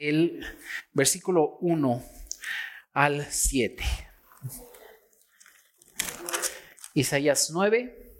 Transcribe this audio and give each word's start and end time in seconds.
el 0.00 0.44
versículo 0.92 1.58
1 1.60 2.02
al 2.94 3.26
7. 3.30 3.84
Isaías 6.94 7.50
9, 7.52 8.14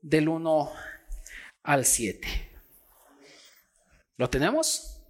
del 0.00 0.28
1 0.28 0.72
al 1.62 1.84
7. 1.84 2.50
¿Lo 4.16 4.28
tenemos? 4.30 5.00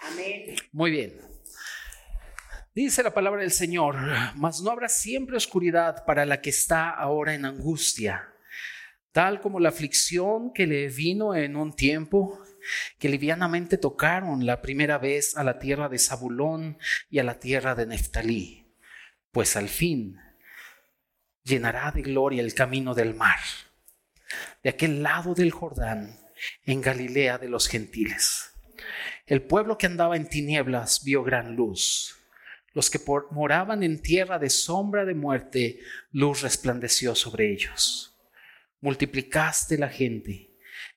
Amén. 0.00 0.54
Muy 0.72 0.90
bien. 0.90 1.20
Dice 2.74 3.02
la 3.02 3.14
palabra 3.14 3.40
del 3.40 3.52
Señor, 3.52 3.96
mas 4.34 4.60
no 4.60 4.70
habrá 4.70 4.90
siempre 4.90 5.38
oscuridad 5.38 6.04
para 6.04 6.26
la 6.26 6.42
que 6.42 6.50
está 6.50 6.90
ahora 6.90 7.32
en 7.34 7.46
angustia, 7.46 8.30
tal 9.12 9.40
como 9.40 9.58
la 9.58 9.70
aflicción 9.70 10.52
que 10.52 10.66
le 10.66 10.88
vino 10.88 11.34
en 11.34 11.56
un 11.56 11.74
tiempo 11.74 12.45
que 12.98 13.08
livianamente 13.08 13.78
tocaron 13.78 14.46
la 14.46 14.62
primera 14.62 14.98
vez 14.98 15.36
a 15.36 15.44
la 15.44 15.58
tierra 15.58 15.88
de 15.88 15.98
Zabulón 15.98 16.78
y 17.10 17.18
a 17.18 17.24
la 17.24 17.38
tierra 17.38 17.74
de 17.74 17.86
Neftalí, 17.86 18.66
pues 19.32 19.56
al 19.56 19.68
fin 19.68 20.18
llenará 21.44 21.92
de 21.92 22.02
gloria 22.02 22.42
el 22.42 22.54
camino 22.54 22.94
del 22.94 23.14
mar, 23.14 23.38
de 24.62 24.70
aquel 24.70 25.02
lado 25.02 25.34
del 25.34 25.50
Jordán, 25.52 26.18
en 26.64 26.80
Galilea 26.80 27.38
de 27.38 27.48
los 27.48 27.68
gentiles. 27.68 28.52
El 29.26 29.42
pueblo 29.42 29.78
que 29.78 29.86
andaba 29.86 30.16
en 30.16 30.28
tinieblas 30.28 31.02
vio 31.02 31.22
gran 31.22 31.56
luz. 31.56 32.16
Los 32.74 32.90
que 32.90 33.00
moraban 33.30 33.82
en 33.82 34.02
tierra 34.02 34.38
de 34.38 34.50
sombra 34.50 35.04
de 35.04 35.14
muerte, 35.14 35.80
luz 36.12 36.42
resplandeció 36.42 37.14
sobre 37.14 37.50
ellos. 37.50 38.14
Multiplicaste 38.80 39.78
la 39.78 39.88
gente 39.88 40.45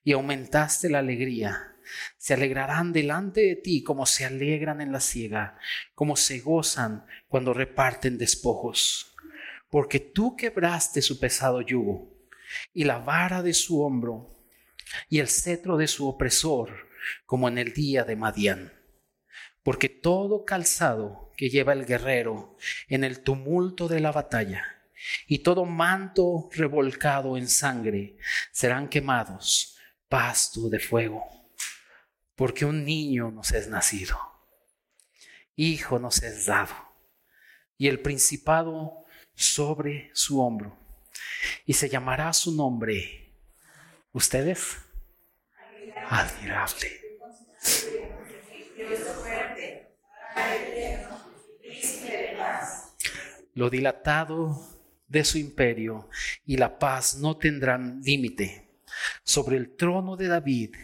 y 0.09 0.13
aumentaste 0.13 0.90
la 0.90 0.99
alegría. 0.99 1.76
Se 2.17 2.34
alegrarán 2.34 2.94
delante 2.94 3.41
de 3.41 3.55
ti 3.55 3.84
como 3.84 4.08
se 4.08 4.26
alegran 4.26 4.81
en 4.81 4.91
la 4.91 5.00
siega, 5.00 5.59
como 5.94 6.16
se 6.16 6.40
gozan 6.40 7.06
cuando 7.28 7.53
reparten 7.53 8.17
despojos. 8.17 9.16
Porque 9.70 10.00
tú 10.00 10.36
quebraste 10.36 11.03
su 11.03 11.20
pesado 11.20 11.61
yugo 11.61 12.11
y 12.73 12.86
la 12.86 12.98
vara 12.98 13.44
de 13.44 13.53
su 13.53 13.83
hombro 13.83 14.33
y 15.09 15.20
el 15.20 15.28
cetro 15.28 15.78
de 15.78 15.88
su 15.88 16.08
opresor, 16.08 16.89
como 17.28 17.48
en 17.48 17.59
el 17.59 17.72
día 17.73 18.03
de 18.03 18.16
Madián. 18.16 18.73
Porque 19.61 19.89
todo 19.89 20.44
calzado 20.44 21.31
que 21.38 21.52
lleva 21.52 21.73
el 21.73 21.86
guerrero 21.86 22.58
en 22.88 23.03
el 23.03 23.22
tumulto 23.22 23.88
de 23.88 24.00
la 24.00 24.11
batalla 24.11 24.66
y 25.28 25.44
todo 25.44 25.66
manto 25.66 26.50
revolcado 26.52 27.38
en 27.38 27.48
sangre 27.48 28.17
serán 28.52 28.89
quemados 28.89 29.76
pasto 30.09 30.69
de 30.69 30.79
fuego, 30.79 31.23
porque 32.35 32.65
un 32.65 32.83
niño 32.83 33.31
nos 33.31 33.52
es 33.52 33.67
nacido, 33.67 34.17
hijo 35.55 35.99
nos 35.99 36.23
es 36.23 36.47
dado, 36.47 36.75
y 37.77 37.88
el 37.88 38.02
principado 38.02 39.05
sobre 39.35 40.09
su 40.13 40.41
hombro, 40.41 40.75
y 41.65 41.73
se 41.73 41.87
llamará 41.87 42.33
su 42.33 42.55
nombre. 42.55 43.35
¿Ustedes? 44.11 44.77
Admirable. 46.09 46.99
Lo 53.53 53.69
dilatado 53.69 54.59
de 55.07 55.23
su 55.23 55.37
imperio 55.37 56.09
y 56.45 56.57
la 56.57 56.80
paz 56.80 57.15
no 57.15 57.37
tendrán 57.37 58.02
límite 58.02 58.69
sobre 59.23 59.58
el 59.58 59.76
trono 59.76 60.16
de 60.16 60.28
David 60.28 60.76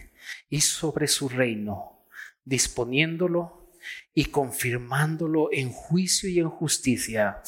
y 0.50 0.62
sobre 0.62 1.08
su 1.08 1.30
reino, 1.30 2.06
disponiéndolo 2.44 3.72
y 4.14 4.26
confirmándolo 4.26 5.50
en 5.52 5.72
juicio 5.72 6.30
y 6.30 6.40
en 6.40 6.50
justicia 6.50 7.42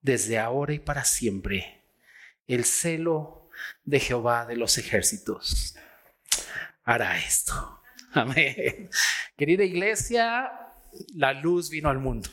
desde 0.00 0.38
ahora 0.38 0.74
y 0.74 0.78
para 0.78 1.04
siempre. 1.04 1.82
El 2.46 2.64
celo 2.64 3.48
de 3.84 4.00
Jehová 4.00 4.46
de 4.46 4.56
los 4.56 4.76
ejércitos 4.78 5.76
hará 6.84 7.18
esto. 7.18 7.80
Amén. 8.12 8.90
Querida 9.36 9.64
iglesia, 9.64 10.50
la 11.14 11.32
luz 11.32 11.70
vino 11.70 11.88
al 11.88 11.98
mundo. 11.98 12.28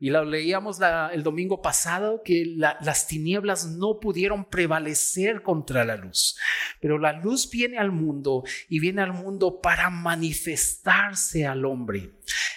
Y 0.00 0.10
lo 0.10 0.24
leíamos 0.24 0.78
el 1.12 1.22
domingo 1.24 1.60
pasado 1.60 2.22
que 2.24 2.44
las 2.56 3.08
tinieblas 3.08 3.66
no 3.66 3.98
pudieron 3.98 4.44
prevalecer 4.44 5.42
contra 5.42 5.84
la 5.84 5.96
luz. 5.96 6.36
Pero 6.80 6.98
la 6.98 7.12
luz 7.12 7.50
viene 7.50 7.78
al 7.78 7.90
mundo 7.90 8.44
y 8.68 8.78
viene 8.78 9.02
al 9.02 9.12
mundo 9.12 9.60
para 9.60 9.90
manifestarse 9.90 11.46
al 11.46 11.64
hombre. 11.64 12.12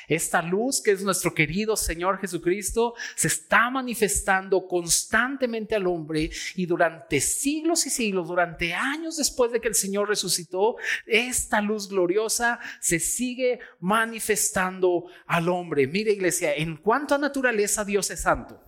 Esta 0.07 0.41
luz 0.41 0.81
que 0.81 0.91
es 0.91 1.03
nuestro 1.03 1.34
querido 1.34 1.78
Señor 1.78 2.19
Jesucristo 2.19 2.96
se 3.16 3.30
está 3.30 3.69
manifestando 3.69 4.68
constantemente 4.68 5.74
al 5.74 5.88
hombre 5.88 6.30
y 6.56 6.66
durante 6.66 7.22
siglos 7.22 7.85
y 7.85 7.90
siglos, 7.90 8.28
durante 8.28 8.74
años 8.74 9.16
después 9.16 9.53
de 9.53 9.62
que 9.62 9.69
el 9.69 9.75
Señor 9.75 10.09
resucitó, 10.09 10.75
esta 11.06 11.62
luz 11.62 11.88
gloriosa 11.88 12.59
se 12.81 13.00
sigue 13.00 13.59
manifestando 13.80 15.06
al 15.25 15.47
hombre. 15.47 15.88
Mire 15.88 16.12
iglesia, 16.12 16.53
en 16.56 16.75
cuanto 16.75 17.16
a 17.16 17.18
naturaleza 17.31 17.86
Dios 17.86 18.12
es 18.12 18.22
santo. 18.22 18.62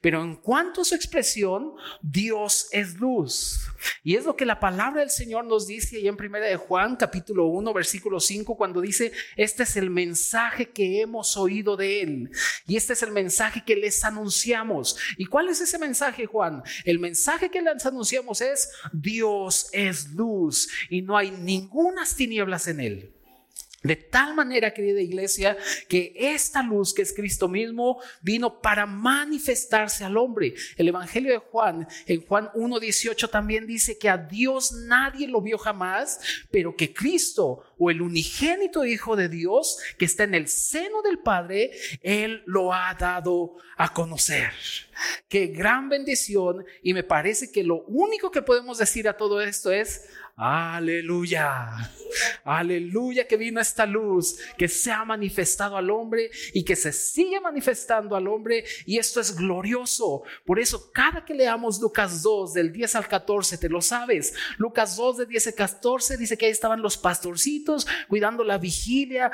Pero 0.00 0.22
en 0.22 0.36
cuanto 0.36 0.80
a 0.80 0.84
su 0.84 0.94
expresión, 0.94 1.74
Dios 2.00 2.68
es 2.72 2.94
luz. 2.94 3.60
Y 4.02 4.14
es 4.16 4.24
lo 4.24 4.34
que 4.34 4.46
la 4.46 4.60
palabra 4.60 5.00
del 5.00 5.10
Señor 5.10 5.44
nos 5.44 5.66
dice 5.66 5.96
ahí 5.96 6.08
en 6.08 6.16
primera 6.16 6.46
de 6.46 6.56
Juan, 6.56 6.96
capítulo 6.96 7.46
1, 7.46 7.74
versículo 7.74 8.18
5, 8.18 8.56
cuando 8.56 8.80
dice, 8.80 9.12
este 9.36 9.64
es 9.64 9.76
el 9.76 9.90
mensaje 9.90 10.70
que 10.70 11.02
hemos 11.02 11.36
oído 11.36 11.76
de 11.76 12.00
Él. 12.00 12.30
Y 12.66 12.76
este 12.76 12.94
es 12.94 13.02
el 13.02 13.12
mensaje 13.12 13.62
que 13.66 13.76
les 13.76 14.02
anunciamos. 14.04 14.96
¿Y 15.18 15.26
cuál 15.26 15.48
es 15.50 15.60
ese 15.60 15.78
mensaje, 15.78 16.24
Juan? 16.24 16.62
El 16.84 16.98
mensaje 16.98 17.50
que 17.50 17.60
les 17.60 17.84
anunciamos 17.84 18.40
es, 18.40 18.70
Dios 18.92 19.68
es 19.72 20.12
luz 20.12 20.68
y 20.88 21.02
no 21.02 21.16
hay 21.16 21.30
ninguna 21.30 22.04
tinieblas 22.16 22.68
en 22.68 22.80
Él. 22.80 23.17
De 23.82 23.94
tal 23.94 24.34
manera, 24.34 24.74
querida 24.74 25.00
iglesia, 25.00 25.56
que 25.88 26.12
esta 26.16 26.64
luz 26.64 26.92
que 26.92 27.02
es 27.02 27.12
Cristo 27.12 27.48
mismo 27.48 28.02
vino 28.20 28.60
para 28.60 28.86
manifestarse 28.86 30.04
al 30.04 30.16
hombre. 30.16 30.54
El 30.76 30.88
Evangelio 30.88 31.30
de 31.30 31.38
Juan, 31.38 31.86
en 32.06 32.26
Juan 32.26 32.50
1.18 32.54 33.30
también 33.30 33.68
dice 33.68 33.96
que 33.96 34.08
a 34.08 34.16
Dios 34.16 34.72
nadie 34.72 35.28
lo 35.28 35.40
vio 35.40 35.58
jamás, 35.58 36.18
pero 36.50 36.74
que 36.74 36.92
Cristo 36.92 37.62
o 37.78 37.90
el 37.90 38.02
unigénito 38.02 38.84
Hijo 38.84 39.14
de 39.14 39.28
Dios 39.28 39.78
que 39.96 40.06
está 40.06 40.24
en 40.24 40.34
el 40.34 40.48
seno 40.48 41.00
del 41.02 41.20
Padre, 41.20 41.70
Él 42.02 42.42
lo 42.46 42.72
ha 42.72 42.94
dado 42.94 43.56
a 43.76 43.92
conocer. 43.92 44.50
Qué 45.28 45.46
gran 45.46 45.88
bendición 45.88 46.64
y 46.82 46.94
me 46.94 47.04
parece 47.04 47.52
que 47.52 47.62
lo 47.62 47.84
único 47.84 48.32
que 48.32 48.42
podemos 48.42 48.78
decir 48.78 49.08
a 49.08 49.16
todo 49.16 49.40
esto 49.40 49.70
es, 49.70 50.08
Aleluya. 50.40 51.90
Aleluya 52.44 53.26
que 53.26 53.36
vino 53.36 53.60
esta 53.60 53.84
luz, 53.84 54.38
que 54.56 54.68
se 54.68 54.92
ha 54.92 55.04
manifestado 55.04 55.76
al 55.76 55.90
hombre 55.90 56.30
y 56.54 56.64
que 56.64 56.76
se 56.76 56.92
sigue 56.92 57.40
manifestando 57.40 58.14
al 58.14 58.28
hombre. 58.28 58.64
Y 58.86 58.98
esto 58.98 59.20
es 59.20 59.34
glorioso. 59.34 60.22
Por 60.46 60.60
eso 60.60 60.92
cada 60.92 61.24
que 61.24 61.34
leamos 61.34 61.80
Lucas 61.80 62.22
2 62.22 62.54
del 62.54 62.72
10 62.72 62.94
al 62.94 63.08
14, 63.08 63.58
te 63.58 63.68
lo 63.68 63.82
sabes. 63.82 64.32
Lucas 64.58 64.96
2 64.96 65.16
del 65.18 65.26
10 65.26 65.48
al 65.48 65.54
14 65.54 66.16
dice 66.16 66.38
que 66.38 66.46
ahí 66.46 66.52
estaban 66.52 66.82
los 66.82 66.96
pastorcitos 66.96 67.88
cuidando 68.06 68.44
la 68.44 68.58
vigilia 68.58 69.32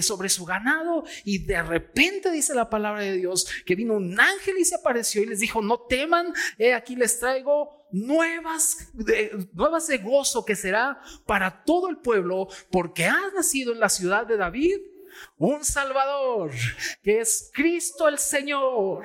sobre 0.00 0.28
su 0.28 0.44
ganado. 0.44 1.02
Y 1.24 1.38
de 1.38 1.60
repente 1.60 2.30
dice 2.30 2.54
la 2.54 2.70
palabra 2.70 3.02
de 3.02 3.16
Dios 3.16 3.48
que 3.66 3.74
vino 3.74 3.94
un 3.94 4.18
ángel 4.18 4.54
y 4.60 4.64
se 4.64 4.76
apareció 4.76 5.22
y 5.22 5.26
les 5.26 5.40
dijo, 5.40 5.60
no 5.60 5.80
teman, 5.80 6.32
aquí 6.72 6.94
les 6.94 7.18
traigo 7.18 7.85
nuevas 7.92 8.90
de, 8.92 9.48
nuevas 9.52 9.86
de 9.86 9.98
gozo 9.98 10.44
que 10.44 10.56
será 10.56 11.00
para 11.26 11.64
todo 11.64 11.88
el 11.88 11.98
pueblo, 11.98 12.48
porque 12.70 13.04
ha 13.06 13.30
nacido 13.34 13.72
en 13.72 13.80
la 13.80 13.88
ciudad 13.88 14.26
de 14.26 14.36
David 14.36 14.78
un 15.38 15.64
Salvador, 15.64 16.50
que 17.02 17.20
es 17.20 17.50
Cristo 17.52 18.08
el 18.08 18.18
Señor. 18.18 19.04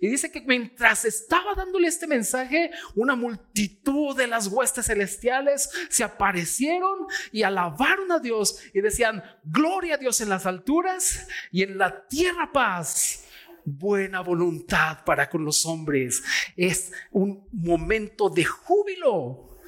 Y 0.00 0.08
dice 0.08 0.30
que 0.30 0.40
mientras 0.40 1.04
estaba 1.04 1.54
dándole 1.54 1.88
este 1.88 2.06
mensaje, 2.06 2.70
una 2.94 3.16
multitud 3.16 4.16
de 4.16 4.26
las 4.26 4.48
huestes 4.48 4.86
celestiales 4.86 5.70
se 5.88 6.04
aparecieron 6.04 7.06
y 7.32 7.42
alabaron 7.42 8.12
a 8.12 8.18
Dios 8.18 8.60
y 8.72 8.80
decían, 8.80 9.22
gloria 9.44 9.94
a 9.94 9.98
Dios 9.98 10.20
en 10.20 10.28
las 10.28 10.46
alturas 10.46 11.26
y 11.50 11.62
en 11.62 11.78
la 11.78 12.06
tierra 12.06 12.50
paz 12.52 13.24
buena 13.64 14.20
voluntad 14.20 15.04
para 15.04 15.28
con 15.28 15.44
los 15.44 15.64
hombres. 15.66 16.22
Es 16.56 16.92
un 17.10 17.46
momento 17.52 18.28
de 18.30 18.44
júbilo. 18.44 19.58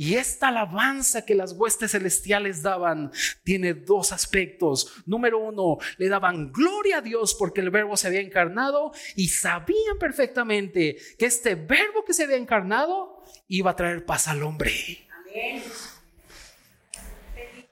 Y 0.00 0.14
esta 0.14 0.48
alabanza 0.48 1.26
que 1.26 1.34
las 1.34 1.54
huestes 1.54 1.90
celestiales 1.90 2.62
daban 2.62 3.10
tiene 3.42 3.74
dos 3.74 4.12
aspectos. 4.12 5.02
Número 5.06 5.40
uno, 5.40 5.78
le 5.96 6.08
daban 6.08 6.52
gloria 6.52 6.98
a 6.98 7.00
Dios 7.00 7.34
porque 7.34 7.60
el 7.60 7.70
verbo 7.70 7.96
se 7.96 8.06
había 8.06 8.20
encarnado 8.20 8.92
y 9.16 9.28
sabían 9.28 9.98
perfectamente 9.98 10.96
que 11.18 11.26
este 11.26 11.56
verbo 11.56 12.04
que 12.04 12.14
se 12.14 12.22
había 12.22 12.36
encarnado 12.36 13.24
iba 13.48 13.72
a 13.72 13.76
traer 13.76 14.06
paz 14.06 14.28
al 14.28 14.44
hombre. 14.44 14.72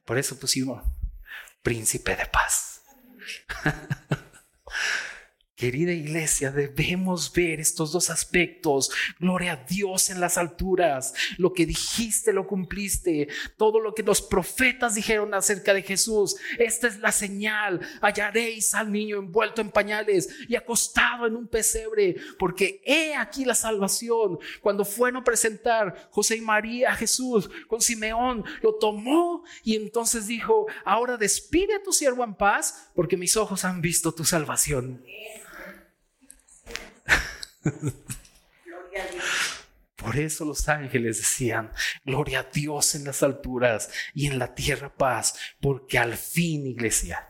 Por 0.05 0.19
eso 0.19 0.37
pusimos 0.37 0.83
príncipe 1.63 2.17
de 2.17 2.27
paz. 2.27 2.83
Querida 5.57 5.91
iglesia, 5.91 6.51
debemos 6.51 7.33
ver 7.33 7.61
estos 7.61 7.91
dos 7.91 8.11
aspectos. 8.11 8.91
Gloria 9.19 9.53
a 9.53 9.65
Dios 9.65 10.11
en 10.11 10.21
las 10.21 10.37
alturas. 10.37 11.15
Lo 11.39 11.55
que 11.55 11.65
dijiste 11.65 12.35
lo 12.35 12.47
cumpliste. 12.47 13.29
Todo 13.57 13.81
lo 13.81 13.95
que 13.95 14.03
los 14.03 14.21
profetas 14.21 14.95
dijeron 14.95 15.33
acerca 15.33 15.73
de 15.73 15.81
Jesús. 15.81 16.37
Esta 16.59 16.89
es 16.89 16.99
la 16.99 17.11
señal. 17.11 17.81
Hallaréis 18.03 18.75
al 18.75 18.93
niño 18.93 19.17
envuelto 19.17 19.63
en 19.63 19.71
pañales 19.71 20.29
y 20.47 20.57
acostado 20.57 21.27
en 21.27 21.35
un 21.35 21.49
pesebre. 21.49 22.17
Porque 22.39 22.83
he 22.85 23.15
aquí 23.15 23.47
la 23.47 23.55
salvación. 23.55 24.39
Cuando 24.61 24.85
fueron 24.85 25.23
a 25.23 25.25
presentar 25.25 26.11
José 26.11 26.37
y 26.37 26.43
María 26.43 26.91
a 26.91 26.97
Jesús 26.97 27.49
con 27.67 27.81
Simeón, 27.81 28.45
lo 28.61 28.75
tomó 28.75 29.43
y 29.65 29.77
entonces 29.77 30.27
dijo, 30.27 30.67
ahora 30.85 31.17
despide 31.17 31.77
a 31.77 31.83
tu 31.83 31.95
siervo 31.95 32.25
en 32.25 32.35
paz 32.35 32.91
porque 32.95 33.17
mis 33.17 33.39
ojos 33.39 33.65
han 33.65 33.81
visto 33.81 34.13
tu 34.13 34.27
salvación. 34.27 35.03
Por 39.97 40.19
eso 40.19 40.45
los 40.45 40.69
ángeles 40.69 41.19
decían, 41.19 41.73
gloria 42.05 42.41
a 42.41 42.45
Dios 42.45 42.95
en 42.95 43.05
las 43.05 43.23
alturas 43.23 43.91
y 44.15 44.27
en 44.27 44.39
la 44.39 44.55
tierra 44.55 44.95
paz, 44.95 45.35
porque 45.61 45.99
al 45.99 46.17
fin, 46.17 46.67
iglesia, 46.67 47.29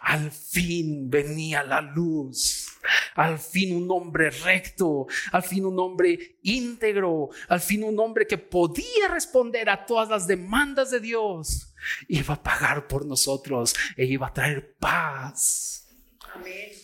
al 0.00 0.30
fin 0.30 1.08
venía 1.10 1.62
la 1.62 1.80
luz, 1.80 2.68
al 3.14 3.38
fin 3.38 3.74
un 3.74 3.90
hombre 3.90 4.30
recto, 4.30 5.06
al 5.32 5.42
fin 5.42 5.64
un 5.64 5.78
hombre 5.78 6.38
íntegro, 6.42 7.30
al 7.48 7.60
fin 7.60 7.82
un 7.82 7.98
hombre 7.98 8.26
que 8.26 8.38
podía 8.38 9.08
responder 9.10 9.70
a 9.70 9.86
todas 9.86 10.08
las 10.08 10.26
demandas 10.26 10.90
de 10.90 11.00
Dios, 11.00 11.74
iba 12.08 12.34
a 12.34 12.42
pagar 12.42 12.86
por 12.86 13.06
nosotros 13.06 13.74
e 13.96 14.04
iba 14.04 14.26
a 14.28 14.32
traer 14.32 14.76
paz. 14.76 15.88
Amén. 16.34 16.83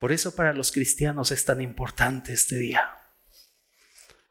Por 0.00 0.12
eso 0.12 0.34
para 0.34 0.54
los 0.54 0.72
cristianos 0.72 1.30
es 1.30 1.44
tan 1.44 1.60
importante 1.60 2.32
este 2.32 2.56
día. 2.56 2.90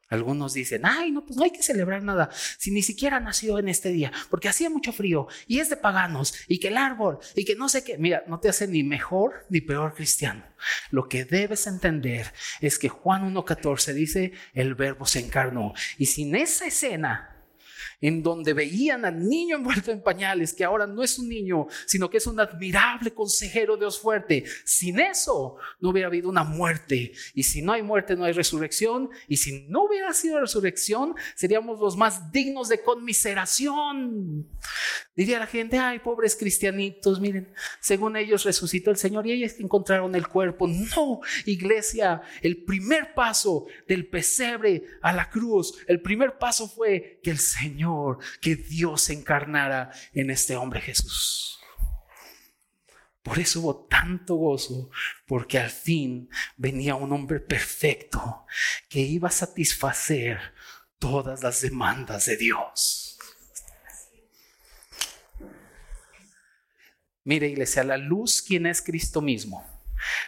Algunos 0.09 0.53
dicen, 0.53 0.81
ay, 0.83 1.11
no, 1.11 1.23
pues 1.23 1.37
no 1.37 1.43
hay 1.43 1.51
que 1.51 1.61
celebrar 1.61 2.01
nada 2.01 2.31
si 2.57 2.71
ni 2.71 2.81
siquiera 2.81 3.19
nació 3.19 3.59
en 3.59 3.69
este 3.69 3.89
día, 3.89 4.11
porque 4.31 4.49
hacía 4.49 4.71
mucho 4.71 4.91
frío 4.91 5.27
y 5.45 5.59
es 5.59 5.69
de 5.69 5.77
paganos 5.77 6.33
y 6.47 6.59
que 6.59 6.69
el 6.69 6.77
árbol 6.77 7.19
y 7.35 7.45
que 7.45 7.55
no 7.55 7.69
sé 7.69 7.83
qué. 7.83 7.99
Mira, 7.99 8.23
no 8.25 8.39
te 8.39 8.49
hace 8.49 8.67
ni 8.67 8.83
mejor 8.83 9.45
ni 9.49 9.61
peor 9.61 9.93
cristiano. 9.93 10.43
Lo 10.89 11.07
que 11.07 11.25
debes 11.25 11.67
entender 11.67 12.33
es 12.59 12.79
que 12.79 12.89
Juan 12.89 13.31
1.14 13.31 13.93
dice, 13.93 14.33
el 14.55 14.73
verbo 14.73 15.05
se 15.05 15.19
encarnó. 15.19 15.75
Y 15.99 16.07
sin 16.07 16.35
esa 16.35 16.65
escena 16.65 17.38
en 18.01 18.23
donde 18.23 18.53
veían 18.53 19.05
al 19.05 19.27
niño 19.27 19.57
envuelto 19.57 19.91
en 19.91 20.01
pañales, 20.01 20.53
que 20.53 20.63
ahora 20.63 20.87
no 20.87 21.03
es 21.03 21.19
un 21.19 21.29
niño, 21.29 21.67
sino 21.85 22.09
que 22.09 22.17
es 22.17 22.27
un 22.27 22.39
admirable 22.39 23.13
consejero 23.13 23.75
de 23.75 23.81
Dios 23.81 23.99
fuerte. 23.99 24.43
Sin 24.65 24.99
eso 24.99 25.57
no 25.79 25.89
hubiera 25.89 26.07
habido 26.07 26.29
una 26.29 26.43
muerte. 26.43 27.11
Y 27.33 27.43
si 27.43 27.61
no 27.61 27.73
hay 27.73 27.83
muerte, 27.83 28.15
no 28.15 28.25
hay 28.25 28.33
resurrección. 28.33 29.09
Y 29.27 29.37
si 29.37 29.67
no 29.67 29.85
hubiera 29.85 30.13
sido 30.13 30.39
resurrección, 30.39 31.15
seríamos 31.35 31.79
los 31.79 31.97
más 31.97 32.31
dignos 32.31 32.69
de 32.69 32.81
conmiseración. 32.81 34.47
Diría 35.15 35.39
la 35.39 35.47
gente, 35.47 35.77
ay, 35.77 35.99
pobres 35.99 36.35
cristianitos, 36.35 37.19
miren, 37.19 37.53
según 37.81 38.15
ellos 38.15 38.45
resucitó 38.45 38.89
el 38.91 38.97
Señor 38.97 39.27
y 39.27 39.33
ellos 39.33 39.59
encontraron 39.59 40.15
el 40.15 40.27
cuerpo. 40.27 40.67
No, 40.67 41.19
iglesia, 41.45 42.21
el 42.41 42.63
primer 42.63 43.13
paso 43.13 43.65
del 43.87 44.07
pesebre 44.07 44.83
a 45.01 45.11
la 45.11 45.29
cruz, 45.29 45.73
el 45.87 46.01
primer 46.01 46.37
paso 46.37 46.69
fue 46.69 47.19
que 47.21 47.31
el 47.31 47.37
Señor 47.39 47.88
que 48.41 48.55
Dios 48.55 49.01
se 49.01 49.13
encarnara 49.13 49.91
en 50.13 50.29
este 50.29 50.55
hombre 50.55 50.81
Jesús. 50.81 51.59
Por 53.21 53.37
eso 53.37 53.59
hubo 53.59 53.85
tanto 53.87 54.35
gozo, 54.35 54.89
porque 55.27 55.59
al 55.59 55.69
fin 55.69 56.29
venía 56.57 56.95
un 56.95 57.11
hombre 57.11 57.39
perfecto 57.39 58.45
que 58.87 58.99
iba 58.99 59.27
a 59.27 59.31
satisfacer 59.31 60.39
todas 60.97 61.43
las 61.43 61.61
demandas 61.61 62.25
de 62.25 62.37
Dios. 62.37 63.17
Mire, 67.23 67.49
iglesia, 67.49 67.83
la 67.83 67.97
luz, 67.97 68.41
quien 68.41 68.65
es 68.65 68.81
Cristo 68.81 69.21
mismo, 69.21 69.63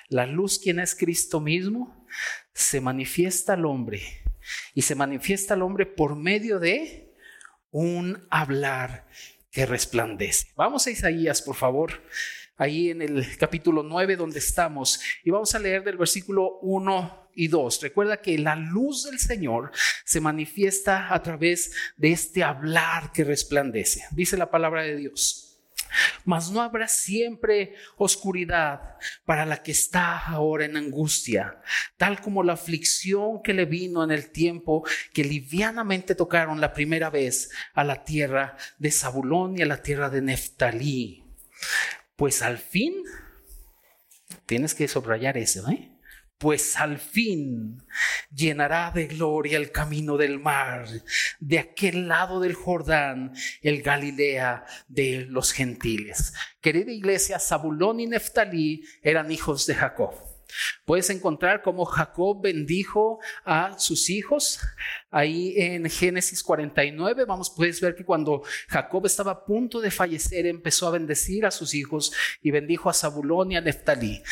la 0.09 0.25
luz, 0.27 0.59
quien 0.59 0.79
es 0.79 0.93
Cristo 0.93 1.39
mismo, 1.39 2.05
se 2.53 2.81
manifiesta 2.81 3.53
al 3.53 3.65
hombre 3.65 4.23
y 4.73 4.81
se 4.81 4.95
manifiesta 4.95 5.53
al 5.53 5.61
hombre 5.61 5.85
por 5.85 6.15
medio 6.15 6.59
de 6.59 7.10
un 7.71 8.27
hablar 8.29 9.07
que 9.51 9.65
resplandece. 9.65 10.47
Vamos 10.55 10.87
a 10.87 10.91
Isaías, 10.91 11.41
por 11.41 11.55
favor, 11.55 12.03
ahí 12.57 12.89
en 12.89 13.01
el 13.01 13.37
capítulo 13.37 13.83
9 13.83 14.15
donde 14.15 14.39
estamos, 14.39 15.01
y 15.23 15.31
vamos 15.31 15.55
a 15.55 15.59
leer 15.59 15.83
del 15.83 15.97
versículo 15.97 16.59
1 16.61 17.31
y 17.35 17.47
2. 17.47 17.81
Recuerda 17.81 18.21
que 18.21 18.37
la 18.37 18.55
luz 18.55 19.05
del 19.05 19.19
Señor 19.19 19.71
se 20.05 20.21
manifiesta 20.21 21.13
a 21.13 21.21
través 21.23 21.73
de 21.97 22.11
este 22.11 22.43
hablar 22.43 23.11
que 23.11 23.23
resplandece. 23.23 24.03
Dice 24.11 24.37
la 24.37 24.51
palabra 24.51 24.83
de 24.83 24.95
Dios. 24.95 25.50
Mas 26.25 26.51
no 26.51 26.61
habrá 26.61 26.87
siempre 26.87 27.75
oscuridad 27.97 28.97
para 29.25 29.45
la 29.45 29.61
que 29.61 29.71
está 29.71 30.17
ahora 30.17 30.65
en 30.65 30.77
angustia, 30.77 31.61
tal 31.97 32.21
como 32.21 32.43
la 32.43 32.53
aflicción 32.53 33.41
que 33.43 33.53
le 33.53 33.65
vino 33.65 34.03
en 34.03 34.11
el 34.11 34.31
tiempo 34.31 34.85
que 35.13 35.23
livianamente 35.23 36.15
tocaron 36.15 36.61
la 36.61 36.73
primera 36.73 37.09
vez 37.09 37.49
a 37.73 37.83
la 37.83 38.03
tierra 38.03 38.57
de 38.77 38.91
Zabulón 38.91 39.57
y 39.57 39.61
a 39.61 39.65
la 39.65 39.81
tierra 39.81 40.09
de 40.09 40.21
Neftalí. 40.21 41.23
Pues 42.15 42.41
al 42.41 42.57
fin, 42.57 42.93
tienes 44.45 44.75
que 44.75 44.87
subrayar 44.87 45.37
eso, 45.37 45.67
¿eh? 45.69 45.90
Pues 46.41 46.75
al 46.77 46.97
fin 46.97 47.83
llenará 48.33 48.91
de 48.91 49.05
gloria 49.05 49.57
el 49.57 49.71
camino 49.71 50.17
del 50.17 50.39
mar, 50.39 50.87
de 51.39 51.59
aquel 51.59 52.07
lado 52.07 52.39
del 52.39 52.55
Jordán, 52.55 53.33
el 53.61 53.83
Galilea 53.83 54.65
de 54.87 55.27
los 55.29 55.51
gentiles. 55.51 56.33
Querida 56.59 56.91
iglesia, 56.91 57.37
Zabulón 57.37 57.99
y 57.99 58.07
Neftalí 58.07 58.83
eran 59.03 59.31
hijos 59.31 59.67
de 59.67 59.75
Jacob. 59.75 60.15
Puedes 60.83 61.11
encontrar 61.11 61.61
cómo 61.61 61.85
Jacob 61.85 62.41
bendijo 62.41 63.19
a 63.45 63.77
sus 63.77 64.09
hijos. 64.09 64.59
Ahí 65.13 65.53
en 65.57 65.89
Génesis 65.89 66.41
49, 66.41 67.25
vamos, 67.25 67.49
puedes 67.49 67.81
ver 67.81 67.95
que 67.95 68.05
cuando 68.05 68.43
Jacob 68.69 69.05
estaba 69.05 69.31
a 69.33 69.45
punto 69.45 69.81
de 69.81 69.91
fallecer, 69.91 70.45
empezó 70.45 70.87
a 70.87 70.91
bendecir 70.91 71.45
a 71.45 71.51
sus 71.51 71.73
hijos 71.73 72.13
y 72.41 72.49
bendijo 72.49 72.89
a 72.89 72.93
Zabulón 72.93 73.51
y 73.51 73.57
a 73.57 73.61
Neftalí. 73.61 74.23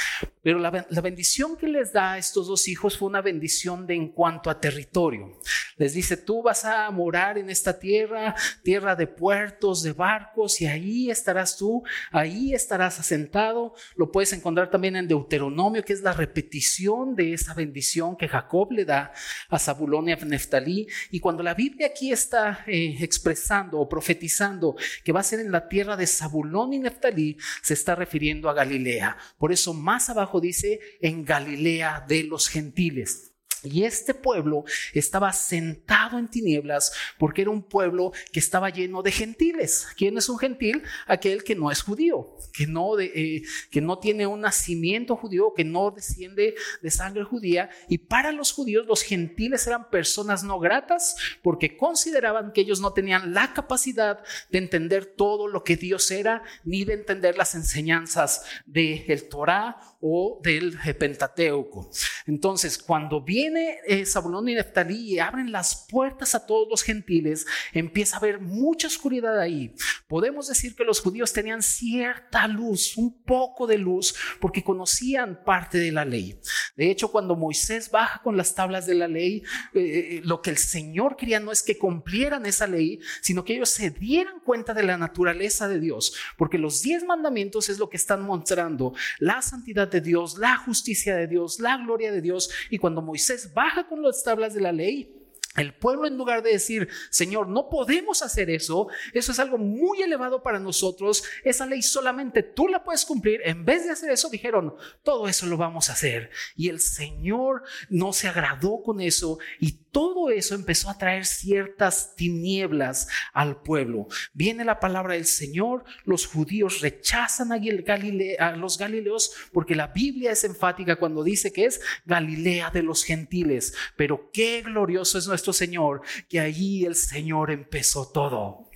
Pero 0.41 0.57
la, 0.57 0.71
bendición 1.01 1.57
que 1.57 1.67
les 1.67 1.91
da 1.91 2.13
a 2.13 2.17
estos 2.17 2.47
dos 2.47 2.69
hijos 2.69 2.97
fue 2.97 3.09
una 3.09 3.21
bendición 3.21 3.85
de 3.85 3.95
en 3.95 4.07
cuanto 4.07 4.49
a 4.49 4.61
territorio. 4.61 5.37
Les 5.75 5.93
dice, 5.93 6.15
tú 6.15 6.41
vas 6.41 6.63
a 6.63 6.89
morar 6.91 7.37
en 7.37 7.49
esta 7.49 7.77
tierra, 7.77 8.33
tierra 8.63 8.95
de 8.95 9.07
puertos, 9.07 9.83
de 9.83 9.91
barcos, 9.91 10.61
y 10.61 10.65
ahí 10.65 11.11
estarás 11.11 11.57
tú, 11.57 11.83
ahí 12.11 12.53
estarás 12.53 12.99
asentado. 12.99 13.73
Lo 13.97 14.11
puedes 14.11 14.31
encontrar 14.31 14.71
también 14.71 14.95
en 14.95 15.09
Deuteronomio, 15.09 15.83
que 15.83 15.93
es 15.93 16.01
la 16.01 16.13
repetición 16.13 17.15
de 17.15 17.33
esa 17.33 17.53
bendición 17.53 18.15
que 18.15 18.29
Jacob 18.29 18.71
le 18.71 18.85
da 18.85 19.11
a 19.49 19.59
Zabulón 19.59 20.07
y 20.07 20.13
a 20.13 20.15
Neftalí. 20.15 20.68
Y 21.11 21.19
cuando 21.19 21.43
la 21.43 21.53
Biblia 21.53 21.87
aquí 21.87 22.11
está 22.11 22.63
eh, 22.67 22.97
expresando 22.99 23.79
o 23.79 23.89
profetizando 23.89 24.75
que 25.03 25.11
va 25.11 25.21
a 25.21 25.23
ser 25.23 25.39
en 25.39 25.51
la 25.51 25.67
tierra 25.67 25.97
de 25.97 26.07
Zabulón 26.07 26.73
y 26.73 26.79
Neftalí, 26.79 27.37
se 27.61 27.73
está 27.73 27.95
refiriendo 27.95 28.49
a 28.49 28.53
Galilea. 28.53 29.17
Por 29.37 29.51
eso 29.51 29.73
más 29.73 30.09
abajo 30.09 30.39
dice 30.39 30.79
en 31.01 31.25
Galilea 31.25 32.05
de 32.07 32.23
los 32.23 32.47
gentiles. 32.47 33.28
Y 33.63 33.83
este 33.83 34.13
pueblo 34.13 34.63
estaba 34.93 35.33
sentado 35.33 36.17
en 36.17 36.29
tinieblas 36.29 36.93
porque 37.17 37.41
era 37.41 37.51
un 37.51 37.61
pueblo 37.61 38.11
que 38.31 38.39
estaba 38.39 38.69
lleno 38.69 39.01
de 39.01 39.11
gentiles. 39.11 39.87
¿Quién 39.97 40.17
es 40.17 40.29
un 40.29 40.39
gentil? 40.39 40.83
Aquel 41.07 41.43
que 41.43 41.55
no 41.55 41.69
es 41.69 41.81
judío, 41.81 42.37
que 42.53 42.67
no, 42.67 42.97
eh, 42.99 43.41
que 43.69 43.81
no 43.81 43.99
tiene 43.99 44.27
un 44.27 44.41
nacimiento 44.41 45.15
judío, 45.15 45.53
que 45.53 45.65
no 45.65 45.91
desciende 45.91 46.55
de 46.81 46.91
sangre 46.91 47.23
judía. 47.23 47.69
Y 47.89 47.97
para 47.97 48.31
los 48.31 48.53
judíos 48.53 48.85
los 48.85 49.03
gentiles 49.03 49.67
eran 49.67 49.89
personas 49.89 50.43
no 50.43 50.59
gratas 50.59 51.15
porque 51.41 51.75
consideraban 51.75 52.53
que 52.53 52.61
ellos 52.61 52.79
no 52.79 52.93
tenían 52.93 53.33
la 53.33 53.53
capacidad 53.53 54.23
de 54.51 54.57
entender 54.57 55.05
todo 55.05 55.47
lo 55.47 55.63
que 55.63 55.75
Dios 55.75 56.11
era, 56.11 56.43
ni 56.63 56.85
de 56.85 56.93
entender 56.93 57.37
las 57.37 57.55
enseñanzas 57.55 58.43
del 58.65 59.03
el 59.07 59.27
Torah 59.27 59.77
o 60.01 60.39
del 60.43 60.77
Pentateuco. 60.97 61.89
Entonces, 62.25 62.77
cuando 62.77 63.21
viene 63.21 63.79
eh, 63.85 64.05
Zabulón 64.05 64.47
y 64.47 64.55
Neftalí 64.55 65.13
y 65.13 65.19
abren 65.19 65.51
las 65.51 65.87
puertas 65.89 66.35
a 66.35 66.45
todos 66.45 66.67
los 66.69 66.83
gentiles, 66.83 67.45
empieza 67.73 68.15
a 68.15 68.19
haber 68.19 68.39
mucha 68.39 68.87
oscuridad 68.87 69.39
ahí. 69.39 69.73
Podemos 70.07 70.47
decir 70.47 70.75
que 70.75 70.83
los 70.83 71.01
judíos 71.01 71.33
tenían 71.33 71.61
cierta 71.61 72.47
luz, 72.47 72.97
un 72.97 73.23
poco 73.23 73.67
de 73.67 73.77
luz, 73.77 74.15
porque 74.39 74.63
conocían 74.63 75.43
parte 75.43 75.77
de 75.77 75.91
la 75.91 76.05
ley. 76.05 76.39
De 76.75 76.89
hecho, 76.89 77.11
cuando 77.11 77.35
Moisés 77.35 77.91
baja 77.91 78.21
con 78.23 78.37
las 78.37 78.55
tablas 78.55 78.85
de 78.85 78.95
la 78.95 79.07
ley, 79.07 79.43
eh, 79.73 79.79
eh, 79.81 80.21
lo 80.23 80.41
que 80.41 80.49
el 80.49 80.57
Señor 80.57 81.17
quería 81.17 81.39
no 81.39 81.51
es 81.51 81.61
que 81.61 81.77
cumplieran 81.77 82.45
esa 82.45 82.67
ley, 82.67 82.99
sino 83.21 83.43
que 83.43 83.55
ellos 83.55 83.69
se 83.69 83.89
dieran 83.89 84.39
cuenta 84.39 84.73
de 84.73 84.83
la 84.83 84.97
naturaleza 84.97 85.67
de 85.67 85.79
Dios, 85.79 86.13
porque 86.37 86.57
los 86.57 86.81
diez 86.81 87.03
mandamientos 87.03 87.69
es 87.69 87.79
lo 87.79 87.89
que 87.89 87.97
están 87.97 88.21
mostrando 88.21 88.93
la 89.19 89.41
santidad 89.41 89.88
de 89.89 90.01
Dios, 90.01 90.37
la 90.37 90.57
justicia 90.57 91.15
de 91.15 91.27
Dios, 91.27 91.59
la 91.59 91.77
gloria 91.77 92.11
de 92.11 92.21
Dios. 92.21 92.49
Y 92.69 92.77
cuando 92.77 93.01
Moisés 93.01 93.53
baja 93.53 93.87
con 93.87 94.01
las 94.01 94.23
tablas 94.23 94.53
de 94.53 94.61
la 94.61 94.71
ley, 94.71 95.15
el 95.55 95.73
pueblo 95.73 96.05
en 96.07 96.17
lugar 96.17 96.43
de 96.43 96.51
decir, 96.51 96.87
Señor, 97.09 97.47
no 97.47 97.69
podemos 97.69 98.21
hacer 98.21 98.49
eso, 98.49 98.87
eso 99.13 99.31
es 99.31 99.39
algo 99.39 99.57
muy 99.57 100.01
elevado 100.01 100.43
para 100.43 100.59
nosotros, 100.59 101.23
esa 101.43 101.65
ley 101.65 101.81
solamente 101.81 102.43
tú 102.43 102.67
la 102.67 102.83
puedes 102.83 103.03
cumplir, 103.03 103.41
en 103.43 103.65
vez 103.65 103.85
de 103.85 103.91
hacer 103.91 104.11
eso 104.11 104.29
dijeron, 104.29 104.75
todo 105.03 105.27
eso 105.27 105.47
lo 105.47 105.57
vamos 105.57 105.89
a 105.89 105.93
hacer. 105.93 106.29
Y 106.55 106.69
el 106.69 106.79
Señor 106.79 107.63
no 107.89 108.13
se 108.13 108.27
agradó 108.27 108.83
con 108.83 109.01
eso 109.01 109.39
y 109.59 109.88
todo 109.91 110.29
eso 110.29 110.55
empezó 110.55 110.89
a 110.89 110.97
traer 110.97 111.25
ciertas 111.25 112.15
tinieblas 112.15 113.07
al 113.33 113.61
pueblo. 113.61 114.07
Viene 114.33 114.65
la 114.65 114.79
palabra 114.79 115.15
del 115.15 115.25
Señor, 115.25 115.83
los 116.05 116.27
judíos 116.27 116.81
rechazan 116.81 117.51
a, 117.51 118.55
los 118.55 118.77
galileos 118.77 119.33
porque 119.51 119.75
la 119.75 119.87
Biblia 119.87 120.31
es 120.31 120.43
enfática 120.43 120.97
cuando 120.97 121.23
dice 121.23 121.51
que 121.51 121.65
es 121.65 121.81
Galilea 122.05 122.69
de 122.71 122.83
los 122.83 123.03
gentiles, 123.03 123.73
pero 123.95 124.29
qué 124.31 124.61
glorioso 124.61 125.17
es 125.17 125.27
nuestro 125.27 125.53
Señor, 125.53 126.01
que 126.27 126.39
allí 126.39 126.85
el 126.85 126.95
Señor 126.95 127.51
empezó 127.51 128.11
todo. 128.11 128.69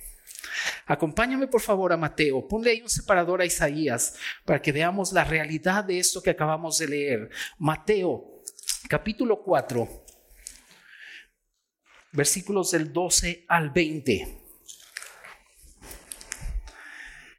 Acompáñame 0.86 1.46
por 1.46 1.60
favor 1.60 1.92
a 1.92 1.96
Mateo, 1.96 2.46
ponle 2.46 2.70
ahí 2.70 2.82
un 2.82 2.88
separador 2.88 3.40
a 3.40 3.46
Isaías 3.46 4.16
para 4.44 4.60
que 4.60 4.72
veamos 4.72 5.12
la 5.12 5.24
realidad 5.24 5.84
de 5.84 5.98
esto 5.98 6.22
que 6.22 6.30
acabamos 6.30 6.78
de 6.78 6.88
leer. 6.88 7.30
Mateo, 7.58 8.42
capítulo 8.88 9.42
4, 9.42 10.03
versículos 12.14 12.70
del 12.70 12.92
12 12.92 13.44
al 13.48 13.70
20. 13.70 14.40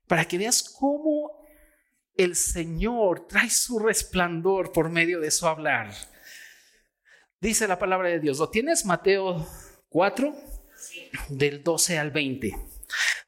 Para 0.08 0.26
que 0.26 0.38
veas 0.38 0.76
cómo 0.78 1.46
el 2.16 2.36
Señor 2.36 3.28
trae 3.28 3.50
su 3.50 3.80
resplandor 3.80 4.72
por 4.72 4.90
medio 4.90 5.20
de 5.20 5.32
su 5.32 5.48
hablar. 5.48 5.94
Dice 7.42 7.68
la 7.68 7.80
palabra 7.80 8.10
de 8.10 8.20
Dios. 8.20 8.38
¿Lo 8.38 8.50
tienes? 8.50 8.86
Mateo 8.86 9.48
4, 9.90 10.36
del 11.30 11.64
12 11.64 11.98
al 11.98 12.12
20. 12.12 12.56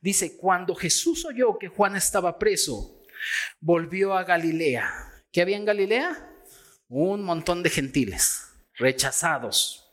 Dice, 0.01 0.37
cuando 0.37 0.75
Jesús 0.75 1.25
oyó 1.25 1.57
que 1.57 1.69
Juan 1.69 1.95
estaba 1.95 2.37
preso, 2.37 3.01
volvió 3.59 4.13
a 4.13 4.23
Galilea. 4.23 4.89
¿Qué 5.31 5.41
había 5.41 5.57
en 5.57 5.65
Galilea? 5.65 6.29
Un 6.87 7.23
montón 7.23 7.63
de 7.63 7.69
gentiles, 7.69 8.43
rechazados. 8.75 9.86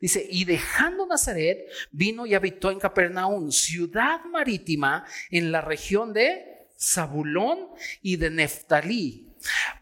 Dice, 0.00 0.26
y 0.28 0.44
dejando 0.44 1.06
Nazaret, 1.06 1.66
vino 1.90 2.26
y 2.26 2.34
habitó 2.34 2.70
en 2.70 2.78
Capernaum, 2.78 3.50
ciudad 3.50 4.24
marítima 4.24 5.04
en 5.30 5.52
la 5.52 5.60
región 5.60 6.12
de 6.12 6.68
Zabulón 6.78 7.68
y 8.02 8.16
de 8.16 8.30
Neftalí 8.30 9.27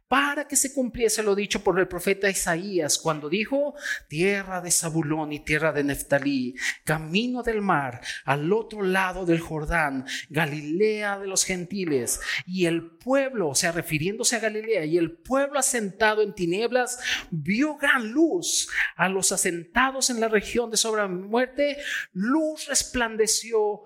para 0.09 0.47
que 0.47 0.57
se 0.57 0.73
cumpliese 0.73 1.23
lo 1.23 1.35
dicho 1.35 1.65
por 1.65 1.79
el 1.81 1.89
profeta 1.89 2.31
Isaías 2.31 2.99
cuando 2.99 3.29
dijo, 3.29 3.75
tierra 4.09 4.61
de 4.61 4.71
Zabulón 4.71 5.33
y 5.33 5.41
tierra 5.41 5.73
de 5.73 5.83
Neftalí, 5.83 6.55
camino 6.85 7.43
del 7.43 7.61
mar, 7.61 8.01
al 8.25 8.53
otro 8.53 8.83
lado 8.83 9.27
del 9.27 9.41
Jordán, 9.41 10.07
Galilea 10.31 11.19
de 11.19 11.27
los 11.27 11.45
gentiles, 11.45 12.21
y 12.47 12.67
el 12.67 12.97
pueblo, 12.99 13.49
o 13.49 13.55
sea, 13.55 13.73
refiriéndose 13.73 14.37
a 14.37 14.41
Galilea, 14.41 14.85
y 14.85 14.97
el 14.97 15.11
pueblo 15.11 15.59
asentado 15.59 16.23
en 16.23 16.35
tinieblas 16.35 17.01
vio 17.31 17.77
gran 17.77 18.13
luz, 18.13 18.69
a 18.97 19.09
los 19.09 19.33
asentados 19.33 20.11
en 20.11 20.21
la 20.21 20.29
región 20.29 20.71
de 20.71 20.77
sobra 20.77 21.09
muerte, 21.09 21.79
luz 22.13 22.67
resplandeció. 22.67 23.83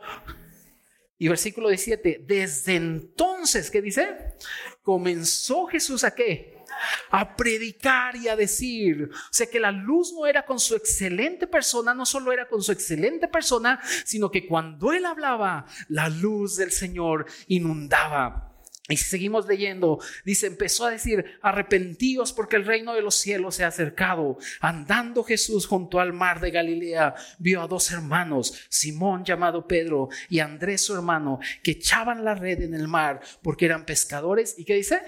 Y 1.23 1.29
versículo 1.29 1.69
17, 1.69 2.25
desde 2.27 2.77
entonces, 2.77 3.71
¿qué 3.71 3.83
dice? 3.83 4.09
Comenzó 4.83 5.67
Jesús 5.67 6.05
a 6.05 6.15
qué? 6.15 6.59
A 7.11 7.37
predicar 7.37 8.17
y 8.17 8.29
a 8.29 8.37
decir. 8.37 9.11
O 9.13 9.33
sea 9.33 9.47
que 9.47 9.61
la 9.61 9.73
luz 9.73 10.13
no 10.13 10.27
era 10.27 10.47
con 10.47 10.59
su 10.59 10.75
excelente 10.75 11.47
persona, 11.47 11.95
no 11.95 12.07
solo 12.07 12.33
era 12.33 12.49
con 12.49 12.63
su 12.63 12.73
excelente 12.73 13.29
persona, 13.29 13.81
sino 14.05 14.31
que 14.31 14.47
cuando 14.47 14.93
él 14.93 15.05
hablaba, 15.05 15.67
la 15.89 16.09
luz 16.09 16.57
del 16.57 16.73
Señor 16.73 17.27
inundaba 17.49 18.50
y 18.91 18.97
si 18.97 19.05
seguimos 19.05 19.47
leyendo, 19.47 20.01
dice, 20.25 20.49
empezó 20.49 20.87
a 20.87 20.91
decir, 20.91 21.25
arrepentíos 21.43 22.33
porque 22.33 22.57
el 22.57 22.67
reino 22.67 22.95
de 22.95 23.03
los 23.03 23.15
cielos 23.15 23.55
se 23.55 23.65
ha 23.65 23.69
acercado. 23.69 24.37
Andando 24.61 25.23
Jesús 25.23 25.67
junto 25.67 26.01
al 26.01 26.13
mar 26.13 26.41
de 26.41 26.51
Galilea, 26.51 27.15
vio 27.39 27.63
a 27.63 27.67
dos 27.67 27.91
hermanos, 27.93 28.67
Simón 28.69 29.25
llamado 29.25 29.67
Pedro 29.67 30.09
y 30.29 30.41
Andrés 30.41 30.83
su 30.83 30.95
hermano, 30.95 31.39
que 31.63 31.73
echaban 31.73 32.25
la 32.25 32.35
red 32.35 32.63
en 32.63 32.75
el 32.75 32.89
mar 32.89 33.21
porque 33.43 33.67
eran 33.67 33.87
pescadores. 33.87 34.55
¿Y 34.59 34.65
qué 34.65 34.75
dice? 34.75 35.01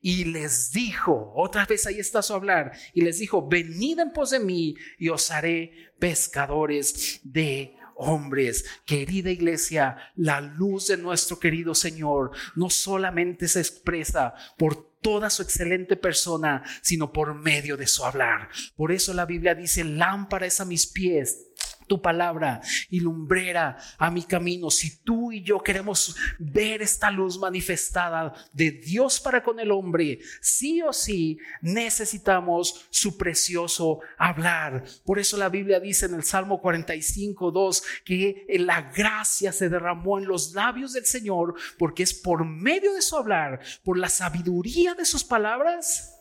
Y 0.00 0.24
les 0.24 0.72
dijo, 0.72 1.32
otra 1.34 1.64
vez 1.64 1.86
ahí 1.86 1.98
está 1.98 2.22
su 2.22 2.34
hablar, 2.34 2.72
y 2.92 3.00
les 3.00 3.18
dijo, 3.18 3.48
venid 3.48 3.98
en 3.98 4.12
pos 4.12 4.30
de 4.30 4.40
mí 4.40 4.74
y 4.98 5.08
os 5.08 5.30
haré 5.30 5.92
pescadores 5.98 7.20
de 7.22 7.76
hombres. 8.02 8.64
Querida 8.84 9.30
iglesia, 9.30 9.96
la 10.16 10.40
luz 10.40 10.88
de 10.88 10.96
nuestro 10.96 11.38
querido 11.38 11.74
Señor 11.74 12.32
no 12.54 12.70
solamente 12.70 13.48
se 13.48 13.60
expresa 13.60 14.34
por 14.56 14.92
toda 15.02 15.28
su 15.30 15.42
excelente 15.42 15.96
persona, 15.96 16.62
sino 16.80 17.12
por 17.12 17.34
medio 17.34 17.76
de 17.76 17.86
su 17.86 18.04
hablar. 18.04 18.48
Por 18.76 18.92
eso 18.92 19.12
la 19.12 19.26
Biblia 19.26 19.54
dice, 19.54 19.84
lámpara 19.84 20.46
es 20.46 20.60
a 20.60 20.64
mis 20.64 20.86
pies 20.86 21.51
tu 21.86 22.00
palabra 22.00 22.60
y 22.90 23.00
lumbrera 23.00 23.76
a 23.98 24.10
mi 24.10 24.22
camino. 24.22 24.70
Si 24.70 25.02
tú 25.02 25.32
y 25.32 25.42
yo 25.42 25.60
queremos 25.60 26.16
ver 26.38 26.82
esta 26.82 27.10
luz 27.10 27.38
manifestada 27.38 28.32
de 28.52 28.70
Dios 28.70 29.20
para 29.20 29.42
con 29.42 29.60
el 29.60 29.70
hombre, 29.70 30.18
sí 30.40 30.82
o 30.82 30.92
sí 30.92 31.38
necesitamos 31.60 32.86
su 32.90 33.16
precioso 33.16 34.00
hablar. 34.18 34.84
Por 35.04 35.18
eso 35.18 35.36
la 35.36 35.48
Biblia 35.48 35.80
dice 35.80 36.06
en 36.06 36.14
el 36.14 36.24
Salmo 36.24 36.60
45, 36.60 37.50
2 37.50 37.82
que 38.04 38.46
la 38.60 38.82
gracia 38.82 39.52
se 39.52 39.68
derramó 39.68 40.18
en 40.18 40.26
los 40.26 40.54
labios 40.54 40.92
del 40.92 41.06
Señor 41.06 41.54
porque 41.78 42.02
es 42.02 42.14
por 42.14 42.44
medio 42.44 42.94
de 42.94 43.02
su 43.02 43.16
hablar, 43.16 43.60
por 43.84 43.98
la 43.98 44.08
sabiduría 44.08 44.94
de 44.94 45.04
sus 45.04 45.24
palabras 45.24 46.11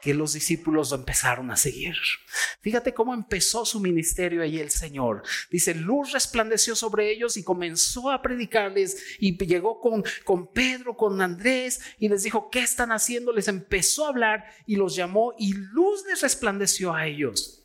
que 0.00 0.14
los 0.14 0.32
discípulos 0.32 0.90
lo 0.90 0.96
empezaron 0.96 1.50
a 1.50 1.56
seguir. 1.56 1.96
Fíjate 2.60 2.94
cómo 2.94 3.14
empezó 3.14 3.64
su 3.64 3.80
ministerio 3.80 4.42
ahí 4.42 4.58
el 4.58 4.70
Señor. 4.70 5.22
Dice, 5.50 5.74
luz 5.74 6.12
resplandeció 6.12 6.74
sobre 6.74 7.10
ellos 7.10 7.36
y 7.36 7.44
comenzó 7.44 8.10
a 8.10 8.22
predicarles 8.22 9.02
y 9.18 9.36
llegó 9.44 9.80
con, 9.80 10.04
con 10.24 10.52
Pedro, 10.52 10.96
con 10.96 11.20
Andrés 11.20 11.80
y 11.98 12.08
les 12.08 12.22
dijo, 12.22 12.50
¿qué 12.50 12.60
están 12.60 12.92
haciendo? 12.92 13.32
Les 13.32 13.48
empezó 13.48 14.06
a 14.06 14.10
hablar 14.10 14.44
y 14.66 14.76
los 14.76 14.94
llamó 14.94 15.34
y 15.38 15.52
luz 15.52 16.04
les 16.08 16.20
resplandeció 16.22 16.94
a 16.94 17.06
ellos. 17.06 17.64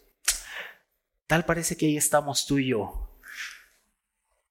Tal 1.27 1.45
parece 1.45 1.75
que 1.75 1.87
ahí 1.87 1.97
estamos 1.97 2.45
tú 2.45 2.57
y 2.57 2.69
yo, 2.69 3.19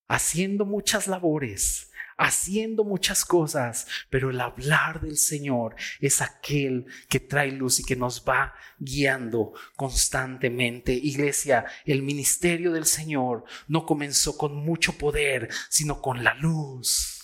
haciendo 0.09 0.67
muchas 0.67 1.09
labores, 1.09 1.91
haciendo 2.17 2.85
muchas 2.85 3.25
cosas, 3.25 3.87
pero 4.11 4.31
el 4.31 4.41
hablar 4.41 5.01
del 5.01 5.17
Señor 5.17 5.77
es 6.01 6.21
aquel 6.23 6.87
que 7.09 7.21
trae 7.21 7.53
luz 7.53 7.81
y 7.81 7.85
que 7.85 7.97
nos 7.97 8.25
va 8.27 8.55
guiando 8.79 9.53
constantemente. 9.77 10.93
Iglesia, 10.93 11.67
el 11.85 12.03
ministerio 12.03 12.73
del 12.73 12.87
Señor 12.87 13.45
no 13.69 13.87
comenzó 13.87 14.37
con 14.37 14.55
mucho 14.55 14.97
poder, 14.99 15.49
sino 15.69 16.01
con 16.01 16.25
la 16.25 16.35
luz 16.35 17.16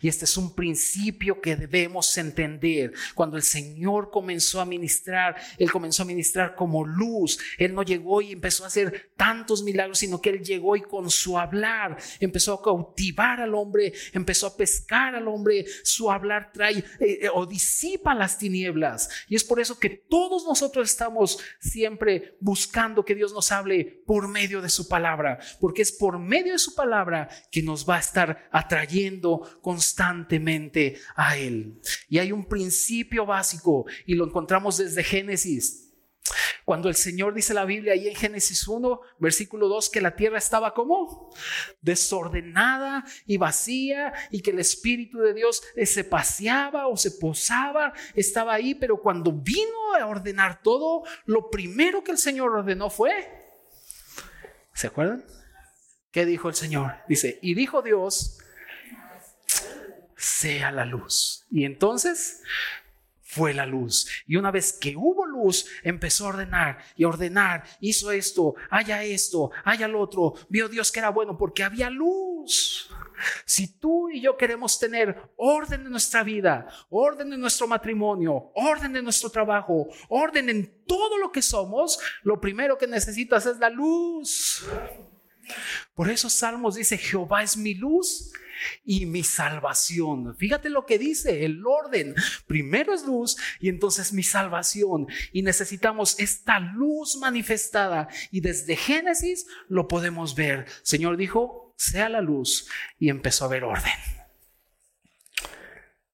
y 0.00 0.08
este 0.08 0.24
es 0.24 0.36
un 0.36 0.54
principio 0.54 1.40
que 1.40 1.56
debemos 1.56 2.16
entender. 2.18 2.92
Cuando 3.14 3.36
el 3.36 3.42
Señor 3.42 4.10
comenzó 4.10 4.60
a 4.60 4.64
ministrar, 4.64 5.36
Él 5.58 5.70
comenzó 5.70 6.02
a 6.02 6.06
ministrar 6.06 6.54
como 6.54 6.84
luz. 6.84 7.38
Él 7.58 7.74
no 7.74 7.82
llegó 7.82 8.20
y 8.20 8.32
empezó 8.32 8.64
a 8.64 8.68
hacer 8.68 9.10
tantos 9.16 9.62
milagros, 9.62 9.98
sino 9.98 10.20
que 10.20 10.30
Él 10.30 10.42
llegó 10.42 10.76
y 10.76 10.82
con 10.82 11.10
su 11.10 11.38
hablar 11.38 11.96
empezó 12.20 12.54
a 12.54 12.62
cautivar 12.62 13.40
al 13.40 13.54
hombre, 13.54 13.92
empezó 14.12 14.46
a 14.46 14.56
pescar 14.56 15.14
al 15.14 15.28
hombre. 15.28 15.64
Su 15.82 16.10
hablar 16.10 16.50
trae 16.52 16.78
eh, 16.78 16.84
eh, 17.00 17.28
o 17.32 17.46
disipa 17.46 18.14
las 18.14 18.38
tinieblas. 18.38 19.08
Y 19.28 19.36
es 19.36 19.44
por 19.44 19.60
eso 19.60 19.78
que 19.78 19.90
todos 19.90 20.44
nosotros 20.44 20.90
estamos 20.90 21.38
siempre 21.60 22.36
buscando 22.40 23.04
que 23.04 23.14
Dios 23.14 23.32
nos 23.32 23.52
hable 23.52 24.02
por 24.06 24.28
medio 24.28 24.60
de 24.60 24.68
su 24.68 24.88
palabra, 24.88 25.38
porque 25.60 25.82
es 25.82 25.92
por 25.92 26.18
medio 26.18 26.52
de 26.52 26.58
su 26.58 26.74
palabra 26.74 27.28
que 27.50 27.62
nos 27.62 27.88
va 27.88 27.96
a 27.96 28.00
estar 28.00 28.48
atrayendo 28.50 29.59
constantemente 29.60 30.98
a 31.16 31.36
Él. 31.36 31.80
Y 32.08 32.18
hay 32.18 32.32
un 32.32 32.46
principio 32.46 33.26
básico 33.26 33.86
y 34.06 34.14
lo 34.14 34.24
encontramos 34.24 34.78
desde 34.78 35.04
Génesis. 35.04 35.90
Cuando 36.64 36.88
el 36.88 36.94
Señor 36.94 37.34
dice 37.34 37.54
la 37.54 37.64
Biblia 37.64 37.94
ahí 37.94 38.06
en 38.06 38.14
Génesis 38.14 38.68
1, 38.68 39.00
versículo 39.18 39.68
2, 39.68 39.90
que 39.90 40.00
la 40.00 40.14
tierra 40.14 40.38
estaba 40.38 40.74
como 40.74 41.34
desordenada 41.80 43.04
y 43.26 43.38
vacía 43.38 44.12
y 44.30 44.40
que 44.40 44.50
el 44.50 44.60
Espíritu 44.60 45.18
de 45.18 45.34
Dios 45.34 45.62
se 45.84 46.04
paseaba 46.04 46.86
o 46.86 46.96
se 46.96 47.12
posaba, 47.12 47.92
estaba 48.14 48.54
ahí, 48.54 48.74
pero 48.74 49.00
cuando 49.00 49.32
vino 49.32 49.94
a 49.98 50.06
ordenar 50.06 50.62
todo, 50.62 51.02
lo 51.24 51.50
primero 51.50 52.04
que 52.04 52.12
el 52.12 52.18
Señor 52.18 52.52
ordenó 52.52 52.90
fue, 52.90 53.12
¿se 54.72 54.86
acuerdan? 54.86 55.24
¿Qué 56.12 56.26
dijo 56.26 56.48
el 56.48 56.54
Señor? 56.54 56.92
Dice, 57.08 57.38
y 57.42 57.54
dijo 57.54 57.82
Dios, 57.82 58.38
sea 60.20 60.70
la 60.70 60.84
luz. 60.84 61.46
Y 61.50 61.64
entonces 61.64 62.42
fue 63.22 63.54
la 63.54 63.64
luz. 63.64 64.06
Y 64.26 64.36
una 64.36 64.50
vez 64.50 64.72
que 64.72 64.96
hubo 64.96 65.24
luz, 65.24 65.66
empezó 65.82 66.26
a 66.26 66.28
ordenar 66.30 66.78
y 66.94 67.04
ordenar. 67.04 67.64
Hizo 67.80 68.10
esto, 68.10 68.54
haya 68.68 69.02
esto, 69.02 69.50
haya 69.64 69.88
lo 69.88 70.00
otro. 70.00 70.34
Vio 70.48 70.68
Dios 70.68 70.92
que 70.92 70.98
era 70.98 71.08
bueno 71.10 71.38
porque 71.38 71.62
había 71.62 71.88
luz. 71.88 72.90
Si 73.46 73.78
tú 73.78 74.10
y 74.10 74.20
yo 74.20 74.36
queremos 74.36 74.78
tener 74.78 75.30
orden 75.36 75.82
en 75.82 75.90
nuestra 75.90 76.22
vida, 76.22 76.66
orden 76.90 77.32
en 77.32 77.40
nuestro 77.40 77.66
matrimonio, 77.66 78.50
orden 78.54 78.96
en 78.96 79.04
nuestro 79.04 79.30
trabajo, 79.30 79.88
orden 80.08 80.50
en 80.50 80.84
todo 80.86 81.16
lo 81.16 81.32
que 81.32 81.40
somos, 81.40 81.98
lo 82.22 82.40
primero 82.40 82.76
que 82.76 82.86
necesitas 82.86 83.46
es 83.46 83.58
la 83.58 83.70
luz. 83.70 84.66
Por 85.94 86.10
eso 86.10 86.30
Salmos 86.30 86.74
dice, 86.74 86.98
Jehová 86.98 87.42
es 87.42 87.56
mi 87.56 87.74
luz 87.74 88.32
y 88.84 89.06
mi 89.06 89.22
salvación. 89.22 90.36
Fíjate 90.36 90.70
lo 90.70 90.86
que 90.86 90.98
dice, 90.98 91.44
el 91.44 91.64
orden. 91.66 92.14
Primero 92.46 92.94
es 92.94 93.04
luz 93.04 93.36
y 93.58 93.68
entonces 93.68 94.12
mi 94.12 94.22
salvación. 94.22 95.06
Y 95.32 95.42
necesitamos 95.42 96.18
esta 96.18 96.58
luz 96.60 97.16
manifestada. 97.16 98.08
Y 98.30 98.40
desde 98.40 98.76
Génesis 98.76 99.46
lo 99.68 99.88
podemos 99.88 100.34
ver. 100.34 100.66
Señor 100.82 101.16
dijo, 101.16 101.74
sea 101.76 102.08
la 102.08 102.20
luz 102.20 102.68
y 102.98 103.08
empezó 103.08 103.44
a 103.44 103.48
haber 103.48 103.64
orden. 103.64 103.92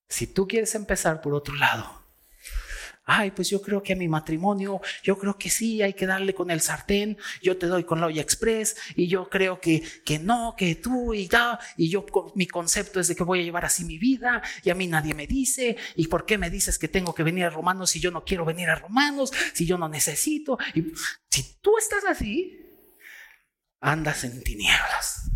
Si 0.09 0.27
tú 0.27 0.47
quieres 0.47 0.75
empezar 0.75 1.21
por 1.21 1.35
otro 1.35 1.55
lado, 1.57 2.06
ay, 3.07 3.31
pues 3.31 3.49
yo 3.49 3.63
creo 3.63 3.83
que 3.83 3.93
a 3.93 3.97
mi 3.97 4.09
matrimonio, 4.09 4.81
yo 5.03 5.17
creo 5.17 5.39
que 5.39 5.49
sí, 5.49 5.81
hay 5.81 5.95
que 5.95 6.07
darle 6.07 6.35
con 6.35 6.51
el 6.51 6.61
sartén, 6.61 7.17
yo 7.41 7.57
te 7.57 7.67
doy 7.67 7.85
con 7.85 8.01
la 8.01 8.07
olla 8.07 8.21
express 8.21 8.77
y 8.97 9.07
yo 9.07 9.31
creo 9.31 9.61
que, 9.61 9.83
que 10.05 10.19
no, 10.19 10.55
que 10.57 10.75
tú 10.75 11.15
y 11.15 11.29
ya, 11.29 11.59
y 11.77 11.89
yo 11.89 12.05
mi 12.35 12.47
concepto 12.47 13.01
es 13.01 13.09
de 13.09 13.15
que 13.15 13.23
voy 13.23 13.41
a 13.41 13.43
llevar 13.45 13.65
así 13.65 13.85
mi 13.85 13.99
vida 13.99 14.43
y 14.65 14.71
a 14.71 14.75
mí 14.75 14.89
nadie 14.89 15.15
me 15.15 15.27
dice, 15.27 15.77
y 15.95 16.09
por 16.09 16.27
qué 16.27 16.37
me 16.37 16.51
dices 16.51 16.79
que 16.79 16.89
tengo 16.89 17.15
que 17.15 17.23
venir 17.23 17.45
a 17.45 17.51
Romanos 17.51 17.91
si 17.91 18.01
yo 18.01 18.11
no 18.11 18.25
quiero 18.25 18.45
venir 18.45 18.69
a 18.69 18.75
Romanos, 18.75 19.33
si 19.55 19.67
yo 19.67 19.79
no 19.79 19.89
necesito. 19.89 20.59
Y 20.75 20.83
si 21.31 21.59
tú 21.61 21.79
estás 21.79 22.05
así, 22.05 22.59
andas 23.81 24.25
en 24.25 24.43
tinieblas 24.43 25.31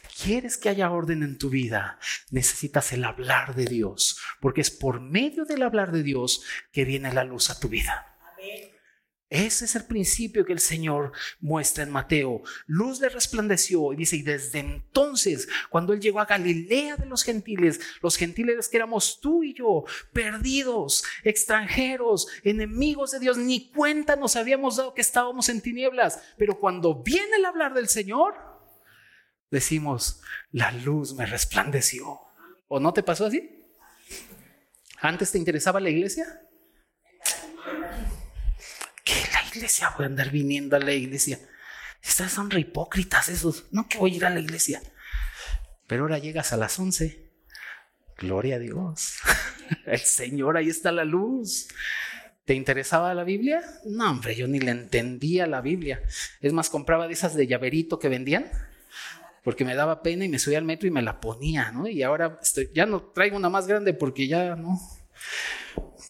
quieres 0.00 0.56
que 0.56 0.68
haya 0.68 0.90
orden 0.90 1.22
en 1.22 1.38
tu 1.38 1.50
vida, 1.50 1.98
necesitas 2.30 2.92
el 2.92 3.04
hablar 3.04 3.54
de 3.54 3.64
Dios, 3.64 4.18
porque 4.40 4.60
es 4.60 4.70
por 4.70 5.00
medio 5.00 5.44
del 5.44 5.62
hablar 5.62 5.92
de 5.92 6.02
Dios 6.02 6.42
que 6.72 6.84
viene 6.84 7.12
la 7.12 7.24
luz 7.24 7.50
a 7.50 7.58
tu 7.58 7.68
vida. 7.68 8.16
Ese 9.28 9.64
es 9.64 9.74
el 9.74 9.84
principio 9.86 10.44
que 10.44 10.52
el 10.52 10.60
Señor 10.60 11.10
muestra 11.40 11.82
en 11.82 11.90
Mateo. 11.90 12.42
Luz 12.66 13.00
le 13.00 13.08
resplandeció 13.08 13.92
y 13.92 13.96
dice, 13.96 14.16
y 14.16 14.22
desde 14.22 14.60
entonces, 14.60 15.48
cuando 15.68 15.92
Él 15.92 16.00
llegó 16.00 16.20
a 16.20 16.26
Galilea 16.26 16.96
de 16.96 17.06
los 17.06 17.24
gentiles, 17.24 17.80
los 18.02 18.16
gentiles 18.16 18.68
que 18.68 18.76
éramos 18.76 19.18
tú 19.20 19.42
y 19.42 19.52
yo, 19.52 19.84
perdidos, 20.12 21.02
extranjeros, 21.24 22.28
enemigos 22.44 23.10
de 23.10 23.18
Dios, 23.18 23.36
ni 23.36 23.68
cuenta 23.72 24.14
nos 24.14 24.36
habíamos 24.36 24.76
dado 24.76 24.94
que 24.94 25.00
estábamos 25.00 25.48
en 25.48 25.60
tinieblas. 25.60 26.22
Pero 26.38 26.60
cuando 26.60 27.02
viene 27.02 27.36
el 27.36 27.46
hablar 27.46 27.74
del 27.74 27.88
Señor, 27.88 28.45
decimos, 29.50 30.20
la 30.50 30.72
luz 30.72 31.14
me 31.14 31.26
resplandeció. 31.26 32.20
¿O 32.68 32.80
no 32.80 32.92
te 32.92 33.02
pasó 33.02 33.26
así? 33.26 33.64
¿Antes 35.00 35.32
te 35.32 35.38
interesaba 35.38 35.80
la 35.80 35.90
iglesia? 35.90 36.42
¿Qué 39.04 39.14
la 39.32 39.48
iglesia? 39.48 39.92
Voy 39.96 40.04
a 40.04 40.06
andar 40.06 40.30
viniendo 40.30 40.76
a 40.76 40.80
la 40.80 40.92
iglesia. 40.92 41.38
Estas 42.02 42.32
son 42.32 42.50
re 42.50 42.60
hipócritas 42.60 43.28
esos. 43.28 43.66
No 43.70 43.88
que 43.88 43.98
voy 43.98 44.14
a 44.14 44.16
ir 44.16 44.24
a 44.24 44.30
la 44.30 44.40
iglesia. 44.40 44.82
Pero 45.86 46.02
ahora 46.02 46.18
llegas 46.18 46.52
a 46.52 46.56
las 46.56 46.78
11. 46.78 47.30
Gloria 48.18 48.56
a 48.56 48.58
Dios. 48.58 49.16
El 49.86 50.00
Señor, 50.00 50.56
ahí 50.56 50.68
está 50.68 50.90
la 50.90 51.04
luz. 51.04 51.68
¿Te 52.44 52.54
interesaba 52.54 53.12
la 53.14 53.24
Biblia? 53.24 53.62
No, 53.84 54.10
hombre, 54.10 54.34
yo 54.34 54.46
ni 54.46 54.60
le 54.60 54.70
entendía 54.70 55.46
la 55.46 55.60
Biblia. 55.60 56.02
Es 56.40 56.52
más, 56.52 56.70
compraba 56.70 57.06
de 57.08 57.12
esas 57.12 57.34
de 57.34 57.46
llaverito 57.46 57.98
que 57.98 58.08
vendían 58.08 58.50
porque 59.46 59.64
me 59.64 59.76
daba 59.76 60.02
pena 60.02 60.24
y 60.24 60.28
me 60.28 60.40
subía 60.40 60.58
al 60.58 60.64
metro 60.64 60.88
y 60.88 60.90
me 60.90 61.02
la 61.02 61.20
ponía, 61.20 61.70
¿no? 61.70 61.86
Y 61.86 62.02
ahora 62.02 62.40
ya 62.74 62.84
no 62.84 63.00
traigo 63.00 63.36
una 63.36 63.48
más 63.48 63.68
grande 63.68 63.94
porque 63.94 64.26
ya 64.26 64.56
no. 64.56 64.76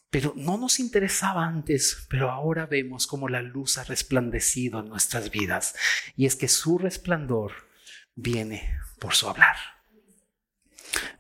Pero 0.08 0.32
no 0.36 0.56
nos 0.56 0.80
interesaba 0.80 1.44
antes, 1.44 2.06
pero 2.08 2.30
ahora 2.30 2.64
vemos 2.64 3.06
cómo 3.06 3.28
la 3.28 3.42
luz 3.42 3.76
ha 3.76 3.84
resplandecido 3.84 4.80
en 4.80 4.88
nuestras 4.88 5.30
vidas. 5.30 5.74
Y 6.16 6.24
es 6.24 6.34
que 6.34 6.48
su 6.48 6.78
resplandor 6.78 7.52
viene 8.14 8.78
por 8.98 9.12
su 9.12 9.28
hablar 9.28 9.75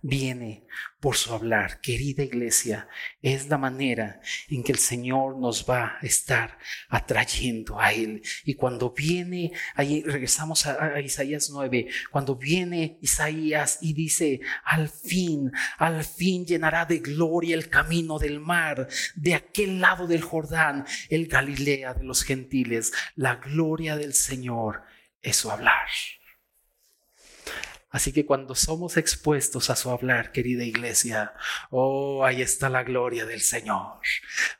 viene 0.06 0.66
por 1.00 1.16
su 1.16 1.34
hablar. 1.34 1.80
Querida 1.80 2.22
iglesia, 2.22 2.88
es 3.20 3.48
la 3.48 3.58
manera 3.58 4.20
en 4.48 4.62
que 4.62 4.72
el 4.72 4.78
Señor 4.78 5.36
nos 5.38 5.68
va 5.68 5.98
a 6.00 6.06
estar 6.06 6.58
atrayendo 6.88 7.80
a 7.80 7.92
Él. 7.92 8.22
Y 8.44 8.54
cuando 8.54 8.92
viene, 8.92 9.52
ahí 9.74 10.02
regresamos 10.02 10.66
a, 10.66 11.00
Isaías 11.00 11.50
9, 11.50 11.88
cuando 12.10 12.36
viene 12.36 12.98
Isaías 13.02 13.78
y 13.80 13.94
dice, 13.94 14.40
al 14.64 14.88
fin, 14.88 15.50
al 15.78 16.04
fin 16.04 16.46
llenará 16.46 16.84
de 16.84 16.98
gloria 16.98 17.56
el 17.56 17.68
camino 17.68 18.18
del 18.18 18.38
mar, 18.40 18.88
de 19.16 19.34
aquel 19.34 19.80
lado 19.80 20.06
del 20.06 20.22
Jordán, 20.22 20.86
el 21.10 21.26
Galilea 21.26 21.94
de 21.94 22.04
los 22.04 22.22
gentiles. 22.22 22.92
La 23.16 23.36
gloria 23.36 23.96
del 23.96 24.14
Señor 24.14 24.84
es 25.20 25.36
su 25.36 25.50
hablar. 25.50 25.88
Así 27.96 28.12
que 28.12 28.26
cuando 28.26 28.54
somos 28.54 28.98
expuestos 28.98 29.70
a 29.70 29.74
su 29.74 29.88
hablar, 29.88 30.30
querida 30.30 30.62
iglesia, 30.64 31.32
oh, 31.70 32.26
ahí 32.26 32.42
está 32.42 32.68
la 32.68 32.82
gloria 32.82 33.24
del 33.24 33.40
Señor. 33.40 34.00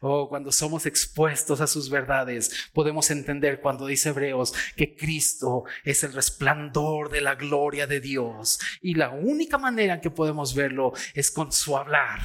Oh, 0.01 0.31
cuando 0.31 0.51
somos 0.51 0.87
expuestos 0.87 1.61
a 1.61 1.67
sus 1.67 1.91
verdades, 1.91 2.71
podemos 2.73 3.11
entender 3.11 3.61
cuando 3.61 3.87
dice 3.87 4.09
Hebreos 4.09 4.55
que 4.75 4.97
Cristo 4.97 5.65
es 5.85 6.03
el 6.03 6.15
resplandor 6.15 7.11
de 7.11 7.21
la 7.21 7.35
gloria 7.35 7.87
de 7.87 8.01
Dios. 8.01 8.59
Y 8.81 8.95
la 8.95 9.11
única 9.11 9.59
manera 9.59 9.93
en 9.97 10.01
que 10.01 10.11
podemos 10.11 10.55
verlo 10.55 10.95
es 11.13 11.31
con 11.31 11.53
su 11.53 11.77
hablar. 11.77 12.23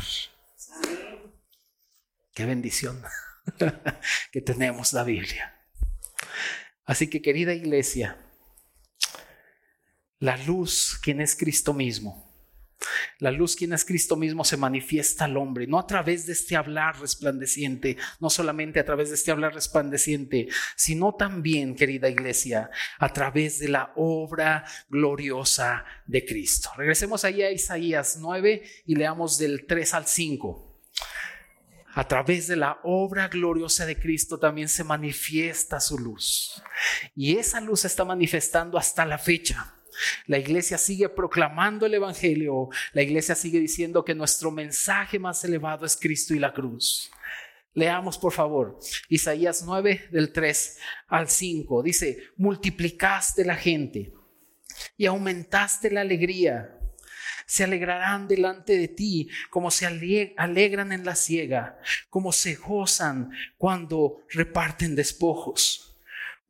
Qué 2.33 2.45
bendición 2.45 3.03
que 4.31 4.39
tenemos 4.39 4.93
la 4.93 5.03
Biblia. 5.03 5.59
Así 6.85 7.09
que 7.09 7.21
querida 7.21 7.53
iglesia, 7.53 8.17
la 10.21 10.37
luz, 10.37 10.99
quien 11.01 11.19
es 11.19 11.35
Cristo 11.35 11.73
mismo. 11.73 12.31
La 13.19 13.31
luz, 13.31 13.55
quien 13.55 13.73
es 13.73 13.83
Cristo 13.83 14.15
mismo, 14.15 14.43
se 14.43 14.55
manifiesta 14.55 15.25
al 15.25 15.35
hombre, 15.35 15.67
no 15.67 15.79
a 15.79 15.85
través 15.85 16.25
de 16.25 16.33
este 16.33 16.55
hablar 16.55 16.99
resplandeciente, 16.99 17.97
no 18.19 18.29
solamente 18.29 18.79
a 18.79 18.85
través 18.85 19.09
de 19.09 19.15
este 19.15 19.31
hablar 19.31 19.53
resplandeciente, 19.53 20.47
sino 20.75 21.15
también, 21.15 21.75
querida 21.75 22.07
iglesia, 22.07 22.69
a 22.99 23.09
través 23.11 23.59
de 23.59 23.69
la 23.69 23.93
obra 23.95 24.63
gloriosa 24.89 25.85
de 26.05 26.23
Cristo. 26.23 26.69
Regresemos 26.77 27.25
ahí 27.25 27.41
a 27.41 27.51
Isaías 27.51 28.17
9 28.19 28.63
y 28.85 28.95
leamos 28.95 29.37
del 29.37 29.65
3 29.65 29.93
al 29.95 30.07
5. 30.07 30.79
A 31.93 32.07
través 32.07 32.47
de 32.47 32.55
la 32.55 32.79
obra 32.83 33.27
gloriosa 33.27 33.85
de 33.85 33.99
Cristo 33.99 34.39
también 34.39 34.69
se 34.69 34.83
manifiesta 34.83 35.79
su 35.79 35.97
luz. 35.97 36.61
Y 37.15 37.37
esa 37.37 37.59
luz 37.59 37.81
se 37.81 37.87
está 37.87 38.05
manifestando 38.05 38.77
hasta 38.77 39.05
la 39.05 39.17
fecha. 39.17 39.80
La 40.25 40.37
iglesia 40.37 40.77
sigue 40.77 41.09
proclamando 41.09 41.85
el 41.85 41.93
Evangelio. 41.93 42.69
La 42.93 43.01
iglesia 43.01 43.35
sigue 43.35 43.59
diciendo 43.59 44.03
que 44.05 44.15
nuestro 44.15 44.51
mensaje 44.51 45.19
más 45.19 45.43
elevado 45.43 45.85
es 45.85 45.97
Cristo 45.97 46.33
y 46.33 46.39
la 46.39 46.53
cruz. 46.53 47.11
Leamos 47.73 48.17
por 48.17 48.33
favor 48.33 48.79
Isaías 49.07 49.63
9 49.65 50.09
del 50.11 50.33
3 50.33 50.77
al 51.07 51.29
5. 51.29 51.83
Dice, 51.83 52.23
multiplicaste 52.37 53.45
la 53.45 53.55
gente 53.55 54.13
y 54.97 55.05
aumentaste 55.05 55.89
la 55.89 56.01
alegría. 56.01 56.77
Se 57.45 57.63
alegrarán 57.63 58.27
delante 58.27 58.77
de 58.77 58.87
ti 58.87 59.29
como 59.49 59.71
se 59.71 59.85
alegran 59.85 60.91
en 60.91 61.05
la 61.05 61.15
siega, 61.15 61.77
como 62.09 62.31
se 62.31 62.55
gozan 62.55 63.31
cuando 63.57 64.23
reparten 64.29 64.95
despojos 64.95 65.90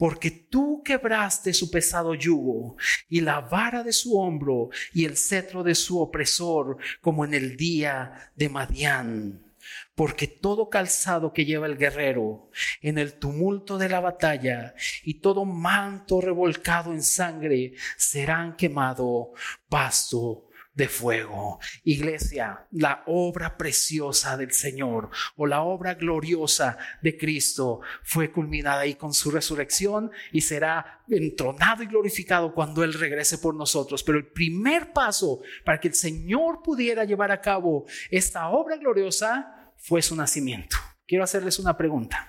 porque 0.02 0.32
tú 0.32 0.82
quebraste 0.84 1.54
su 1.54 1.70
pesado 1.70 2.16
yugo 2.16 2.76
y 3.08 3.22
la 3.22 3.40
vara 3.40 3.84
de 3.84 3.94
su 3.94 4.18
hombro 4.18 4.72
y 4.94 5.06
el 5.06 5.16
cetro 5.16 5.62
de 5.62 5.76
su 5.76 6.02
opresor, 6.02 6.78
como 7.02 7.24
en 7.24 7.36
el 7.36 7.56
día 7.56 8.32
de 8.36 8.50
Madián. 8.50 9.44
Porque 9.94 10.26
todo 10.26 10.72
calzado 10.72 11.34
que 11.34 11.46
lleva 11.46 11.68
el 11.68 11.78
guerrero 11.78 12.50
en 12.82 12.98
el 12.98 13.14
tumulto 13.14 13.78
de 13.78 13.90
la 13.90 14.00
batalla 14.00 14.74
y 15.04 15.20
todo 15.20 15.46
manto 15.46 16.20
revolcado 16.20 16.94
en 16.94 17.04
sangre 17.04 17.76
serán 17.96 18.56
quemado 18.56 19.34
pasto 19.70 20.50
de 20.74 20.88
fuego. 20.88 21.60
Iglesia, 21.84 22.66
la 22.72 23.04
obra 23.06 23.58
preciosa 23.58 24.38
del 24.38 24.54
Señor 24.54 25.10
o 25.36 25.46
la 25.46 25.64
obra 25.64 25.96
gloriosa 25.96 26.78
de 27.02 27.18
Cristo 27.18 27.82
fue 28.04 28.32
culminada 28.32 28.82
ahí 28.82 28.96
con 28.96 29.14
su 29.14 29.32
resurrección 29.32 30.12
y 30.32 30.42
será 30.42 31.04
entronado 31.10 31.84
y 31.84 31.88
glorificado 31.88 32.54
cuando 32.54 32.84
Él 32.84 32.94
regrese 32.94 33.38
por 33.38 33.56
nosotros. 33.56 34.04
Pero 34.04 34.18
el 34.18 34.28
primer 34.28 34.94
paso 34.94 35.42
para 35.66 35.80
que 35.80 35.90
el 35.90 35.96
Señor 35.96 36.62
pudiera 36.64 37.04
llevar 37.04 37.32
a 37.32 37.42
cabo 37.42 37.86
esta 38.10 38.50
obra 38.50 38.78
gloriosa 38.78 39.74
fue 39.78 40.02
su 40.02 40.16
nacimiento. 40.16 40.78
Quiero 41.06 41.24
hacerles 41.24 41.60
una 41.60 41.76
pregunta. 41.76 42.28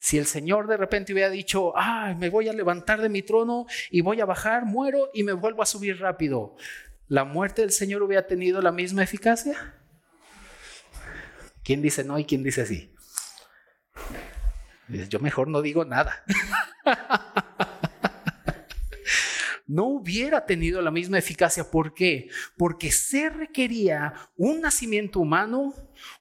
Si 0.00 0.16
el 0.16 0.24
Señor 0.24 0.66
de 0.66 0.78
repente 0.78 1.12
hubiera 1.12 1.28
dicho, 1.28 1.74
ah, 1.76 2.14
me 2.18 2.30
voy 2.30 2.48
a 2.48 2.54
levantar 2.54 3.02
de 3.02 3.10
mi 3.10 3.20
trono 3.20 3.66
y 3.90 4.00
voy 4.00 4.22
a 4.22 4.24
bajar, 4.24 4.64
muero 4.64 5.10
y 5.12 5.22
me 5.24 5.34
vuelvo 5.34 5.62
a 5.62 5.66
subir 5.66 6.00
rápido, 6.00 6.56
¿la 7.06 7.24
muerte 7.24 7.60
del 7.60 7.70
Señor 7.70 8.02
hubiera 8.02 8.26
tenido 8.26 8.62
la 8.62 8.72
misma 8.72 9.02
eficacia? 9.02 9.76
¿Quién 11.62 11.82
dice 11.82 12.02
no 12.02 12.18
y 12.18 12.24
quién 12.24 12.42
dice 12.42 12.64
sí? 12.64 12.94
Yo 14.88 15.20
mejor 15.20 15.48
no 15.48 15.60
digo 15.60 15.84
nada. 15.84 16.24
no 19.66 19.84
hubiera 19.84 20.46
tenido 20.46 20.80
la 20.80 20.90
misma 20.90 21.18
eficacia. 21.18 21.70
¿Por 21.70 21.92
qué? 21.92 22.30
Porque 22.56 22.90
se 22.90 23.28
requería 23.28 24.14
un 24.34 24.62
nacimiento 24.62 25.20
humano, 25.20 25.74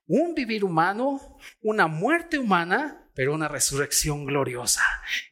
un 0.06 0.36
vivir 0.36 0.66
humano, 0.66 1.38
una 1.62 1.88
muerte 1.88 2.38
humana 2.38 3.09
pero 3.20 3.36
una 3.36 3.50
resurrección 3.50 4.26
gloriosa. 4.26 4.82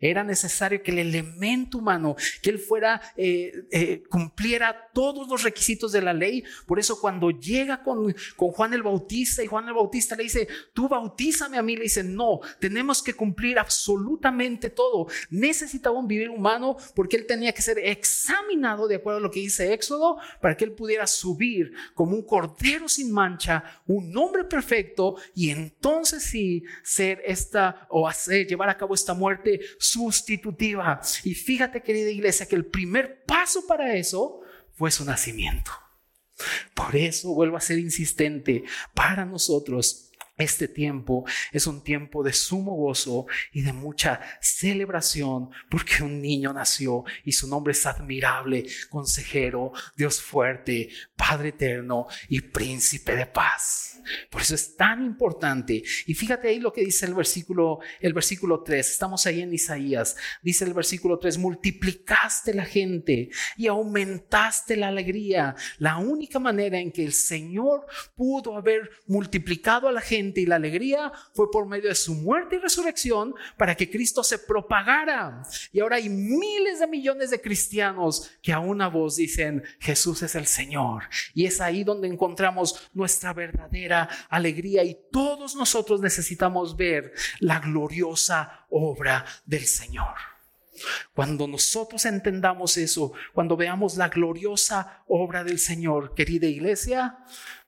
Era 0.01 0.21
necesario 0.21 0.83
que 0.83 0.91
el 0.91 0.99
elemento 0.99 1.77
humano, 1.77 2.17
que 2.41 2.49
él 2.49 2.59
fuera, 2.59 2.99
eh, 3.15 3.65
eh, 3.71 4.03
cumpliera 4.09 4.89
todos 4.93 5.29
los 5.29 5.43
requisitos 5.43 5.93
de 5.93 6.01
la 6.01 6.11
ley. 6.13 6.43
Por 6.65 6.79
eso 6.79 6.99
cuando 6.99 7.29
llega 7.29 7.81
con, 7.81 8.13
con 8.35 8.51
Juan 8.51 8.73
el 8.73 8.83
Bautista 8.83 9.41
y 9.41 9.47
Juan 9.47 9.69
el 9.69 9.73
Bautista 9.73 10.17
le 10.17 10.23
dice, 10.23 10.49
tú 10.73 10.89
bautízame 10.89 11.57
a 11.57 11.61
mí, 11.61 11.77
le 11.77 11.83
dice, 11.83 12.03
no, 12.03 12.41
tenemos 12.59 13.01
que 13.01 13.13
cumplir 13.13 13.57
absolutamente 13.57 14.69
todo. 14.69 15.07
Necesitaba 15.29 15.97
un 15.97 16.09
vivir 16.09 16.29
humano 16.29 16.75
porque 16.93 17.15
él 17.15 17.25
tenía 17.25 17.53
que 17.53 17.61
ser 17.61 17.79
examinado 17.79 18.89
de 18.89 18.95
acuerdo 18.95 19.19
a 19.19 19.21
lo 19.21 19.31
que 19.31 19.39
dice 19.39 19.71
Éxodo 19.71 20.17
para 20.41 20.57
que 20.57 20.65
él 20.65 20.73
pudiera 20.73 21.07
subir 21.07 21.71
como 21.93 22.17
un 22.17 22.23
cordero 22.23 22.89
sin 22.89 23.13
mancha, 23.13 23.63
un 23.87 24.17
hombre 24.17 24.43
perfecto 24.43 25.15
y 25.33 25.51
entonces 25.51 26.23
sí 26.23 26.65
ser 26.83 27.21
o 27.89 28.07
hacer, 28.07 28.47
llevar 28.47 28.69
a 28.69 28.77
cabo 28.77 28.93
esta 28.93 29.13
muerte 29.13 29.59
sustitutiva. 29.79 31.01
Y 31.23 31.33
fíjate, 31.33 31.81
querida 31.81 32.09
iglesia, 32.09 32.47
que 32.47 32.55
el 32.55 32.65
primer 32.65 33.23
paso 33.25 33.65
para 33.67 33.95
eso 33.95 34.41
fue 34.73 34.91
su 34.91 35.05
nacimiento. 35.05 35.71
Por 36.73 36.95
eso 36.95 37.33
vuelvo 37.33 37.57
a 37.57 37.61
ser 37.61 37.79
insistente 37.79 38.63
para 38.93 39.25
nosotros 39.25 40.06
este 40.37 40.67
tiempo 40.67 41.25
es 41.51 41.67
un 41.67 41.83
tiempo 41.83 42.23
de 42.23 42.33
sumo 42.33 42.75
gozo 42.75 43.25
y 43.51 43.61
de 43.61 43.73
mucha 43.73 44.21
celebración 44.41 45.49
porque 45.69 46.03
un 46.03 46.21
niño 46.21 46.53
nació 46.53 47.03
y 47.23 47.31
su 47.31 47.47
nombre 47.47 47.71
es 47.71 47.85
admirable, 47.85 48.65
consejero, 48.89 49.71
Dios 49.95 50.21
fuerte, 50.21 50.89
Padre 51.15 51.49
eterno 51.49 52.07
y 52.29 52.41
príncipe 52.41 53.15
de 53.15 53.25
paz. 53.25 53.99
Por 54.29 54.41
eso 54.41 54.55
es 54.55 54.75
tan 54.75 55.03
importante. 55.03 55.83
Y 56.05 56.13
fíjate 56.13 56.47
ahí 56.47 56.59
lo 56.59 56.71
que 56.71 56.85
dice 56.85 57.05
el 57.05 57.13
versículo 57.13 57.79
el 57.99 58.13
versículo 58.13 58.63
3. 58.63 58.89
Estamos 58.89 59.25
ahí 59.25 59.41
en 59.41 59.53
Isaías. 59.53 60.15
Dice 60.41 60.65
el 60.65 60.73
versículo 60.73 61.19
3, 61.19 61.37
multiplicaste 61.37 62.53
la 62.53 62.65
gente 62.65 63.29
y 63.57 63.67
aumentaste 63.67 64.75
la 64.77 64.89
alegría. 64.89 65.55
La 65.79 65.97
única 65.97 66.39
manera 66.39 66.79
en 66.79 66.91
que 66.91 67.03
el 67.03 67.13
Señor 67.13 67.85
pudo 68.15 68.55
haber 68.55 68.89
multiplicado 69.07 69.87
a 69.87 69.91
la 69.91 70.01
gente 70.01 70.26
y 70.35 70.45
la 70.45 70.57
alegría 70.57 71.11
fue 71.33 71.49
por 71.51 71.67
medio 71.67 71.89
de 71.89 71.95
su 71.95 72.13
muerte 72.13 72.55
y 72.55 72.59
resurrección 72.59 73.33
para 73.57 73.75
que 73.75 73.89
Cristo 73.89 74.23
se 74.23 74.39
propagara. 74.39 75.43
Y 75.71 75.79
ahora 75.79 75.97
hay 75.97 76.09
miles 76.09 76.79
de 76.79 76.87
millones 76.87 77.29
de 77.29 77.41
cristianos 77.41 78.31
que 78.41 78.53
a 78.53 78.59
una 78.59 78.87
voz 78.87 79.15
dicen, 79.15 79.63
Jesús 79.79 80.21
es 80.23 80.35
el 80.35 80.47
Señor. 80.47 81.03
Y 81.33 81.45
es 81.45 81.61
ahí 81.61 81.83
donde 81.83 82.07
encontramos 82.07 82.89
nuestra 82.93 83.33
verdadera 83.33 84.09
alegría 84.29 84.83
y 84.83 84.97
todos 85.11 85.55
nosotros 85.55 86.01
necesitamos 86.01 86.75
ver 86.75 87.13
la 87.39 87.59
gloriosa 87.59 88.65
obra 88.69 89.25
del 89.45 89.65
Señor. 89.65 90.15
Cuando 91.13 91.47
nosotros 91.47 92.05
entendamos 92.05 92.77
eso, 92.77 93.13
cuando 93.33 93.57
veamos 93.57 93.97
la 93.97 94.09
gloriosa 94.09 95.03
obra 95.07 95.43
del 95.43 95.59
Señor, 95.59 96.13
querida 96.13 96.47
iglesia, 96.47 97.17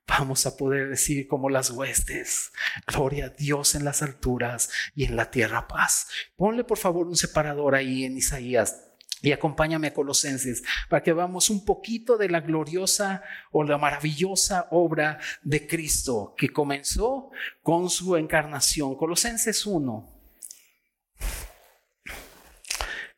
vamos 0.10 0.46
a 0.46 0.58
poder 0.58 0.90
decir 0.90 1.28
como 1.28 1.50
las 1.50 1.70
huestes, 1.70 2.52
gloria 2.88 3.26
a 3.26 3.30
Dios 3.30 3.76
en 3.76 3.86
las 3.86 4.02
alturas 4.02 4.70
y 4.96 5.06
en 5.06 5.16
la 5.16 5.30
tierra 5.32 5.68
paz. 5.68 6.08
Ponle 6.36 6.64
por 6.64 6.78
favor 6.78 7.08
un 7.08 7.16
separador 7.16 7.76
ahí 7.76 8.04
en 8.04 8.18
Isaías. 8.18 8.86
Y 9.22 9.34
acompáñame 9.34 9.88
a 9.88 9.94
Colosenses 9.94 10.64
para 10.88 11.04
que 11.04 11.12
veamos 11.12 11.50
un 11.50 11.66
poquito 11.66 12.18
de 12.18 12.30
la 12.30 12.40
gloriosa 12.40 13.22
o 13.52 13.64
la 13.64 13.78
maravillosa 13.78 14.68
obra 14.72 15.20
de 15.42 15.68
Cristo 15.68 16.34
que 16.38 16.50
comenzó 16.50 17.30
con 17.62 17.90
su 17.90 18.16
encarnación. 18.16 18.96
Colosenses 18.96 19.66
1. 19.66 20.10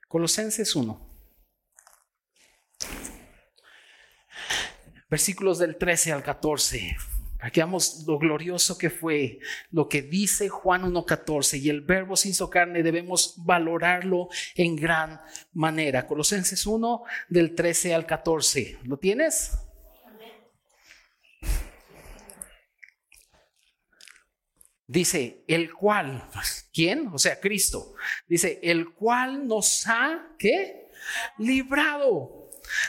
Colosenses 0.07 0.75
1. 0.75 1.10
Versículos 5.11 5.59
del 5.59 5.75
13 5.75 6.13
al 6.13 6.23
14. 6.23 6.95
Aquí 7.41 7.59
vemos 7.59 8.05
lo 8.07 8.17
glorioso 8.17 8.77
que 8.77 8.89
fue, 8.89 9.39
lo 9.71 9.89
que 9.89 10.01
dice 10.03 10.47
Juan 10.47 10.83
1.14 10.83 11.59
y 11.59 11.69
el 11.69 11.81
verbo 11.81 12.15
se 12.15 12.29
hizo 12.29 12.49
carne, 12.49 12.81
debemos 12.81 13.33
valorarlo 13.37 14.29
en 14.55 14.77
gran 14.77 15.19
manera. 15.51 16.07
Colosenses 16.07 16.65
1 16.65 17.03
del 17.27 17.55
13 17.55 17.93
al 17.93 18.05
14. 18.05 18.79
¿Lo 18.83 18.97
tienes? 18.97 19.51
Dice, 24.87 25.43
el 25.47 25.73
cual, 25.73 26.29
¿quién? 26.73 27.07
O 27.13 27.17
sea, 27.17 27.39
Cristo. 27.39 27.95
Dice, 28.27 28.59
el 28.61 28.93
cual 28.93 29.47
nos 29.47 29.87
ha, 29.87 30.35
¿qué? 30.37 30.89
Librado 31.37 32.40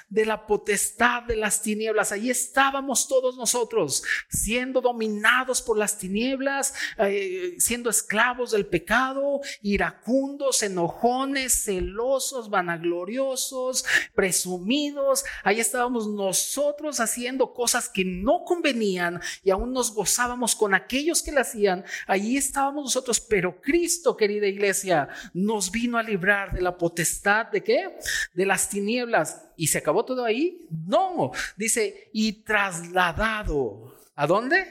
de 0.08 0.26
la 0.26 0.46
potestad 0.46 1.22
de 1.22 1.36
las 1.36 1.62
tinieblas. 1.62 2.12
Ahí 2.12 2.30
estábamos 2.30 3.08
todos 3.08 3.36
nosotros, 3.36 4.02
siendo 4.28 4.80
dominados 4.80 5.62
por 5.62 5.78
las 5.78 5.98
tinieblas, 5.98 6.74
eh, 6.98 7.54
siendo 7.58 7.90
esclavos 7.90 8.52
del 8.52 8.66
pecado, 8.66 9.40
iracundos, 9.62 10.62
enojones, 10.62 11.64
celosos, 11.64 12.50
vanagloriosos, 12.50 13.84
presumidos. 14.14 15.24
Ahí 15.44 15.60
estábamos 15.60 16.08
nosotros 16.08 17.00
haciendo 17.00 17.52
cosas 17.52 17.88
que 17.88 18.04
no 18.04 18.44
convenían 18.44 19.20
y 19.42 19.50
aún 19.50 19.72
nos 19.72 19.94
gozábamos 19.94 20.54
con 20.54 20.74
aquellos 20.74 21.22
que 21.22 21.32
la 21.32 21.42
hacían. 21.42 21.84
Ahí 22.06 22.36
estábamos 22.36 22.84
nosotros, 22.84 23.20
pero 23.20 23.60
Cristo, 23.60 24.16
querida 24.16 24.46
iglesia, 24.46 25.08
nos 25.32 25.70
vino 25.70 25.98
a 25.98 26.02
librar 26.02 26.52
de 26.52 26.62
la 26.62 26.76
potestad 26.76 27.46
de 27.46 27.62
qué? 27.62 27.98
De 28.34 28.46
las 28.46 28.68
tinieblas 28.68 29.42
y 29.56 29.66
se 29.66 29.78
acabó 29.78 30.04
todo 30.04 30.24
ahí. 30.24 30.66
No, 30.86 31.32
dice, 31.56 32.10
y 32.12 32.44
trasladado. 32.44 33.96
¿A 34.14 34.26
dónde? 34.26 34.66